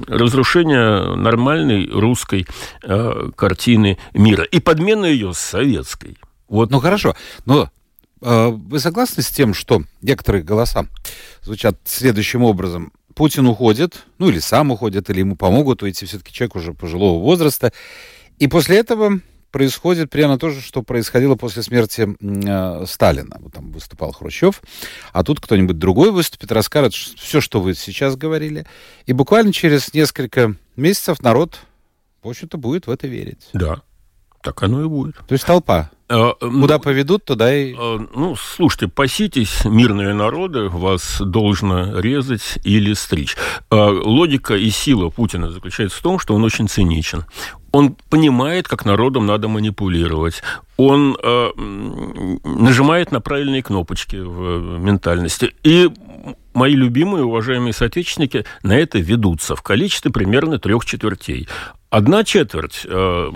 разрушение 0.08 1.16
нормальной 1.16 1.88
русской 1.90 2.48
э, 2.84 3.32
картины 3.36 3.98
мира 4.14 4.44
и 4.44 4.60
подмена 4.60 5.06
ее 5.06 5.34
советской. 5.34 6.18
Вот. 6.48 6.72
Ну 6.72 6.80
хорошо, 6.80 7.16
но 7.46 7.70
э, 8.22 8.48
вы 8.50 8.80
согласны 8.80 9.24
с 9.24 9.30
тем, 9.30 9.54
что 9.54 9.82
некоторые 10.02 10.44
голоса 10.44 10.88
звучат 11.42 11.78
следующим 11.86 12.44
образом? 12.44 12.92
Путин 13.20 13.48
уходит, 13.48 14.06
ну 14.18 14.30
или 14.30 14.40
сам 14.40 14.72
уходит, 14.72 15.10
или 15.10 15.20
ему 15.20 15.36
помогут 15.36 15.84
уйти, 15.84 16.06
все-таки 16.06 16.32
человек 16.32 16.56
уже 16.56 16.74
пожилого 16.74 17.22
возраста. 17.22 17.74
И 18.38 18.48
после 18.48 18.78
этого 18.78 19.20
происходит 19.52 20.10
примерно 20.10 20.40
то 20.40 20.50
же, 20.50 20.62
что 20.62 20.84
происходило 20.84 21.36
после 21.36 21.62
смерти 21.62 22.08
э, 22.18 22.86
Сталина. 22.88 23.36
Вот 23.42 23.52
там 23.52 23.74
выступал 23.74 24.14
Хрущев, 24.14 24.62
а 25.12 25.26
тут 25.26 25.42
кто-нибудь 25.42 25.78
другой 25.78 26.12
выступит, 26.12 26.54
расскажет 26.54 26.94
все, 26.94 27.42
что 27.42 27.60
вы 27.60 27.74
сейчас 27.74 28.16
говорили. 28.16 28.66
И 29.06 29.12
буквально 29.12 29.52
через 29.52 29.94
несколько 29.94 30.56
месяцев 30.78 31.22
народ, 31.22 31.60
в 32.24 32.30
общем-то, 32.30 32.58
будет 32.58 32.88
в 32.88 32.90
это 32.90 33.08
верить. 33.08 33.50
Да. 33.52 33.82
Так 34.42 34.64
оно 34.64 34.84
и 34.84 34.88
будет. 34.88 35.16
То 35.28 35.34
есть 35.34 35.46
толпа. 35.46 35.90
А, 36.12 36.34
Куда 36.34 36.76
ну, 36.76 36.80
поведут, 36.80 37.26
туда 37.26 37.56
и... 37.56 37.76
А, 37.78 38.00
ну, 38.16 38.36
слушайте, 38.36 38.88
паситесь, 38.88 39.64
мирные 39.64 40.14
народы, 40.14 40.68
вас 40.70 41.22
должно 41.22 42.00
резать 42.00 42.58
или 42.64 42.94
стричь. 42.94 43.38
А, 43.70 43.90
логика 43.90 44.56
и 44.56 44.70
сила 44.72 45.10
Путина 45.10 45.52
заключается 45.52 46.00
в 46.00 46.02
том, 46.02 46.18
что 46.18 46.34
он 46.34 46.44
очень 46.44 46.68
циничен. 46.68 47.26
Он 47.72 47.96
понимает, 48.10 48.68
как 48.68 48.86
народом 48.86 49.28
надо 49.28 49.48
манипулировать. 49.48 50.42
Он 50.78 51.16
э, 51.22 51.50
нажимает 52.44 53.12
на 53.12 53.22
правильные 53.22 53.62
кнопочки 53.62 54.16
в 54.16 54.80
ментальности. 54.80 55.54
И 55.64 55.88
мои 56.56 56.74
любимые, 56.74 57.26
уважаемые 57.26 57.74
соотечественники 57.74 58.46
на 58.64 58.76
это 58.76 58.98
ведутся 58.98 59.56
в 59.56 59.62
количестве 59.62 60.12
примерно 60.12 60.58
трех 60.58 60.84
четвертей. 60.86 61.48
Одна 61.90 62.24
четверть 62.24 62.86
э, 62.86 63.32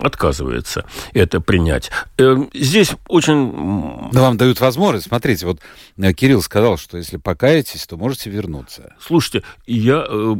отказывается 0.00 0.86
это 1.12 1.40
принять. 1.40 1.90
Э, 2.16 2.36
здесь 2.54 2.92
очень... 3.08 4.10
Да 4.10 4.22
вам 4.22 4.38
дают 4.38 4.58
возможность. 4.60 5.08
Смотрите, 5.08 5.44
вот 5.44 5.60
э, 5.98 6.12
Кирилл 6.14 6.40
сказал, 6.40 6.78
что 6.78 6.96
если 6.96 7.18
покаетесь, 7.18 7.86
то 7.86 7.98
можете 7.98 8.30
вернуться. 8.30 8.94
Слушайте, 9.00 9.42
я... 9.66 10.04
Э, 10.08 10.36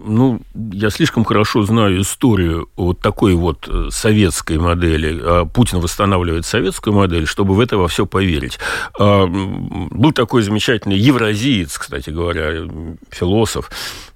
ну, 0.00 0.40
я 0.72 0.90
слишком 0.90 1.24
хорошо 1.24 1.62
знаю 1.62 2.00
историю 2.00 2.68
вот 2.76 3.00
такой 3.00 3.34
вот 3.34 3.68
э, 3.68 3.88
советской 3.90 4.58
модели. 4.58 5.20
А 5.22 5.44
Путин 5.44 5.80
восстанавливает 5.80 6.46
советскую 6.46 6.94
модель, 6.94 7.26
чтобы 7.26 7.54
в 7.54 7.60
это 7.60 7.76
во 7.76 7.88
все 7.88 8.06
поверить. 8.06 8.58
А, 8.98 9.26
был 9.26 10.12
такой 10.12 10.42
замечательный 10.42 10.98
евразиец, 10.98 11.76
кстати 11.78 12.10
говоря, 12.10 12.66
философ, 13.10 13.70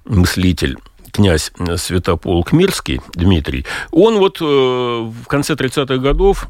мыслитель 0.05 0.77
князь 1.11 1.51
Святополк 1.77 2.51
Мирский, 2.51 3.01
Дмитрий, 3.13 3.65
он 3.91 4.17
вот 4.17 4.41
э, 4.41 4.43
в 4.45 5.27
конце 5.27 5.53
30-х 5.53 5.97
годов 5.97 6.47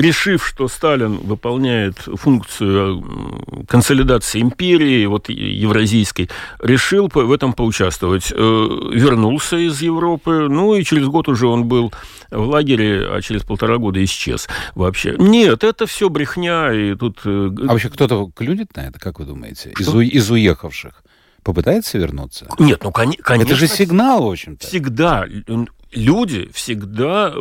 решив, 0.00 0.46
что 0.46 0.68
Сталин 0.68 1.18
выполняет 1.18 1.96
функцию 1.98 3.02
э, 3.02 3.64
консолидации 3.68 4.40
империи, 4.40 5.06
вот 5.06 5.28
евразийской, 5.28 6.30
решил 6.60 7.10
в 7.12 7.32
этом 7.32 7.52
поучаствовать. 7.52 8.32
Э, 8.32 8.34
вернулся 8.34 9.56
из 9.56 9.80
Европы, 9.82 10.48
ну 10.48 10.74
и 10.74 10.84
через 10.84 11.06
год 11.06 11.28
уже 11.28 11.46
он 11.46 11.64
был 11.64 11.92
в 12.30 12.48
лагере, 12.48 13.08
а 13.10 13.20
через 13.20 13.42
полтора 13.42 13.78
года 13.78 14.02
исчез 14.04 14.48
вообще. 14.74 15.14
Нет, 15.18 15.64
это 15.64 15.86
все 15.86 16.08
брехня, 16.08 16.72
и 16.72 16.94
тут... 16.94 17.20
А 17.24 17.50
вообще 17.66 17.90
кто-то 17.90 18.30
клюнет 18.34 18.74
на 18.76 18.88
это, 18.88 18.98
как 18.98 19.18
вы 19.18 19.26
думаете, 19.26 19.74
из, 19.78 19.94
из 19.94 20.30
уехавших? 20.30 21.02
Попытается 21.42 21.98
вернуться? 21.98 22.46
Нет, 22.58 22.82
ну, 22.84 22.92
конечно. 22.92 23.34
Это 23.34 23.54
же 23.54 23.66
сигнал, 23.66 24.24
в 24.24 24.30
общем-то. 24.30 24.66
Всегда. 24.66 25.26
Люди 25.92 26.48
всегда 26.52 27.32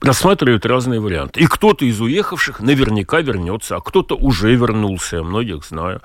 рассматривают 0.00 0.64
разные 0.64 1.00
варианты. 1.00 1.40
И 1.40 1.46
кто-то 1.46 1.84
из 1.84 2.00
уехавших 2.00 2.60
наверняка 2.60 3.20
вернется, 3.20 3.76
а 3.76 3.80
кто-то 3.80 4.16
уже 4.16 4.54
вернулся, 4.54 5.16
я 5.16 5.22
многих 5.22 5.64
знаю. 5.64 6.00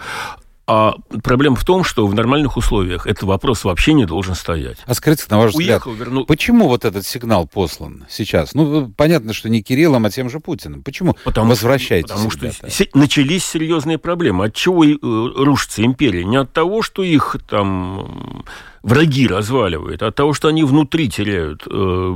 А 0.71 0.93
проблема 1.23 1.55
в 1.55 1.65
том, 1.65 1.83
что 1.83 2.05
в 2.05 2.13
нормальных 2.13 2.55
условиях 2.55 3.07
этот 3.07 3.23
вопрос 3.23 3.63
вообще 3.63 3.93
не 3.93 4.05
должен 4.05 4.35
стоять. 4.35 4.77
А 4.85 4.93
скажите, 4.93 5.23
на 5.29 5.39
ваш 5.39 5.55
Уехал, 5.55 5.89
взгляд, 5.89 6.07
верну... 6.07 6.25
почему 6.25 6.67
вот 6.67 6.85
этот 6.85 7.07
сигнал 7.07 7.47
послан 7.47 8.05
сейчас? 8.07 8.53
Ну, 8.53 8.87
понятно, 8.95 9.33
что 9.33 9.49
не 9.49 9.63
Кириллом, 9.63 10.05
а 10.05 10.11
тем 10.11 10.29
же 10.29 10.39
Путиным. 10.39 10.83
Почему 10.83 11.15
потому 11.23 11.49
возвращаетесь? 11.49 12.11
Потому 12.11 12.29
что 12.29 12.51
начались 12.93 13.45
серьезные 13.45 13.97
проблемы. 13.97 14.45
От 14.45 14.53
чего 14.53 14.85
э, 14.85 14.95
рушится 15.01 15.83
империя? 15.83 16.23
Не 16.23 16.37
от 16.37 16.53
того, 16.53 16.83
что 16.83 17.01
их 17.01 17.37
там 17.49 18.45
враги 18.83 19.25
разваливают, 19.27 20.03
а 20.03 20.09
от 20.09 20.15
того, 20.15 20.33
что 20.33 20.49
они 20.49 20.63
внутри 20.63 21.09
теряют 21.09 21.63
э, 21.65 22.15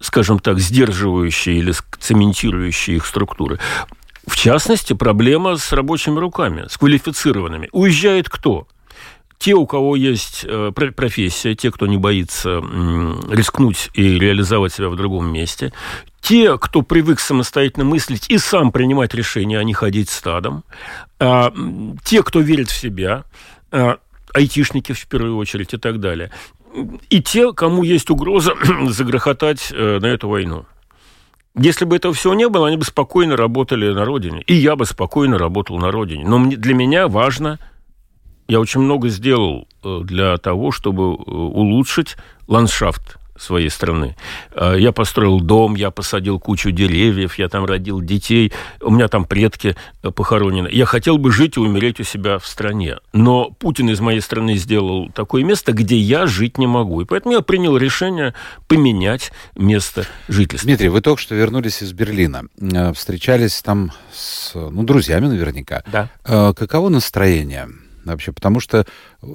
скажем 0.00 0.38
так, 0.38 0.58
сдерживающие 0.58 1.56
или 1.56 1.72
цементирующие 1.98 2.96
их 2.96 3.06
структуры. 3.06 3.58
В 4.28 4.36
частности, 4.36 4.92
проблема 4.92 5.56
с 5.56 5.72
рабочими 5.72 6.18
руками, 6.18 6.66
с 6.68 6.76
квалифицированными. 6.76 7.70
Уезжает 7.72 8.28
кто? 8.28 8.68
Те, 9.38 9.54
у 9.54 9.66
кого 9.66 9.96
есть 9.96 10.44
э, 10.44 10.70
профессия, 10.72 11.54
те, 11.54 11.70
кто 11.70 11.86
не 11.86 11.96
боится 11.96 12.58
рискнуть 13.30 13.88
и 13.94 14.18
реализовать 14.18 14.74
себя 14.74 14.90
в 14.90 14.96
другом 14.96 15.32
месте, 15.32 15.72
те, 16.20 16.58
кто 16.58 16.82
привык 16.82 17.20
самостоятельно 17.20 17.84
мыслить 17.84 18.28
и 18.28 18.36
сам 18.36 18.70
принимать 18.70 19.14
решения, 19.14 19.58
а 19.58 19.64
не 19.64 19.72
ходить 19.72 20.10
стадом, 20.10 20.64
а, 21.18 21.52
те, 22.04 22.22
кто 22.22 22.40
верит 22.40 22.68
в 22.68 22.76
себя, 22.76 23.24
а, 23.70 23.98
айтишники 24.34 24.92
в 24.92 25.06
первую 25.06 25.36
очередь 25.36 25.72
и 25.72 25.78
так 25.78 26.00
далее, 26.00 26.32
и 27.08 27.22
те, 27.22 27.52
кому 27.52 27.82
есть 27.82 28.10
угроза 28.10 28.54
загрохотать 28.88 29.72
э, 29.72 29.98
на 30.00 30.06
эту 30.06 30.28
войну. 30.28 30.66
Если 31.58 31.84
бы 31.84 31.96
этого 31.96 32.14
всего 32.14 32.34
не 32.34 32.48
было, 32.48 32.68
они 32.68 32.76
бы 32.76 32.84
спокойно 32.84 33.36
работали 33.36 33.92
на 33.92 34.04
родине. 34.04 34.42
И 34.46 34.54
я 34.54 34.76
бы 34.76 34.86
спокойно 34.86 35.38
работал 35.38 35.78
на 35.78 35.90
родине. 35.90 36.26
Но 36.26 36.44
для 36.46 36.74
меня 36.74 37.08
важно, 37.08 37.58
я 38.46 38.60
очень 38.60 38.80
много 38.80 39.08
сделал 39.08 39.66
э, 39.82 40.00
для 40.04 40.36
того, 40.38 40.70
чтобы 40.70 41.02
э, 41.02 41.30
улучшить 41.30 42.16
ландшафт 42.46 43.17
своей 43.38 43.70
страны. 43.70 44.16
А, 44.52 44.74
я 44.74 44.92
построил 44.92 45.40
дом, 45.40 45.74
я 45.74 45.90
посадил 45.90 46.38
кучу 46.38 46.70
деревьев, 46.70 47.38
я 47.38 47.48
там 47.48 47.64
родил 47.64 48.00
детей, 48.00 48.52
у 48.80 48.90
меня 48.90 49.08
там 49.08 49.24
предки 49.24 49.76
э, 50.02 50.10
похоронены. 50.10 50.68
Я 50.70 50.86
хотел 50.86 51.18
бы 51.18 51.32
жить 51.32 51.56
и 51.56 51.60
умереть 51.60 52.00
у 52.00 52.04
себя 52.04 52.38
в 52.38 52.46
стране. 52.46 52.98
Но 53.12 53.50
Путин 53.50 53.90
из 53.90 54.00
моей 54.00 54.20
страны 54.20 54.56
сделал 54.56 55.10
такое 55.10 55.44
место, 55.44 55.72
где 55.72 55.96
я 55.96 56.26
жить 56.26 56.58
не 56.58 56.66
могу. 56.66 57.00
И 57.02 57.04
поэтому 57.04 57.34
я 57.34 57.40
принял 57.40 57.76
решение 57.76 58.34
поменять 58.66 59.32
место 59.56 60.06
жительства. 60.28 60.66
Дмитрий, 60.66 60.88
вы 60.88 61.00
только 61.00 61.20
что 61.20 61.34
вернулись 61.34 61.82
из 61.82 61.92
Берлина. 61.92 62.44
Э, 62.60 62.92
встречались 62.92 63.62
там 63.62 63.92
с 64.12 64.52
ну, 64.54 64.82
друзьями 64.82 65.26
наверняка. 65.26 65.82
Да. 65.90 66.10
Э, 66.24 66.52
каково 66.54 66.88
настроение? 66.88 67.68
Вообще, 68.04 68.32
потому 68.32 68.60
что 68.60 68.86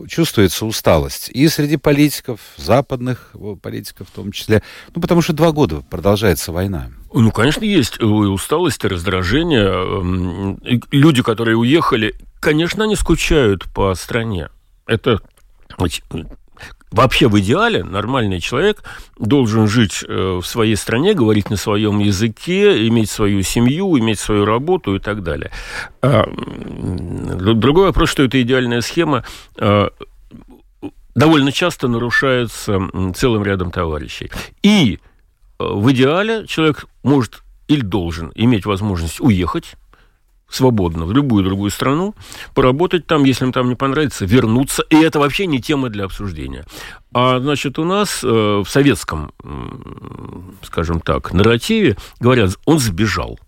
чувствуется 0.08 0.66
усталость 0.66 1.30
и 1.30 1.48
среди 1.48 1.78
политиков, 1.78 2.40
западных 2.58 3.32
политиков 3.62 4.08
в 4.10 4.12
том 4.12 4.32
числе, 4.32 4.64
ну, 4.96 5.02
потому 5.02 5.22
что 5.22 5.34
два 5.34 5.52
года 5.52 5.82
продолжается 5.82 6.52
война. 6.52 6.90
Ну, 7.14 7.32
конечно, 7.32 7.64
есть 7.64 8.02
усталость 8.02 8.84
и 8.84 8.88
раздражение. 8.88 9.68
Эм, 9.68 10.60
люди, 10.92 11.22
которые 11.22 11.56
уехали, 11.58 12.16
конечно, 12.40 12.84
они 12.84 12.96
скучают 12.96 13.66
по 13.74 13.94
стране. 13.96 14.50
Это 14.88 15.22
Вообще 16.94 17.28
в 17.28 17.40
идеале 17.40 17.84
нормальный 17.84 18.40
человек 18.40 18.84
должен 19.18 19.68
жить 19.68 20.04
э, 20.08 20.40
в 20.40 20.46
своей 20.46 20.76
стране, 20.76 21.16
говорить 21.16 21.50
на 21.50 21.58
своем 21.58 21.98
языке, 21.98 22.88
иметь 22.88 23.10
свою 23.10 23.42
семью, 23.42 23.98
иметь 23.98 24.20
свою 24.20 24.46
работу 24.46 24.96
и 24.96 25.00
так 25.00 25.24
далее. 25.24 25.50
А, 26.04 26.24
другой 26.30 27.88
вопрос, 27.88 28.10
что 28.10 28.22
эта 28.22 28.40
идеальная 28.44 28.82
схема 28.82 29.24
э, 29.58 29.90
довольно 31.16 31.52
часто 31.52 31.88
нарушается 31.88 32.80
целым 33.16 33.44
рядом 33.44 33.72
товарищей. 33.72 34.30
И 34.62 35.00
э, 35.58 35.64
в 35.66 35.92
идеале 35.92 36.46
человек 36.46 36.86
может 37.02 37.42
или 37.68 37.82
должен 37.82 38.32
иметь 38.36 38.68
возможность 38.68 39.20
уехать, 39.20 39.78
свободно 40.54 41.06
в 41.06 41.12
любую 41.12 41.44
другую 41.44 41.72
страну, 41.72 42.16
поработать 42.54 43.08
там, 43.08 43.24
если 43.24 43.46
им 43.46 43.52
там 43.52 43.70
не 43.70 43.76
понравится, 43.76 44.26
вернуться. 44.26 44.84
И 44.90 44.96
это 44.96 45.20
вообще 45.20 45.48
не 45.48 45.60
тема 45.60 45.90
для 45.90 46.06
обсуждения. 46.06 46.66
А, 47.14 47.40
значит, 47.40 47.80
у 47.80 47.84
нас 47.84 48.24
э, 48.24 48.28
в 48.28 48.66
советском, 48.68 49.32
скажем 50.62 51.00
так, 51.00 51.34
нарративе 51.34 51.98
говорят, 52.20 52.52
он 52.66 52.80
сбежал. 52.80 53.40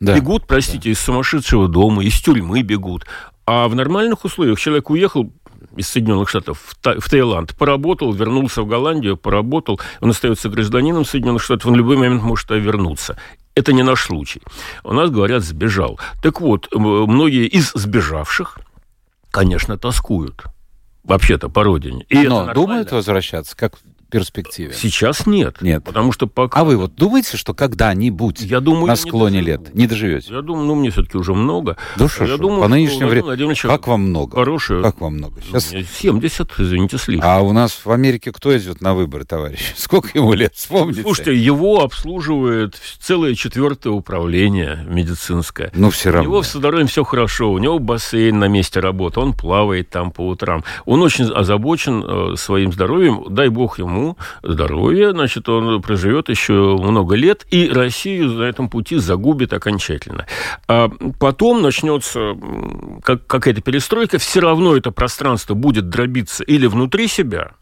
Да. 0.00 0.16
Бегут, 0.16 0.46
простите, 0.46 0.84
да. 0.84 0.90
из 0.90 1.00
сумасшедшего 1.00 1.68
дома, 1.68 2.04
из 2.04 2.20
тюрьмы 2.20 2.62
бегут. 2.62 3.06
А 3.46 3.68
в 3.68 3.74
нормальных 3.74 4.24
условиях 4.24 4.58
человек 4.58 4.90
уехал 4.90 5.32
из 5.76 5.88
Соединенных 5.88 6.28
Штатов 6.28 6.60
в, 6.64 6.74
Та- 6.76 6.98
в 6.98 7.08
Таиланд, 7.08 7.56
поработал, 7.56 8.12
вернулся 8.12 8.62
в 8.62 8.66
Голландию, 8.66 9.16
поработал, 9.16 9.80
он 10.00 10.10
остается 10.10 10.48
гражданином 10.48 11.04
Соединенных 11.04 11.42
Штатов, 11.42 11.66
он 11.66 11.74
в 11.74 11.76
любой 11.76 11.96
момент 11.96 12.22
может 12.22 12.50
вернуться. 12.50 13.16
Это 13.54 13.72
не 13.72 13.82
наш 13.82 14.02
случай. 14.04 14.40
У 14.82 14.92
нас 14.92 15.10
говорят 15.10 15.42
«сбежал». 15.42 16.00
Так 16.22 16.40
вот, 16.40 16.68
многие 16.72 17.46
из 17.46 17.72
сбежавших, 17.72 18.58
конечно, 19.30 19.76
тоскуют. 19.76 20.44
Вообще-то 21.04 21.48
по 21.48 21.64
родине. 21.64 22.06
И 22.08 22.28
Но 22.28 22.54
думают 22.54 22.92
возвращаться, 22.92 23.56
как 23.56 23.74
перспективе? 24.12 24.74
Сейчас 24.74 25.26
нет. 25.26 25.62
Нет. 25.62 25.82
Потому 25.82 26.12
что 26.12 26.26
пока... 26.26 26.60
А 26.60 26.64
вы 26.64 26.76
вот 26.76 26.94
думаете, 26.94 27.36
что 27.36 27.54
когда-нибудь 27.54 28.42
я 28.42 28.60
думаю, 28.60 28.86
на 28.86 28.96
склоне 28.96 29.40
не 29.40 29.46
лет 29.46 29.74
не 29.74 29.86
доживете? 29.86 30.34
Я 30.34 30.42
думаю, 30.42 30.66
ну, 30.66 30.74
мне 30.74 30.90
все-таки 30.90 31.16
уже 31.16 31.34
много. 31.34 31.78
Да 31.96 32.08
что 32.08 32.26
я 32.26 32.36
думаю, 32.36 32.60
по 32.60 32.68
нынешнему 32.68 33.08
времени... 33.08 33.54
Как 33.54 33.86
вам 33.88 34.02
много? 34.02 34.36
Хорошее. 34.36 34.82
Как 34.82 35.00
вам 35.00 35.14
много? 35.14 35.40
Сейчас... 35.40 35.72
70, 35.98 36.52
извините, 36.58 36.98
слишком. 36.98 37.28
А 37.28 37.40
у 37.40 37.52
нас 37.52 37.72
в 37.84 37.90
Америке 37.90 38.32
кто 38.32 38.56
идет 38.56 38.82
на 38.82 38.94
выборы, 38.94 39.24
товарищи? 39.24 39.72
Сколько 39.76 40.10
ему 40.14 40.34
лет? 40.34 40.52
Вспомните. 40.54 41.02
Слушайте, 41.02 41.34
его 41.34 41.82
обслуживает 41.82 42.78
целое 43.00 43.34
четвертое 43.34 43.90
управление 43.90 44.84
медицинское. 44.86 45.72
Ну, 45.74 45.90
все 45.90 46.10
равно. 46.10 46.28
У 46.28 46.32
него 46.32 46.42
с 46.42 46.52
здоровьем 46.52 46.86
все 46.86 47.02
хорошо. 47.02 47.50
У 47.50 47.58
него 47.58 47.78
бассейн 47.78 48.38
на 48.38 48.48
месте 48.48 48.80
работы. 48.80 49.20
Он 49.20 49.32
плавает 49.32 49.88
там 49.88 50.10
по 50.10 50.28
утрам. 50.28 50.64
Он 50.84 51.00
очень 51.00 51.24
озабочен 51.32 52.04
э, 52.04 52.36
своим 52.36 52.72
здоровьем. 52.72 53.24
Дай 53.30 53.48
бог 53.48 53.78
ему 53.78 54.01
ему 54.02 54.18
здоровья, 54.42 55.12
значит, 55.12 55.48
он 55.48 55.80
проживет 55.82 56.28
еще 56.28 56.76
много 56.78 57.14
лет, 57.14 57.46
и 57.50 57.68
Россию 57.68 58.32
на 58.32 58.44
этом 58.44 58.68
пути 58.68 58.96
загубит 58.96 59.52
окончательно. 59.52 60.26
А 60.68 60.90
потом 61.18 61.62
начнется 61.62 62.34
как, 63.02 63.26
какая-то 63.26 63.60
перестройка, 63.60 64.18
все 64.18 64.40
равно 64.40 64.76
это 64.76 64.90
пространство 64.90 65.54
будет 65.54 65.88
дробиться 65.88 66.44
или 66.44 66.66
внутри 66.66 67.08
себя, 67.08 67.52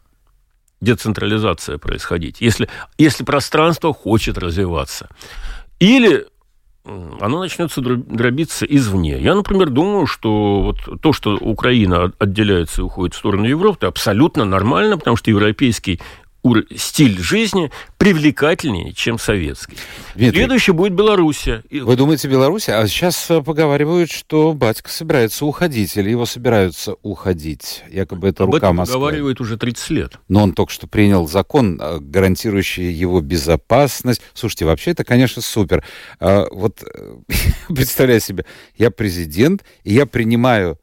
децентрализация 0.81 1.77
происходить, 1.77 2.41
если, 2.41 2.67
если 2.97 3.23
пространство 3.23 3.93
хочет 3.93 4.37
развиваться. 4.37 5.09
Или 5.79 6.27
оно 6.83 7.39
начнется 7.39 7.79
дробиться 7.81 8.65
извне. 8.65 9.19
Я, 9.19 9.35
например, 9.35 9.69
думаю, 9.69 10.07
что 10.07 10.61
вот 10.61 11.01
то, 11.01 11.13
что 11.13 11.37
Украина 11.37 12.11
отделяется 12.17 12.81
и 12.81 12.83
уходит 12.85 13.13
в 13.13 13.19
сторону 13.19 13.45
Европы, 13.45 13.85
абсолютно 13.85 14.45
нормально, 14.45 14.97
потому 14.97 15.15
что 15.15 15.29
европейский 15.29 15.99
стиль 16.75 17.19
жизни 17.19 17.71
привлекательнее, 17.97 18.93
чем 18.93 19.19
советский. 19.19 19.77
Дмитрий, 20.15 20.39
Следующий 20.39 20.71
будет 20.71 20.93
Белоруссия. 20.93 21.63
Вы 21.69 21.95
думаете, 21.95 22.27
Белоруссия? 22.27 22.73
А 22.73 22.87
сейчас 22.87 23.29
э, 23.29 23.41
поговаривают, 23.41 24.11
что 24.11 24.53
батька 24.53 24.89
собирается 24.89 25.45
уходить, 25.45 25.95
или 25.97 26.09
его 26.09 26.25
собираются 26.25 26.95
уходить. 27.03 27.83
Якобы 27.89 28.29
это 28.29 28.43
Об 28.43 28.53
рука 28.53 28.67
этом 28.67 28.77
Москвы. 28.77 28.95
поговаривают 28.95 29.39
уже 29.39 29.57
30 29.57 29.89
лет. 29.91 30.19
Но 30.27 30.43
он 30.43 30.53
только 30.53 30.73
что 30.73 30.87
принял 30.87 31.27
закон, 31.27 31.79
э, 31.79 31.99
гарантирующий 31.99 32.91
его 32.91 33.21
безопасность. 33.21 34.21
Слушайте, 34.33 34.65
вообще 34.65 34.91
это, 34.91 35.03
конечно, 35.03 35.41
супер. 35.41 35.83
А, 36.19 36.47
вот 36.51 36.83
э, 36.83 37.15
представляю 37.67 38.19
себе, 38.19 38.45
я 38.77 38.89
президент, 38.89 39.63
и 39.83 39.93
я 39.93 40.05
принимаю 40.05 40.77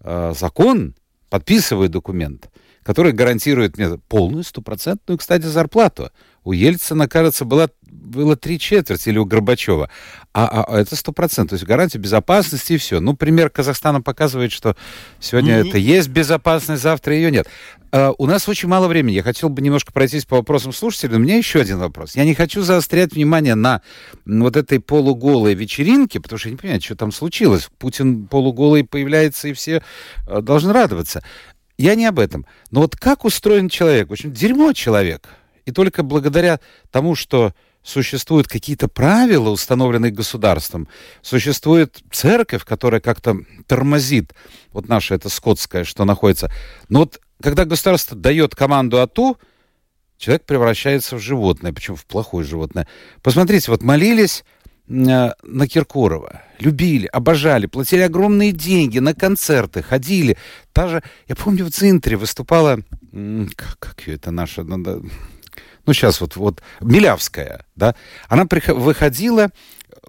закон, 0.00 0.94
подписываю 1.28 1.88
документ, 1.88 2.48
который 2.88 3.12
гарантирует 3.12 3.76
мне 3.76 3.98
полную, 4.08 4.42
стопроцентную, 4.42 5.18
кстати, 5.18 5.44
зарплату. 5.44 6.10
У 6.42 6.52
Ельцина, 6.52 7.06
кажется, 7.06 7.44
была, 7.44 7.68
было 7.82 8.34
три 8.34 8.58
четверти, 8.58 9.10
или 9.10 9.18
у 9.18 9.26
Горбачева. 9.26 9.90
А, 10.32 10.46
а, 10.46 10.64
а 10.64 10.80
это 10.80 10.96
сто 10.96 11.12
процентов. 11.12 11.50
То 11.50 11.54
есть 11.56 11.66
гарантия 11.66 11.98
безопасности 11.98 12.72
и 12.72 12.76
все. 12.78 13.00
Ну, 13.00 13.14
пример 13.14 13.50
Казахстана 13.50 14.00
показывает, 14.00 14.52
что 14.52 14.74
сегодня 15.20 15.58
mm-hmm. 15.58 15.68
это 15.68 15.76
есть 15.76 16.08
безопасность, 16.08 16.82
завтра 16.82 17.14
ее 17.14 17.30
нет. 17.30 17.46
А, 17.92 18.14
у 18.16 18.24
нас 18.24 18.48
очень 18.48 18.70
мало 18.70 18.88
времени. 18.88 19.16
Я 19.16 19.22
хотел 19.22 19.50
бы 19.50 19.60
немножко 19.60 19.92
пройтись 19.92 20.24
по 20.24 20.36
вопросам 20.36 20.72
слушателей. 20.72 21.12
Но 21.12 21.18
у 21.18 21.22
меня 21.22 21.36
еще 21.36 21.60
один 21.60 21.76
вопрос. 21.76 22.16
Я 22.16 22.24
не 22.24 22.34
хочу 22.34 22.62
заострять 22.62 23.12
внимание 23.12 23.54
на 23.54 23.82
вот 24.24 24.56
этой 24.56 24.80
полуголой 24.80 25.52
вечеринке, 25.52 26.20
потому 26.20 26.38
что 26.38 26.48
я 26.48 26.52
не 26.52 26.58
понимаю, 26.58 26.80
что 26.80 26.96
там 26.96 27.12
случилось. 27.12 27.68
Путин 27.76 28.28
полуголый 28.28 28.82
появляется, 28.82 29.48
и 29.48 29.52
все 29.52 29.82
а, 30.26 30.40
должны 30.40 30.72
радоваться. 30.72 31.22
Я 31.78 31.94
не 31.94 32.06
об 32.06 32.18
этом. 32.18 32.44
Но 32.70 32.80
вот 32.80 32.96
как 32.96 33.24
устроен 33.24 33.68
человек? 33.68 34.08
В 34.08 34.12
общем, 34.12 34.32
дерьмо 34.32 34.72
человек. 34.72 35.28
И 35.64 35.70
только 35.70 36.02
благодаря 36.02 36.60
тому, 36.90 37.14
что 37.14 37.54
существуют 37.82 38.48
какие-то 38.48 38.88
правила, 38.88 39.50
установленные 39.50 40.10
государством, 40.10 40.88
существует 41.22 42.00
церковь, 42.10 42.64
которая 42.64 43.00
как-то 43.00 43.38
тормозит 43.66 44.34
вот 44.72 44.88
наше 44.88 45.14
это 45.14 45.28
скотское, 45.28 45.84
что 45.84 46.04
находится. 46.04 46.50
Но 46.88 47.00
вот 47.00 47.20
когда 47.40 47.64
государство 47.64 48.16
дает 48.16 48.54
команду 48.54 49.00
АТУ, 49.00 49.38
человек 50.18 50.44
превращается 50.44 51.16
в 51.16 51.20
животное, 51.20 51.72
причем 51.72 51.94
в 51.94 52.04
плохое 52.04 52.44
животное. 52.44 52.88
Посмотрите, 53.22 53.70
вот 53.70 53.82
молились 53.82 54.44
на 54.88 55.68
Киркорова. 55.68 56.42
Любили, 56.58 57.06
обожали, 57.06 57.66
платили 57.66 58.00
огромные 58.00 58.52
деньги 58.52 58.98
на 58.98 59.14
концерты, 59.14 59.82
ходили. 59.82 60.36
Та 60.72 60.88
же, 60.88 61.02
я 61.28 61.36
помню, 61.36 61.66
в 61.66 61.70
центре 61.70 62.16
выступала, 62.16 62.80
как, 63.56 63.78
как 63.78 64.06
ее 64.06 64.16
это 64.16 64.30
наша, 64.30 64.64
надо, 64.64 65.02
ну, 65.86 65.92
сейчас 65.92 66.20
вот, 66.20 66.36
вот, 66.36 66.62
Милявская, 66.80 67.64
да, 67.76 67.94
она 68.28 68.46
приход, 68.46 68.78
выходила, 68.78 69.50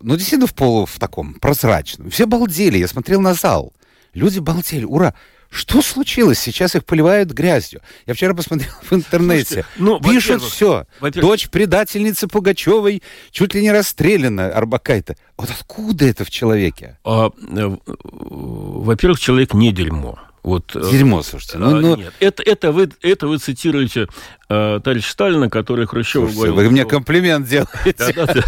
ну, 0.01 0.15
действительно, 0.15 0.47
в 0.47 0.55
полу 0.55 0.85
в 0.85 0.97
таком 0.97 1.35
прозрачном. 1.35 2.09
Все 2.09 2.25
балдели, 2.25 2.77
я 2.77 2.87
смотрел 2.87 3.21
на 3.21 3.33
зал. 3.33 3.73
Люди 4.13 4.39
балдели, 4.39 4.85
ура! 4.85 5.13
Что 5.49 5.81
случилось? 5.81 6.39
Сейчас 6.39 6.75
их 6.75 6.85
поливают 6.85 7.31
грязью. 7.31 7.81
Я 8.05 8.13
вчера 8.13 8.33
посмотрел 8.33 8.71
в 8.83 8.93
интернете. 8.93 9.45
Слушайте, 9.45 9.67
ну, 9.77 9.99
Пишут 9.99 10.43
все. 10.43 10.85
Дочь 11.15 11.49
предательницы 11.49 12.27
Пугачевой 12.27 13.01
чуть 13.31 13.55
ли 13.55 13.61
не 13.61 13.71
расстреляна 13.71 14.49
Арбакайта. 14.49 15.15
Вот 15.37 15.49
откуда 15.49 16.05
это 16.05 16.23
в 16.23 16.29
человеке? 16.29 16.97
А, 17.03 17.31
э, 17.35 17.77
во-первых, 17.85 19.19
человек 19.19 19.53
не 19.53 19.71
дерьмо. 19.71 20.19
Вот, 20.43 20.75
э, 20.75 20.81
Дерьмо, 20.91 21.21
слушайте. 21.21 21.57
Ну, 21.57 21.77
а, 21.77 21.81
ну... 21.81 21.95
Нет, 21.97 22.13
это, 22.19 22.43
это, 22.43 22.71
вы, 22.71 22.89
это 23.01 23.27
вы 23.27 23.37
цитируете 23.39 24.07
э, 24.47 24.79
товарища 24.83 25.11
Сталина, 25.11 25.49
который 25.49 25.85
Хрущева 25.85 26.27
слушайте, 26.27 26.51
говорил... 26.51 26.69
Вы 26.69 26.71
мне 26.71 26.85
комплимент 26.85 27.47
делаете. 27.47 28.45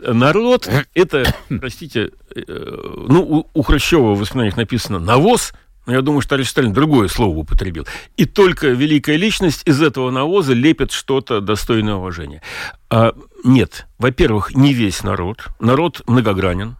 Народ, 0.00 0.68
это, 0.94 1.34
простите, 1.48 2.10
э, 2.34 2.42
ну, 2.46 3.48
у 3.52 3.62
Хрущева 3.62 4.14
в 4.14 4.18
воспоминаниях 4.18 4.56
написано 4.56 4.98
«навоз», 4.98 5.52
но 5.86 5.92
я 5.92 6.02
думаю, 6.02 6.20
что 6.20 6.30
товарищ 6.30 6.48
Сталин 6.48 6.72
другое 6.72 7.08
слово 7.08 7.36
употребил. 7.38 7.86
И 8.16 8.24
только 8.24 8.68
великая 8.68 9.16
личность 9.16 9.62
из 9.64 9.80
этого 9.80 10.10
навоза 10.10 10.52
лепит 10.52 10.90
что-то 10.90 11.40
достойное 11.40 11.94
уважения. 11.94 12.42
А, 12.90 13.14
нет, 13.44 13.86
во-первых, 13.98 14.54
не 14.54 14.74
весь 14.74 15.02
народ. 15.04 15.46
Народ 15.60 16.02
многогранен. 16.06 16.76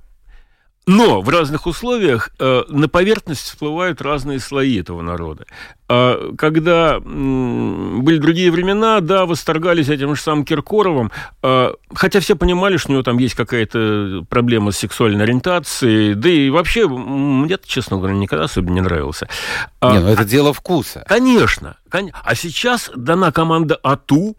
Но 0.86 1.20
в 1.20 1.28
разных 1.28 1.66
условиях 1.66 2.30
э, 2.38 2.62
на 2.68 2.88
поверхность 2.88 3.42
всплывают 3.42 4.00
разные 4.00 4.38
слои 4.38 4.78
этого 4.80 5.02
народа. 5.02 5.44
А 5.88 6.32
когда 6.38 6.94
м, 6.96 8.02
были 8.04 8.18
другие 8.18 8.52
времена, 8.52 9.00
да, 9.00 9.26
восторгались 9.26 9.88
этим 9.88 10.14
же 10.14 10.22
самым 10.22 10.44
Киркоровым, 10.44 11.10
э, 11.42 11.72
хотя 11.92 12.20
все 12.20 12.36
понимали, 12.36 12.76
что 12.76 12.90
у 12.90 12.92
него 12.92 13.02
там 13.02 13.18
есть 13.18 13.34
какая-то 13.34 14.24
проблема 14.28 14.70
с 14.70 14.78
сексуальной 14.78 15.24
ориентацией, 15.24 16.14
да 16.14 16.28
и 16.28 16.50
вообще 16.50 16.86
мне, 16.86 17.58
честно 17.64 17.96
говоря, 17.96 18.14
никогда 18.14 18.44
особенно 18.44 18.74
не 18.74 18.80
нравился. 18.80 19.28
А, 19.80 19.92
не, 19.92 19.98
ну 19.98 20.08
это 20.08 20.22
а, 20.22 20.24
дело 20.24 20.52
вкуса. 20.52 21.04
Конечно, 21.08 21.78
конечно. 21.88 22.20
А 22.24 22.36
сейчас 22.36 22.92
дана 22.94 23.32
команда 23.32 23.74
АТУ, 23.82 24.36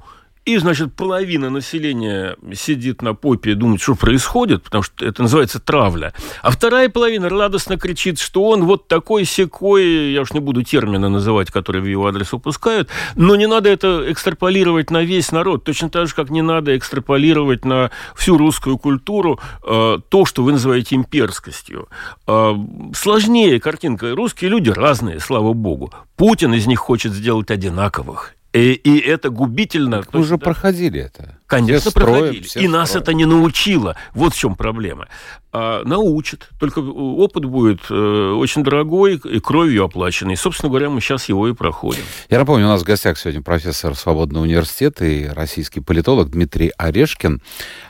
и, 0.48 0.58
значит, 0.60 0.94
половина 0.94 1.50
населения 1.50 2.38
сидит 2.54 3.02
на 3.02 3.14
попе 3.14 3.52
и 3.52 3.54
думает, 3.54 3.82
что 3.82 3.96
происходит, 3.96 4.64
потому 4.64 4.82
что 4.82 5.06
это 5.06 5.24
называется 5.24 5.60
травля. 5.60 6.14
А 6.42 6.52
вторая 6.52 6.88
половина 6.88 7.28
радостно 7.28 7.78
кричит, 7.78 8.18
что 8.18 8.48
он 8.48 8.64
вот 8.64 8.88
такой 8.88 9.26
секой, 9.26 10.14
я 10.14 10.22
уж 10.22 10.32
не 10.32 10.40
буду 10.40 10.64
термины 10.64 11.10
называть, 11.10 11.52
которые 11.52 11.82
в 11.82 11.86
его 11.86 12.08
адрес 12.08 12.32
выпускают, 12.32 12.88
но 13.16 13.36
не 13.36 13.46
надо 13.46 13.70
это 13.70 14.10
экстраполировать 14.10 14.90
на 14.90 15.04
весь 15.04 15.34
народ, 15.34 15.66
точно 15.66 15.90
так 15.90 16.08
же, 16.08 16.16
как 16.16 16.30
не 16.30 16.42
надо 16.42 16.78
экстраполировать 16.78 17.66
на 17.66 17.92
всю 18.16 18.38
русскую 18.38 18.78
культуру 18.78 19.42
э, 19.66 20.00
то, 20.08 20.26
что 20.26 20.44
вы 20.44 20.54
называете 20.54 20.96
имперскостью. 20.96 21.90
Э, 22.26 22.54
сложнее 22.96 23.60
картинка. 23.60 24.16
Русские 24.16 24.50
люди 24.50 24.70
разные, 24.70 25.20
слава 25.20 25.52
богу. 25.52 25.92
Путин 26.16 26.54
из 26.54 26.68
них 26.68 26.80
хочет 26.80 27.12
сделать 27.12 27.52
одинаковых. 27.52 28.38
И, 28.58 28.74
и 28.74 29.00
это 29.00 29.30
губительно. 29.30 30.02
Так 30.02 30.14
мы 30.14 30.22
уже 30.22 30.38
да? 30.38 30.46
проходили 30.46 31.00
это. 31.00 31.38
Конечно, 31.48 31.92
все 31.92 31.92
проходили. 31.92 32.44
Строим, 32.44 32.66
и 32.66 32.68
нас 32.68 32.96
это 32.96 33.14
не 33.14 33.26
научило. 33.26 33.96
Вот 34.14 34.34
в 34.34 34.38
чем 34.38 34.56
проблема. 34.56 35.08
А, 35.54 35.84
научит. 35.84 36.50
Только 36.60 36.80
опыт 36.80 37.46
будет 37.46 37.82
э, 37.90 37.94
очень 37.94 38.64
дорогой 38.64 39.16
и 39.16 39.40
кровью 39.40 39.86
оплаченный. 39.86 40.36
Собственно 40.36 40.70
говоря, 40.70 40.90
мы 40.90 41.00
сейчас 41.02 41.30
его 41.30 41.48
и 41.48 41.54
проходим. 41.54 42.04
Я 42.30 42.40
напомню, 42.40 42.66
у 42.66 42.70
нас 42.70 42.82
в 42.82 42.86
гостях 42.86 43.18
сегодня 43.18 43.42
профессор 43.42 43.96
Свободного 43.96 44.44
университета 44.44 45.06
и 45.06 45.28
российский 45.28 45.80
политолог 45.80 46.32
Дмитрий 46.32 46.72
Орешкин. 46.78 47.42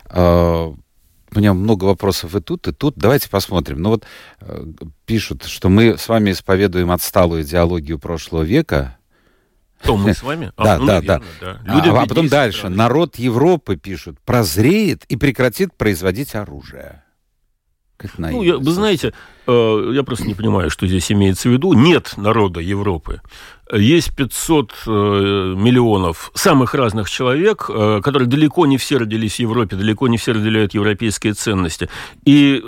А, 0.10 0.74
у 1.36 1.38
меня 1.40 1.54
много 1.54 1.86
вопросов 1.86 2.36
и 2.36 2.42
тут, 2.42 2.68
и 2.68 2.72
тут. 2.72 2.96
Давайте 2.96 3.30
посмотрим. 3.30 3.82
Ну 3.82 3.90
вот 3.90 4.06
э, 4.42 4.66
пишут, 5.06 5.44
что 5.46 5.70
мы 5.70 5.98
с 5.98 6.08
вами 6.08 6.32
исповедуем 6.32 6.92
отсталую 6.92 7.44
идеологию 7.44 8.00
прошлого 8.00 8.44
века, 8.44 8.97
кто 9.80 9.98
мы 9.98 10.14
с 10.14 10.24
вами? 10.24 10.52
А, 10.56 10.64
да, 10.64 10.78
ну, 10.78 10.86
да, 10.86 10.94
наверное, 10.96 11.28
да. 11.40 11.60
да. 11.66 11.74
Люди 11.74 11.90
а, 11.90 12.02
а 12.02 12.06
потом 12.08 12.28
дальше. 12.28 12.60
Страны. 12.60 12.76
Народ 12.76 13.18
Европы, 13.18 13.76
пишут, 13.76 14.20
прозреет 14.22 15.06
и 15.06 15.18
прекратит 15.18 15.74
производить 15.76 16.36
оружие. 16.36 17.04
Как 17.98 18.12
ну, 18.20 18.44
я, 18.44 18.58
вы 18.58 18.72
знаете, 18.72 19.12
э, 19.48 19.92
я 19.94 20.04
просто 20.04 20.28
не 20.28 20.36
понимаю, 20.36 20.70
что 20.70 20.86
здесь 20.86 21.12
имеется 21.12 21.50
в 21.50 21.52
виду. 21.52 21.74
Нет 21.74 22.14
народа 22.16 22.60
Европы. 22.60 23.22
Есть 23.74 24.16
500 24.16 24.72
э, 24.86 24.90
миллионов 25.58 26.32
самых 26.36 26.76
разных 26.76 27.10
человек, 27.10 27.66
э, 27.70 28.02
которые 28.04 28.28
далеко 28.28 28.68
не 28.68 28.78
все 28.78 28.98
родились 28.98 29.38
в 29.38 29.40
Европе, 29.40 29.76
далеко 29.76 30.08
не 30.08 30.18
все 30.18 30.34
разделяют 30.34 30.76
европейские 30.76 31.34
ценности. 31.34 31.90
И 32.24 32.64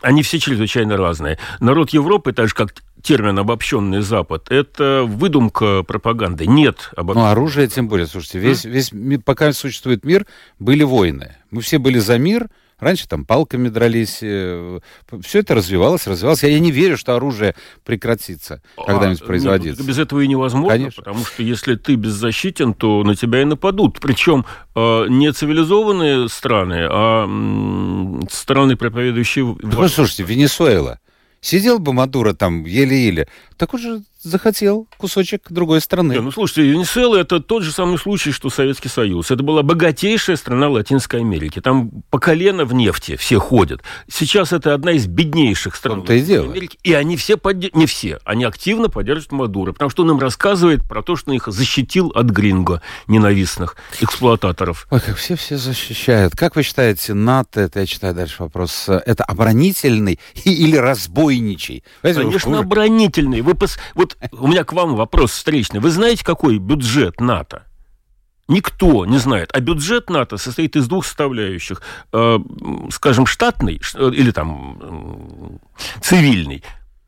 они 0.00 0.22
все 0.22 0.38
чрезвычайно 0.38 0.96
разные. 0.96 1.38
Народ 1.58 1.90
Европы, 1.90 2.32
так 2.32 2.46
же 2.48 2.54
как 2.54 2.72
термин 3.02 3.36
«обобщенный 3.40 4.00
Запад»— 4.00 4.46
это 4.50 5.02
выдумка 5.06 5.82
пропаганды. 5.82 6.46
Нет 6.46 6.90
обобщенного. 6.96 7.26
Ну, 7.26 7.32
оружие 7.32 7.66
тем 7.66 7.88
более. 7.88 8.06
Слушайте, 8.06 8.38
весь, 8.38 8.64
весь, 8.64 8.92
пока 9.24 9.52
существует 9.52 10.04
мир, 10.04 10.24
были 10.60 10.84
войны. 10.84 11.34
Мы 11.50 11.62
все 11.62 11.78
были 11.78 11.98
за 11.98 12.16
мир, 12.16 12.48
Раньше 12.78 13.08
там 13.08 13.24
палками 13.24 13.68
дрались. 13.68 14.18
Э, 14.20 14.80
все 15.22 15.38
это 15.38 15.54
развивалось, 15.54 16.06
развивалось. 16.06 16.42
Я 16.42 16.58
не 16.58 16.70
верю, 16.70 16.98
что 16.98 17.16
оружие 17.16 17.54
прекратится 17.84 18.62
когда-нибудь 18.76 19.22
а, 19.22 19.24
производиться. 19.24 19.80
Нет, 19.80 19.88
без 19.88 19.98
этого 19.98 20.20
и 20.20 20.28
невозможно, 20.28 20.76
Конечно. 20.76 21.02
потому 21.02 21.24
что 21.24 21.42
если 21.42 21.76
ты 21.76 21.94
беззащитен, 21.94 22.74
то 22.74 23.02
на 23.02 23.16
тебя 23.16 23.40
и 23.40 23.44
нападут. 23.44 23.98
Причем 24.00 24.44
э, 24.74 25.06
не 25.08 25.32
цивилизованные 25.32 26.28
страны, 26.28 26.86
а 26.90 27.26
страны, 28.30 28.76
проповедующие... 28.76 29.44
Вы 29.44 29.88
слушайте, 29.88 30.24
Венесуэла. 30.24 31.00
Сидел 31.40 31.78
бы 31.78 31.92
Мадуро 31.92 32.34
там 32.34 32.64
еле-еле, 32.64 33.28
так 33.56 33.72
он 33.72 33.80
же 33.80 34.02
захотел 34.26 34.88
кусочек 34.98 35.42
другой 35.50 35.80
страны. 35.80 36.14
Да, 36.14 36.22
ну, 36.22 36.30
слушайте, 36.30 36.62
Венесуэла– 36.62 37.16
это 37.20 37.40
тот 37.40 37.62
же 37.62 37.72
самый 37.72 37.98
случай, 37.98 38.32
что 38.32 38.50
Советский 38.50 38.88
Союз. 38.88 39.30
Это 39.30 39.42
была 39.42 39.62
богатейшая 39.62 40.36
страна 40.36 40.68
Латинской 40.68 41.20
Америки. 41.20 41.60
Там 41.60 41.90
по 42.10 42.18
колено 42.18 42.64
в 42.64 42.74
нефти 42.74 43.16
все 43.16 43.38
ходят. 43.38 43.82
Сейчас 44.10 44.52
это 44.52 44.74
одна 44.74 44.92
из 44.92 45.06
беднейших 45.06 45.76
стран 45.76 46.00
Латинской 46.00 46.18
и 46.18 46.22
дело. 46.22 46.50
Америки. 46.50 46.78
И 46.82 46.92
они 46.92 47.16
все, 47.16 47.36
поддерж... 47.36 47.72
не 47.74 47.86
все, 47.86 48.18
они 48.24 48.44
активно 48.44 48.88
поддерживают 48.88 49.32
Мадуро, 49.32 49.72
потому 49.72 49.90
что 49.90 50.02
он 50.02 50.10
им 50.10 50.18
рассказывает 50.18 50.86
про 50.86 51.02
то, 51.02 51.16
что 51.16 51.30
он 51.30 51.36
их 51.36 51.46
защитил 51.46 52.12
от 52.14 52.26
гринго, 52.26 52.82
ненавистных 53.06 53.76
эксплуататоров. 54.00 54.86
Ой, 54.90 55.00
как 55.00 55.16
все-все 55.16 55.56
защищают. 55.56 56.34
Как 56.34 56.56
вы 56.56 56.62
считаете, 56.62 57.14
НАТО, 57.14 57.60
это 57.60 57.80
я 57.80 57.86
читаю 57.86 58.14
дальше 58.14 58.36
вопрос, 58.40 58.88
это 58.88 59.24
оборонительный 59.24 60.18
или 60.44 60.76
разбойничий? 60.76 61.84
Конечно, 62.02 62.58
оборонительный. 62.58 63.40
Вы 63.40 63.54
пос... 63.54 63.78
Вот 63.94 64.15
у 64.32 64.46
меня 64.48 64.64
к 64.64 64.72
вам 64.72 64.96
вопрос 64.96 65.32
встречный. 65.32 65.80
Вы 65.80 65.90
знаете, 65.90 66.24
какой 66.24 66.58
бюджет 66.58 67.20
НАТО? 67.20 67.64
Никто 68.48 69.04
не 69.06 69.18
знает. 69.18 69.50
А 69.52 69.60
бюджет 69.60 70.08
НАТО 70.08 70.36
состоит 70.36 70.76
из 70.76 70.86
двух 70.86 71.04
составляющих. 71.04 71.82
Э, 72.12 72.38
скажем, 72.90 73.26
штатный 73.26 73.80
э, 73.94 74.10
или 74.14 74.30
там 74.30 75.58
цивильный. 76.00 76.62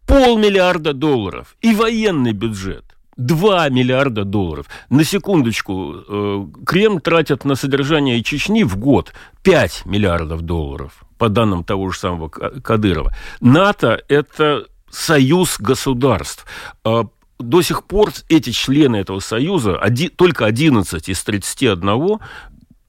Полмиллиарда 0.06 0.94
долларов. 0.94 1.56
И 1.61 1.74
военный 1.74 2.32
бюджет. 2.32 2.84
2 3.18 3.68
миллиарда 3.68 4.24
долларов. 4.24 4.66
На 4.90 5.04
секундочку, 5.04 5.94
э, 6.09 6.46
Кремль 6.64 7.00
тратит 7.00 7.44
на 7.44 7.56
содержание 7.56 8.22
Чечни 8.22 8.62
в 8.62 8.76
год 8.76 9.12
5 9.42 9.86
миллиардов 9.86 10.42
долларов, 10.42 11.04
по 11.18 11.28
данным 11.28 11.64
того 11.64 11.90
же 11.90 11.98
самого 11.98 12.28
Кадырова. 12.28 13.12
НАТО– 13.40 14.00
это 14.09 14.66
союз 14.91 15.59
государств. 15.59 16.47
А, 16.84 17.07
до 17.39 17.62
сих 17.62 17.84
пор 17.84 18.12
эти 18.28 18.51
члены 18.51 18.97
этого 18.97 19.20
союза, 19.20 19.80
только 20.16 20.47
11 20.47 21.09
из 21.09 21.22
31 21.22 22.18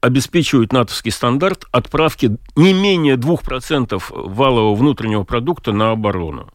обеспечивают 0.01 0.73
натовский 0.73 1.11
стандарт 1.11 1.65
отправки 1.71 2.37
не 2.55 2.73
менее 2.73 3.15
2% 3.15 4.01
валового 4.09 4.75
внутреннего 4.75 5.23
продукта 5.23 5.71
на 5.71 5.91
оборону. 5.91 6.49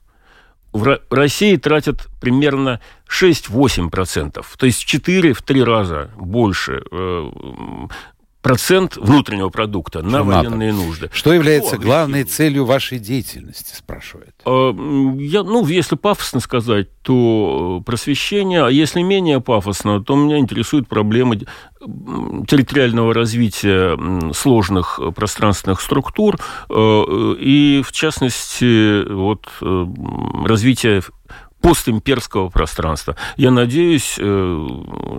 В 0.72 0.98
России 1.08 1.56
тратят 1.56 2.08
примерно 2.20 2.80
6-8%, 3.08 4.44
то 4.58 4.66
есть 4.66 4.82
в 4.82 4.92
4-3 4.92 5.62
раза 5.62 6.10
больше 6.16 6.82
э, 6.90 7.30
процент 8.44 8.98
внутреннего 8.98 9.48
продукта 9.48 10.02
на 10.02 10.22
НАТО. 10.22 10.24
военные 10.24 10.72
нужды. 10.72 11.08
Что 11.12 11.32
является 11.32 11.76
О, 11.76 11.78
главной 11.78 12.20
и... 12.20 12.24
целью 12.24 12.66
вашей 12.66 12.98
деятельности, 12.98 13.74
спрашивает? 13.74 14.34
А, 14.44 14.70
я, 15.18 15.42
ну, 15.42 15.66
если 15.66 15.96
пафосно 15.96 16.40
сказать, 16.40 16.88
то 17.00 17.82
просвещение, 17.86 18.66
а 18.66 18.70
если 18.70 19.00
менее 19.00 19.40
пафосно, 19.40 20.04
то 20.04 20.14
меня 20.14 20.38
интересуют 20.38 20.88
проблемы 20.88 21.40
территориального 21.80 23.14
развития 23.14 23.98
сложных 24.34 25.00
пространственных 25.14 25.80
структур 25.80 26.36
э, 26.68 26.74
и, 27.40 27.82
в 27.84 27.92
частности, 27.92 29.06
вот, 29.10 29.48
э, 29.62 29.86
развития 30.44 31.02
постимперского 31.64 32.50
пространства. 32.50 33.16
Я 33.38 33.50
надеюсь, 33.50 34.16
э, 34.18 34.68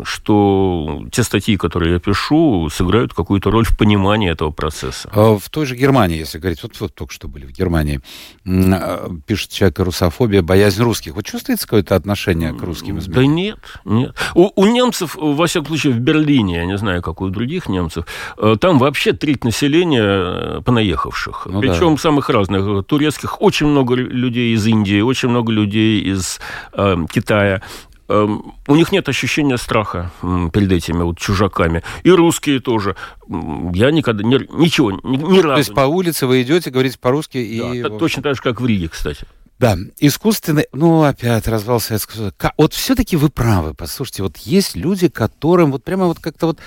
что 0.03 1.01
те 1.11 1.23
статьи, 1.23 1.57
которые 1.57 1.93
я 1.93 1.99
пишу, 1.99 2.69
сыграют 2.69 3.15
какую-то 3.15 3.49
роль 3.49 3.65
в 3.65 3.75
понимании 3.75 4.29
этого 4.29 4.51
процесса. 4.51 5.09
А 5.11 5.39
в 5.39 5.49
той 5.49 5.65
же 5.65 5.75
Германии, 5.75 6.19
если 6.19 6.37
говорить, 6.37 6.61
вот, 6.61 6.79
вот 6.79 6.93
только 6.93 7.13
что 7.13 7.27
были 7.27 7.47
в 7.47 7.51
Германии, 7.51 7.99
а, 8.45 9.09
пишет 9.25 9.49
человек 9.49 9.79
русофобия, 9.79 10.43
боязнь 10.43 10.83
русских. 10.83 11.15
Вот 11.15 11.25
чувствуется 11.25 11.65
какое-то 11.65 11.95
отношение 11.95 12.53
к 12.53 12.61
русским 12.61 12.99
изменениям? 12.99 13.57
Да 13.85 13.91
нет, 13.91 14.05
нет. 14.05 14.15
У, 14.35 14.51
у 14.55 14.67
немцев, 14.67 15.15
во 15.15 15.47
всяком 15.47 15.69
случае, 15.69 15.93
в 15.93 15.99
Берлине, 15.99 16.57
я 16.57 16.65
не 16.65 16.77
знаю, 16.77 17.01
как 17.01 17.21
у 17.21 17.29
других 17.29 17.67
немцев, 17.69 18.05
э, 18.37 18.55
там 18.61 18.77
вообще 18.77 19.13
треть 19.13 19.43
населения 19.43 20.57
э, 20.57 20.61
понаехавших. 20.63 21.47
Ну, 21.49 21.59
Причем 21.59 21.95
да. 21.95 22.01
самых 22.01 22.29
разных. 22.29 22.85
Турецких 22.85 23.41
очень 23.41 23.65
много 23.65 23.95
людей 23.95 24.53
из 24.53 24.67
Индии, 24.67 25.01
очень 25.01 25.29
много 25.29 25.51
людей 25.51 26.01
из 26.01 26.34
э, 26.73 26.95
Китая. 27.11 27.61
Э, 28.07 28.27
у 28.67 28.75
них 28.75 28.91
нет 28.91 29.09
ощущения 29.09 29.57
страха 29.57 30.11
перед 30.53 30.71
этими 30.71 31.03
вот 31.03 31.17
чужаками. 31.17 31.83
И 32.03 32.11
русские 32.11 32.59
тоже. 32.59 32.95
Я 33.27 33.91
никогда 33.91 34.23
ни, 34.23 34.36
ничего, 34.61 34.91
ни, 34.91 35.17
ни 35.17 35.39
разу... 35.39 35.53
То 35.53 35.57
есть 35.57 35.73
по 35.73 35.81
улице 35.81 36.27
вы 36.27 36.41
идете, 36.41 36.69
говорите 36.69 36.99
по-русски 36.99 37.38
и... 37.38 37.83
Да, 37.83 37.89
точно 37.89 38.23
так 38.23 38.36
же, 38.36 38.41
как 38.41 38.61
в 38.61 38.65
Риге, 38.65 38.89
кстати. 38.89 39.25
Да, 39.57 39.77
искусственный, 39.99 40.67
ну, 40.73 41.03
опять 41.03 41.47
развал 41.47 41.79
Советского 41.79 42.15
Союза. 42.15 42.33
Вот 42.57 42.73
все-таки 42.73 43.15
вы 43.15 43.29
правы, 43.29 43.73
послушайте, 43.73 44.23
вот 44.23 44.38
есть 44.38 44.75
люди, 44.75 45.07
которым 45.07 45.71
вот 45.71 45.83
прямо 45.83 46.07
вот 46.07 46.19
как-то 46.19 46.47
вот, 46.47 46.59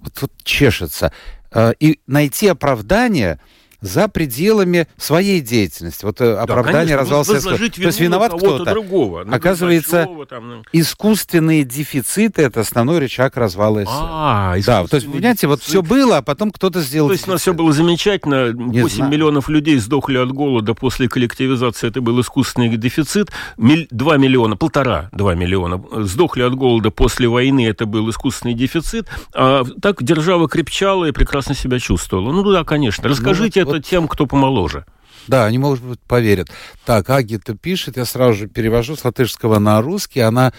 вот, 0.00 0.12
вот 0.20 0.32
чешется. 0.44 1.12
Э, 1.50 1.72
и 1.80 2.00
найти 2.06 2.46
оправдание 2.46 3.40
за 3.86 4.08
пределами 4.08 4.86
своей 4.96 5.40
деятельности. 5.40 6.04
Вот 6.04 6.20
э, 6.20 6.34
оправдание 6.36 6.96
да, 6.96 7.02
развала 7.02 7.22
Советского 7.22 7.56
То 7.56 7.64
есть 7.64 8.00
виноват 8.00 8.32
кто-то. 8.34 8.64
Другого. 8.64 9.24
Ну, 9.24 9.34
Оказывается, 9.34 10.08
там, 10.28 10.48
ну... 10.48 10.62
искусственные 10.72 11.64
дефициты– 11.64 12.42
это 12.42 12.60
основной 12.60 12.98
рычаг 12.98 13.36
развала 13.36 13.84
СССР. 13.84 13.90
А, 13.90 14.56
да, 14.64 14.86
то 14.86 14.96
есть, 14.96 15.10
понимаете, 15.10 15.46
вот 15.46 15.62
все 15.62 15.82
было, 15.82 16.18
а 16.18 16.22
потом 16.22 16.50
кто-то 16.50 16.80
сделал 16.80 17.08
То 17.08 17.12
есть, 17.12 17.28
у 17.28 17.30
нас 17.30 17.40
все 17.40 17.54
было 17.54 17.72
замечательно, 17.72 18.52
8 18.52 19.08
миллионов 19.08 19.48
людей 19.48 19.78
сдохли 19.78 20.18
от 20.18 20.32
голода 20.32 20.74
после 20.74 21.08
коллективизации, 21.08 21.88
это 21.88 22.00
был 22.00 22.20
искусственный 22.20 22.76
дефицит, 22.76 23.30
2 23.56 24.16
миллиона, 24.16 24.56
полтора, 24.56 25.08
2 25.12 25.34
миллиона 25.34 25.82
сдохли 26.04 26.42
от 26.42 26.54
голода 26.54 26.90
после 26.90 27.28
войны, 27.28 27.66
это 27.66 27.86
был 27.86 28.10
искусственный 28.10 28.54
дефицит, 28.54 29.08
а 29.34 29.64
так 29.80 30.02
держава 30.02 30.48
крепчала 30.48 31.06
и 31.06 31.12
прекрасно 31.12 31.54
себя 31.54 31.78
чувствовала. 31.78 32.32
Ну 32.32 32.42
да, 32.50 32.64
конечно. 32.64 33.08
Расскажите 33.08 33.64
ну, 33.64 33.70
это 33.70 33.75
вот... 33.76 33.86
тем, 33.86 34.08
кто 34.08 34.26
помоложе. 34.26 34.84
Да, 35.26 35.44
они, 35.44 35.58
может 35.58 35.84
быть, 35.84 36.00
поверят. 36.00 36.48
Так, 36.84 37.10
Агита 37.10 37.56
пишет, 37.56 37.96
я 37.96 38.04
сразу 38.04 38.34
же 38.34 38.46
перевожу 38.46 38.96
с 38.96 39.04
латышского 39.04 39.58
на 39.58 39.82
русский. 39.82 40.20
Она 40.20 40.52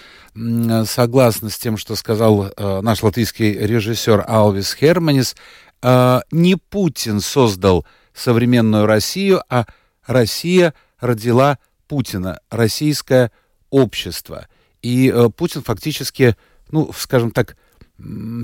согласна 0.85 1.49
с 1.49 1.57
тем, 1.57 1.77
что 1.77 1.95
сказал 1.95 2.47
э, 2.47 2.81
наш 2.81 3.01
латышский 3.01 3.53
режиссер 3.53 4.25
Алвис 4.27 4.73
Херманис. 4.73 5.35
Э, 5.81 6.19
не 6.31 6.55
Путин 6.57 7.21
создал 7.21 7.85
современную 8.13 8.85
Россию, 8.85 9.41
а 9.49 9.65
Россия 10.05 10.73
родила 10.99 11.59
Путина, 11.87 12.39
российское 12.49 13.31
общество. 13.69 14.47
И 14.81 15.09
э, 15.13 15.29
Путин 15.29 15.63
фактически, 15.63 16.35
ну, 16.71 16.91
скажем 16.95 17.31
так, 17.31 17.55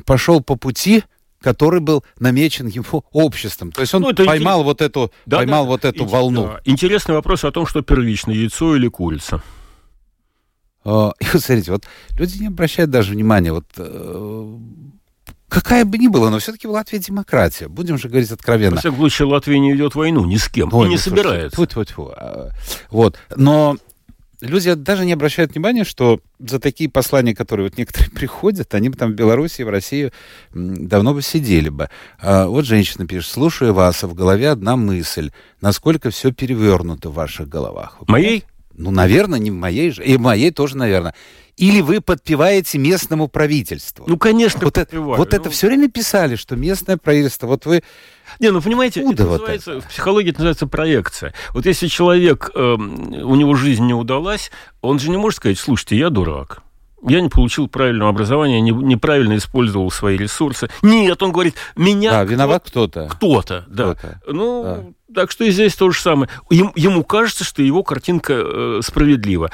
пошел 0.05 0.41
по 0.41 0.55
пути 0.55 1.03
который 1.43 1.81
был 1.81 2.03
намечен 2.19 2.67
его 2.67 3.03
обществом. 3.11 3.71
То 3.71 3.81
есть 3.81 3.93
он 3.93 4.01
ну, 4.01 4.13
поймал 4.13 4.61
интерес... 4.61 4.65
вот 4.65 4.81
эту, 4.81 5.11
да, 5.25 5.37
поймал 5.37 5.65
да, 5.65 5.69
вот 5.69 5.85
эту 5.85 6.03
Ин... 6.05 6.09
волну. 6.09 6.43
Да. 6.43 6.61
Интересный 6.65 7.15
вопрос 7.15 7.43
о 7.43 7.51
том, 7.51 7.67
что 7.67 7.81
первично, 7.81 8.31
яйцо 8.31 8.75
или 8.75 8.87
курица. 8.87 9.43
А, 10.85 11.11
и 11.19 11.25
вот 11.33 11.43
смотрите, 11.43 11.71
вот 11.71 11.83
люди 12.17 12.39
не 12.39 12.47
обращают 12.47 12.91
даже 12.91 13.11
внимания, 13.11 13.51
вот 13.51 13.65
э, 13.77 14.57
какая 15.49 15.85
бы 15.85 15.97
ни 15.97 16.07
была, 16.07 16.29
но 16.29 16.39
все-таки 16.39 16.65
в 16.65 16.71
Латвии 16.71 16.97
демократия. 16.97 17.67
Будем 17.67 17.97
же 17.97 18.07
говорить 18.07 18.31
откровенно. 18.31 18.75
Во 18.75 18.79
всяком 18.79 18.99
случае, 18.99 19.27
Латвия 19.27 19.59
не 19.59 19.73
ведет 19.73 19.95
войну 19.95 20.25
ни 20.25 20.37
с 20.37 20.47
кем 20.47 20.73
Ой, 20.73 20.87
и 20.87 20.89
не 20.89 20.97
собирается. 20.97 21.55
Фу, 21.57 21.67
фу, 21.67 21.85
фу. 21.85 22.13
Вот. 22.89 23.17
Но 23.35 23.77
люди 24.43 24.73
даже 24.73 25.05
не 25.05 25.13
обращают 25.13 25.53
внимания, 25.53 25.83
что 25.83 26.19
за 26.39 26.59
такие 26.59 26.89
послания, 26.89 27.33
которые 27.33 27.69
вот 27.69 27.77
некоторые 27.77 28.11
приходят, 28.15 28.73
они 28.73 28.89
бы 28.89 28.97
там 28.97 29.11
в 29.11 29.15
Беларуси, 29.15 29.61
в 29.61 29.69
России 29.69 30.11
давно 30.53 31.13
бы 31.13 31.21
сидели 31.21 31.69
бы. 31.69 31.89
А 32.19 32.47
вот 32.47 32.65
женщина 32.65 33.07
пишет, 33.07 33.31
слушаю 33.31 33.73
вас, 33.73 34.03
а 34.03 34.07
в 34.07 34.13
голове 34.13 34.49
одна 34.49 34.75
мысль, 34.75 35.31
насколько 35.61 36.09
все 36.09 36.31
перевернуто 36.31 37.09
в 37.09 37.13
ваших 37.13 37.47
головах. 37.47 37.97
Моей? 38.07 38.43
Ну, 38.75 38.91
наверное, 38.91 39.39
не 39.39 39.51
в 39.51 39.55
моей 39.55 39.91
же, 39.91 40.03
и 40.03 40.17
в 40.17 40.21
моей 40.21 40.51
тоже, 40.51 40.77
наверное. 40.77 41.13
Или 41.57 41.81
вы 41.81 42.01
подпеваете 42.01 42.79
местному 42.79 43.27
правительству? 43.27 44.05
Ну, 44.07 44.17
конечно, 44.17 44.61
вот 44.63 44.73
подпеваю. 44.73 45.13
Это, 45.13 45.17
вот 45.19 45.31
ну... 45.31 45.37
это 45.37 45.49
все 45.51 45.67
время 45.67 45.89
писали, 45.89 46.35
что 46.35 46.55
местное 46.55 46.97
правительство, 46.97 47.45
вот 47.47 47.65
вы 47.65 47.83
не, 48.39 48.51
ну 48.51 48.61
понимаете, 48.61 49.01
это 49.01 49.25
называется, 49.25 49.71
это? 49.73 49.81
в 49.81 49.87
психологии 49.89 50.29
это 50.29 50.39
называется 50.39 50.67
проекция. 50.67 51.33
Вот 51.53 51.65
если 51.65 51.87
человек, 51.87 52.49
э, 52.55 52.73
у 52.73 53.35
него 53.35 53.53
жизнь 53.55 53.85
не 53.85 53.93
удалась, 53.93 54.51
он 54.81 54.97
же 54.99 55.09
не 55.09 55.17
может 55.17 55.37
сказать, 55.37 55.59
слушайте, 55.59 55.97
я 55.97 56.09
дурак. 56.09 56.63
я 57.03 57.21
не 57.21 57.29
получил 57.29 57.67
правильного 57.67 58.09
образования, 58.09 58.61
не, 58.61 58.71
неправильно 58.71 59.37
использовал 59.37 59.91
свои 59.91 60.17
ресурсы. 60.17 60.69
Нет, 60.81 61.21
он 61.21 61.31
говорит, 61.31 61.55
меня... 61.75 62.11
Да, 62.11 62.23
виноват 62.23 62.63
кто-то. 62.65 63.07
Кто-то, 63.09 63.65
да. 63.67 63.95
Кто 63.95 64.09
ну, 64.27 64.63
да. 64.63 64.83
Так 65.13 65.31
что 65.31 65.43
и 65.43 65.51
здесь 65.51 65.75
то 65.75 65.89
же 65.91 65.99
самое. 65.99 66.29
Ему, 66.49 66.71
ему 66.75 67.03
кажется, 67.03 67.43
что 67.43 67.61
его 67.61 67.83
картинка 67.83 68.33
э, 68.35 68.79
справедлива. 68.83 69.51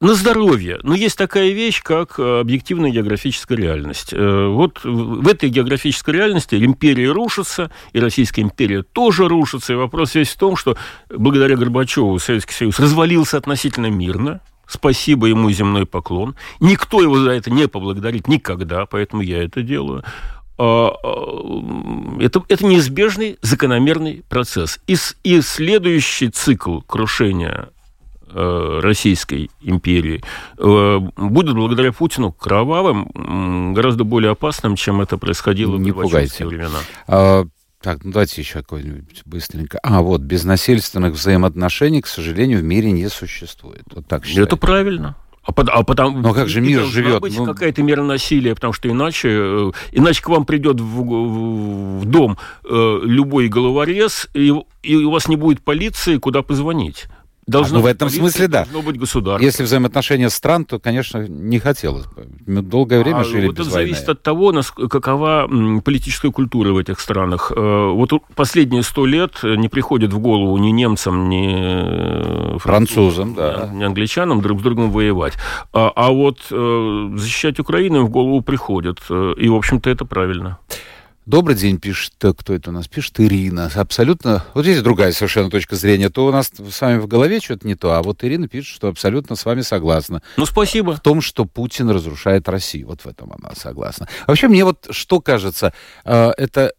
На 0.00 0.14
здоровье. 0.14 0.80
Но 0.82 0.96
есть 0.96 1.16
такая 1.16 1.50
вещь, 1.50 1.80
как 1.80 2.18
э, 2.18 2.40
объективная 2.40 2.90
географическая 2.90 3.56
реальность. 3.56 4.12
Э, 4.12 4.48
вот 4.48 4.80
в 4.82 5.28
этой 5.28 5.48
географической 5.48 6.14
реальности 6.14 6.56
империя 6.56 7.12
рушится, 7.12 7.70
и 7.92 8.00
Российская 8.00 8.42
империя 8.42 8.82
тоже 8.82 9.28
рушится. 9.28 9.74
И 9.74 9.76
вопрос 9.76 10.16
весь 10.16 10.30
в 10.30 10.38
том, 10.38 10.56
что 10.56 10.76
благодаря 11.08 11.56
Горбачеву 11.56 12.18
Советский 12.18 12.54
Союз 12.54 12.80
развалился 12.80 13.36
относительно 13.36 13.86
мирно, 13.86 14.40
Спасибо 14.72 15.26
ему 15.26 15.50
земной 15.50 15.84
поклон. 15.84 16.34
Никто 16.58 17.02
его 17.02 17.18
за 17.18 17.32
это 17.32 17.50
не 17.50 17.68
поблагодарит 17.68 18.26
никогда, 18.26 18.86
поэтому 18.86 19.20
я 19.20 19.44
это 19.44 19.62
делаю. 19.62 20.02
А, 20.58 20.92
а, 21.02 22.20
это, 22.20 22.42
это 22.48 22.66
неизбежный 22.66 23.38
закономерный 23.42 24.24
процесс. 24.28 24.80
И, 24.86 24.96
и 25.24 25.40
следующий 25.40 26.28
цикл 26.28 26.80
крушения 26.80 27.70
э, 28.28 28.80
Российской 28.82 29.50
империи 29.60 30.22
э, 30.58 30.98
будет 31.16 31.54
благодаря 31.54 31.92
Путину 31.92 32.32
кровавым, 32.32 33.72
гораздо 33.74 34.04
более 34.04 34.32
опасным, 34.32 34.76
чем 34.76 35.00
это 35.00 35.18
происходило 35.18 35.76
не 35.76 35.90
в 35.90 36.00
пугайте. 36.00 36.46
времена. 36.46 36.78
А, 37.08 37.44
так, 37.80 38.04
ну 38.04 38.12
давайте 38.12 38.40
еще 38.40 38.60
какой-нибудь 38.60 39.22
быстренько. 39.24 39.78
А, 39.82 40.02
вот, 40.02 40.20
безнасильственных 40.20 41.14
взаимоотношений, 41.14 42.00
к 42.00 42.06
сожалению, 42.06 42.60
в 42.60 42.62
мире 42.62 42.92
не 42.92 43.08
существует. 43.08 43.82
Вот 43.92 44.06
так 44.06 44.24
считаю. 44.24 44.46
Это 44.46 44.56
правильно. 44.56 45.16
А, 45.44 45.52
под, 45.52 45.68
а 45.70 45.82
потому, 45.82 46.18
Но 46.18 46.32
как 46.32 46.48
же 46.48 46.60
мир 46.60 46.84
живет? 46.84 47.20
быть 47.20 47.36
ну... 47.36 47.44
какая-то 47.46 47.82
мера 47.82 48.02
насилия, 48.02 48.54
потому 48.54 48.72
что 48.72 48.88
иначе, 48.88 49.28
э, 49.30 49.70
иначе 49.90 50.22
к 50.22 50.28
вам 50.28 50.44
придет 50.44 50.80
в, 50.80 50.84
в, 50.84 52.00
в 52.00 52.04
дом 52.04 52.38
э, 52.64 53.00
любой 53.02 53.48
головорез, 53.48 54.28
и, 54.34 54.54
и 54.84 54.96
у 54.96 55.10
вас 55.10 55.26
не 55.26 55.34
будет 55.34 55.60
полиции, 55.62 56.18
куда 56.18 56.42
позвонить. 56.42 57.06
Должно 57.46 57.78
а, 57.78 57.80
ну, 57.80 57.84
в 57.84 57.86
этом 57.86 58.08
смысле, 58.08 58.46
да. 58.46 58.64
Должно 58.64 58.82
быть 58.82 59.00
государство. 59.00 59.44
Если 59.44 59.64
взаимоотношения 59.64 60.30
стран, 60.30 60.64
то, 60.64 60.78
конечно, 60.78 61.26
не 61.26 61.58
хотелось 61.58 62.06
бы. 62.06 62.28
Мы 62.46 62.62
долгое 62.62 63.02
время 63.02 63.20
а 63.20 63.24
жили 63.24 63.48
вот 63.48 63.56
без 63.56 63.66
это 63.66 63.74
войны. 63.74 63.90
зависит 63.90 64.08
от 64.08 64.22
того, 64.22 64.54
какова 64.88 65.50
политическая 65.84 66.30
культура 66.30 66.72
в 66.72 66.78
этих 66.78 67.00
странах. 67.00 67.50
Э, 67.54 67.90
вот 67.92 68.12
последние 68.36 68.84
сто 68.84 69.06
лет 69.06 69.42
не 69.42 69.68
приходит 69.68 70.12
в 70.12 70.20
голову 70.20 70.56
ни 70.58 70.70
немцам, 70.70 71.28
ни 71.28 72.58
французам, 72.58 73.34
да. 73.34 73.68
ни 73.72 73.82
англичанам 73.82 74.40
друг 74.40 74.60
с 74.60 74.62
другом 74.62 74.92
воевать. 74.92 75.34
А, 75.72 75.92
а 75.94 76.10
вот 76.10 76.38
э, 76.50 77.10
защищать 77.16 77.58
Украину 77.58 78.04
в 78.04 78.10
голову 78.10 78.40
приходит. 78.42 78.98
Э, 79.10 79.34
и, 79.36 79.48
в 79.48 79.56
общем-то, 79.56 79.90
это 79.90 80.04
правильно. 80.04 80.58
Добрый 81.24 81.54
день, 81.54 81.78
пишет, 81.78 82.14
э, 82.24 82.32
кто 82.36 82.52
это 82.52 82.70
у 82.70 82.72
нас 82.72 82.88
пишет, 82.88 83.20
Ирина. 83.20 83.70
Абсолютно, 83.76 84.44
вот 84.54 84.64
здесь 84.64 84.82
другая 84.82 85.12
совершенно 85.12 85.50
точка 85.50 85.76
зрения. 85.76 86.10
То 86.10 86.26
у 86.26 86.32
нас 86.32 86.50
с 86.50 86.80
вами 86.80 86.98
в 86.98 87.06
голове 87.06 87.38
что-то 87.38 87.64
не 87.64 87.76
то, 87.76 87.92
а 87.92 88.02
вот 88.02 88.24
Ирина 88.24 88.48
пишет, 88.48 88.74
что 88.74 88.88
абсолютно 88.88 89.36
с 89.36 89.44
вами 89.44 89.60
согласна. 89.60 90.20
Ну, 90.36 90.46
спасибо. 90.46 90.96
В 90.96 91.00
том, 91.00 91.20
что 91.20 91.44
Путин 91.44 91.90
разрушает 91.90 92.48
Россию. 92.48 92.88
Вот 92.88 93.02
в 93.02 93.06
этом 93.06 93.32
она 93.32 93.54
согласна. 93.54 94.08
Вообще, 94.26 94.48
мне 94.48 94.64
вот 94.64 94.88
что 94.90 95.20
кажется, 95.20 95.72
э, 96.04 96.32
это... 96.36 96.72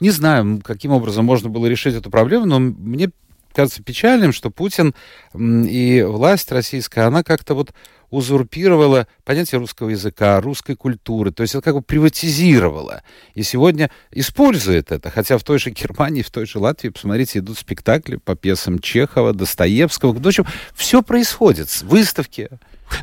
Не 0.00 0.10
знаю, 0.10 0.60
каким 0.62 0.90
образом 0.90 1.24
можно 1.24 1.48
было 1.48 1.66
решить 1.66 1.94
эту 1.94 2.10
проблему, 2.10 2.46
но 2.46 2.58
мне 2.58 3.10
кажется 3.54 3.82
печальным, 3.82 4.32
что 4.32 4.50
Путин 4.50 4.94
и 5.34 6.04
власть 6.06 6.52
российская, 6.52 7.06
она 7.06 7.22
как-то 7.22 7.54
вот 7.54 7.72
узурпировала 8.10 9.06
понятие 9.24 9.58
русского 9.58 9.90
языка, 9.90 10.40
русской 10.40 10.76
культуры, 10.76 11.30
то 11.30 11.42
есть 11.42 11.54
это 11.54 11.62
как 11.62 11.74
бы 11.74 11.82
приватизировала. 11.82 13.02
И 13.34 13.42
сегодня 13.42 13.90
использует 14.10 14.92
это, 14.92 15.10
хотя 15.10 15.38
в 15.38 15.44
той 15.44 15.58
же 15.58 15.70
Германии, 15.70 16.22
в 16.22 16.30
той 16.30 16.46
же 16.46 16.58
Латвии, 16.58 16.90
посмотрите, 16.90 17.40
идут 17.40 17.58
спектакли 17.58 18.16
по 18.16 18.34
пьесам 18.34 18.78
Чехова, 18.78 19.32
Достоевского. 19.32 20.12
В 20.12 20.26
общем, 20.26 20.46
все 20.74 21.02
происходит, 21.02 21.68
выставки. 21.82 22.48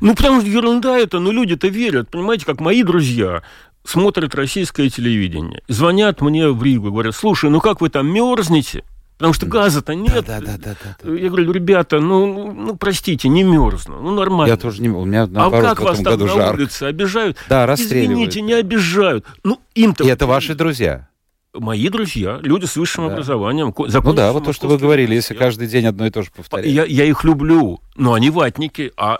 Ну, 0.01 0.15
потому 0.15 0.41
что 0.41 0.49
ерунда 0.49 0.97
это, 0.97 1.19
но 1.19 1.31
люди-то 1.31 1.67
верят, 1.67 2.09
понимаете, 2.09 2.45
как 2.45 2.59
мои 2.59 2.83
друзья, 2.83 3.43
смотрят 3.83 4.33
российское 4.35 4.89
телевидение, 4.89 5.61
звонят 5.67 6.21
мне 6.21 6.47
в 6.47 6.63
Ригу, 6.63 6.91
говорят, 6.91 7.15
слушай, 7.15 7.49
ну 7.49 7.59
как 7.59 7.81
вы 7.81 7.89
там 7.89 8.07
мерзнете? 8.07 8.83
Потому 9.17 9.33
что 9.33 9.45
газа-то 9.45 9.95
нет. 9.95 10.25
Да, 10.25 10.39
да, 10.39 10.57
да, 10.57 10.75
да, 10.83 10.97
да. 11.01 11.13
Я 11.13 11.29
говорю, 11.29 11.51
ребята, 11.51 11.99
ну, 11.99 12.51
ну, 12.51 12.75
простите, 12.75 13.29
не 13.29 13.43
мерзну, 13.43 14.01
ну, 14.01 14.11
нормально. 14.11 14.51
Я 14.51 14.57
тоже 14.57 14.81
не... 14.81 14.89
У 14.89 15.05
меня, 15.05 15.27
наоборот, 15.27 15.65
а 15.65 15.69
как 15.69 15.81
вас 15.81 15.99
там 15.99 16.19
на 16.19 16.51
улице 16.51 16.83
обижают? 16.83 17.37
Да, 17.47 17.65
расстреливают. 17.65 18.11
Извините, 18.11 18.41
не 18.41 18.53
обижают. 18.53 19.25
Ну, 19.43 19.59
им-то... 19.75 20.03
И 20.03 20.07
это 20.07 20.25
ваши 20.25 20.55
друзья? 20.55 21.07
Мои 21.53 21.87
друзья, 21.89 22.39
люди 22.41 22.65
с 22.65 22.75
высшим 22.75 23.05
да. 23.07 23.13
образованием. 23.13 23.71
Ну 23.77 24.13
да, 24.13 24.31
вот 24.31 24.45
то, 24.45 24.53
что 24.53 24.67
вы 24.67 24.79
говорили, 24.79 25.13
если 25.13 25.35
каждый 25.35 25.67
день 25.67 25.85
одно 25.85 26.07
и 26.07 26.09
то 26.09 26.23
же 26.23 26.31
повторяют. 26.35 26.73
Я, 26.73 26.83
я 26.83 27.05
их 27.05 27.23
люблю, 27.23 27.79
но 27.95 28.13
они 28.13 28.31
ватники, 28.31 28.91
а 28.97 29.19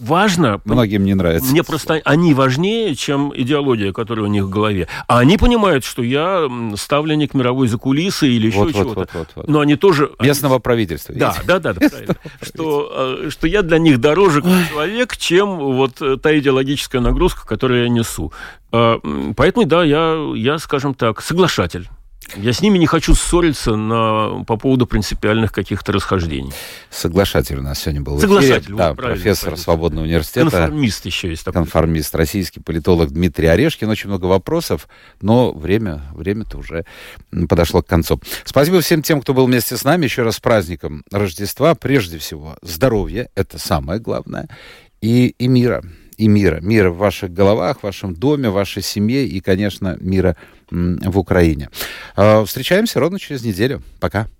важно... 0.00 0.60
Многим 0.64 1.04
не 1.04 1.14
нравится. 1.14 1.50
Мне 1.50 1.62
просто 1.62 2.00
они 2.04 2.34
важнее, 2.34 2.94
чем 2.94 3.32
идеология, 3.34 3.92
которая 3.92 4.26
у 4.26 4.28
них 4.28 4.44
в 4.44 4.50
голове. 4.50 4.88
А 5.06 5.18
они 5.18 5.36
понимают, 5.38 5.84
что 5.84 6.02
я 6.02 6.48
ставленник 6.76 7.34
мировой 7.34 7.68
закулисы 7.68 8.28
или 8.28 8.48
еще 8.48 8.58
вот, 8.58 8.72
чего-то. 8.72 9.00
Вот, 9.00 9.10
вот, 9.14 9.28
вот, 9.34 9.48
Но 9.48 9.60
они 9.60 9.76
тоже... 9.76 10.10
Местного 10.20 10.56
они... 10.56 10.62
правительства. 10.62 11.14
Да, 11.14 11.36
да, 11.46 11.58
да, 11.58 11.72
да, 11.72 11.88
правильно. 11.88 12.16
Что, 12.42 13.18
э, 13.24 13.30
что 13.30 13.46
я 13.46 13.62
для 13.62 13.78
них 13.78 14.00
дороже 14.00 14.42
как 14.42 14.68
человек, 14.68 15.16
чем 15.16 15.56
вот 15.58 16.00
э, 16.00 16.16
та 16.16 16.36
идеологическая 16.38 17.00
нагрузка, 17.00 17.46
которую 17.46 17.82
я 17.82 17.88
несу. 17.88 18.32
Э, 18.72 18.98
поэтому, 19.36 19.66
да, 19.66 19.84
я, 19.84 20.32
я, 20.34 20.58
скажем 20.58 20.94
так, 20.94 21.20
соглашатель. 21.20 21.88
Я 22.36 22.52
с 22.52 22.60
ними 22.60 22.78
не 22.78 22.86
хочу 22.86 23.14
ссориться 23.14 23.74
на, 23.76 24.44
по 24.44 24.56
поводу 24.56 24.86
принципиальных 24.86 25.52
каких-то 25.52 25.92
расхождений. 25.92 26.52
Соглашатель 26.90 27.58
у 27.58 27.62
нас 27.62 27.80
сегодня 27.80 28.02
был. 28.02 28.20
Соглашатель, 28.20 28.74
да, 28.74 28.94
профессор 28.94 29.56
Свободного 29.56 30.04
университета. 30.04 30.50
Конформист 30.50 31.06
еще 31.06 31.30
есть 31.30 31.44
такой. 31.44 31.62
Конформист, 31.62 32.14
российский 32.14 32.60
политолог 32.60 33.10
Дмитрий 33.10 33.46
Орешкин. 33.46 33.88
Очень 33.88 34.08
много 34.08 34.26
вопросов, 34.26 34.88
но 35.20 35.52
время, 35.52 36.02
время-то 36.14 36.58
уже 36.58 36.84
подошло 37.48 37.82
к 37.82 37.86
концу. 37.86 38.20
Спасибо 38.44 38.80
всем 38.80 39.02
тем, 39.02 39.20
кто 39.22 39.32
был 39.32 39.46
вместе 39.46 39.76
с 39.76 39.84
нами. 39.84 40.04
Еще 40.04 40.22
раз 40.22 40.36
с 40.36 40.40
праздником 40.40 41.04
Рождества. 41.10 41.74
Прежде 41.74 42.18
всего, 42.18 42.56
здоровье, 42.62 43.30
это 43.34 43.58
самое 43.58 44.00
главное, 44.00 44.48
и, 45.00 45.34
и 45.38 45.48
мира 45.48 45.82
и 46.18 46.26
мира. 46.26 46.58
Мира 46.60 46.90
в 46.90 46.98
ваших 46.98 47.32
головах, 47.32 47.78
в 47.78 47.82
вашем 47.84 48.12
доме, 48.12 48.50
в 48.50 48.54
вашей 48.54 48.82
семье 48.82 49.24
и, 49.24 49.40
конечно, 49.40 49.96
мира 50.00 50.36
в 50.57 50.57
Украине. 51.16 51.68
А, 52.16 52.44
встречаемся 52.44 53.00
ровно 53.00 53.18
через 53.18 53.42
неделю. 53.44 53.82
Пока. 54.00 54.28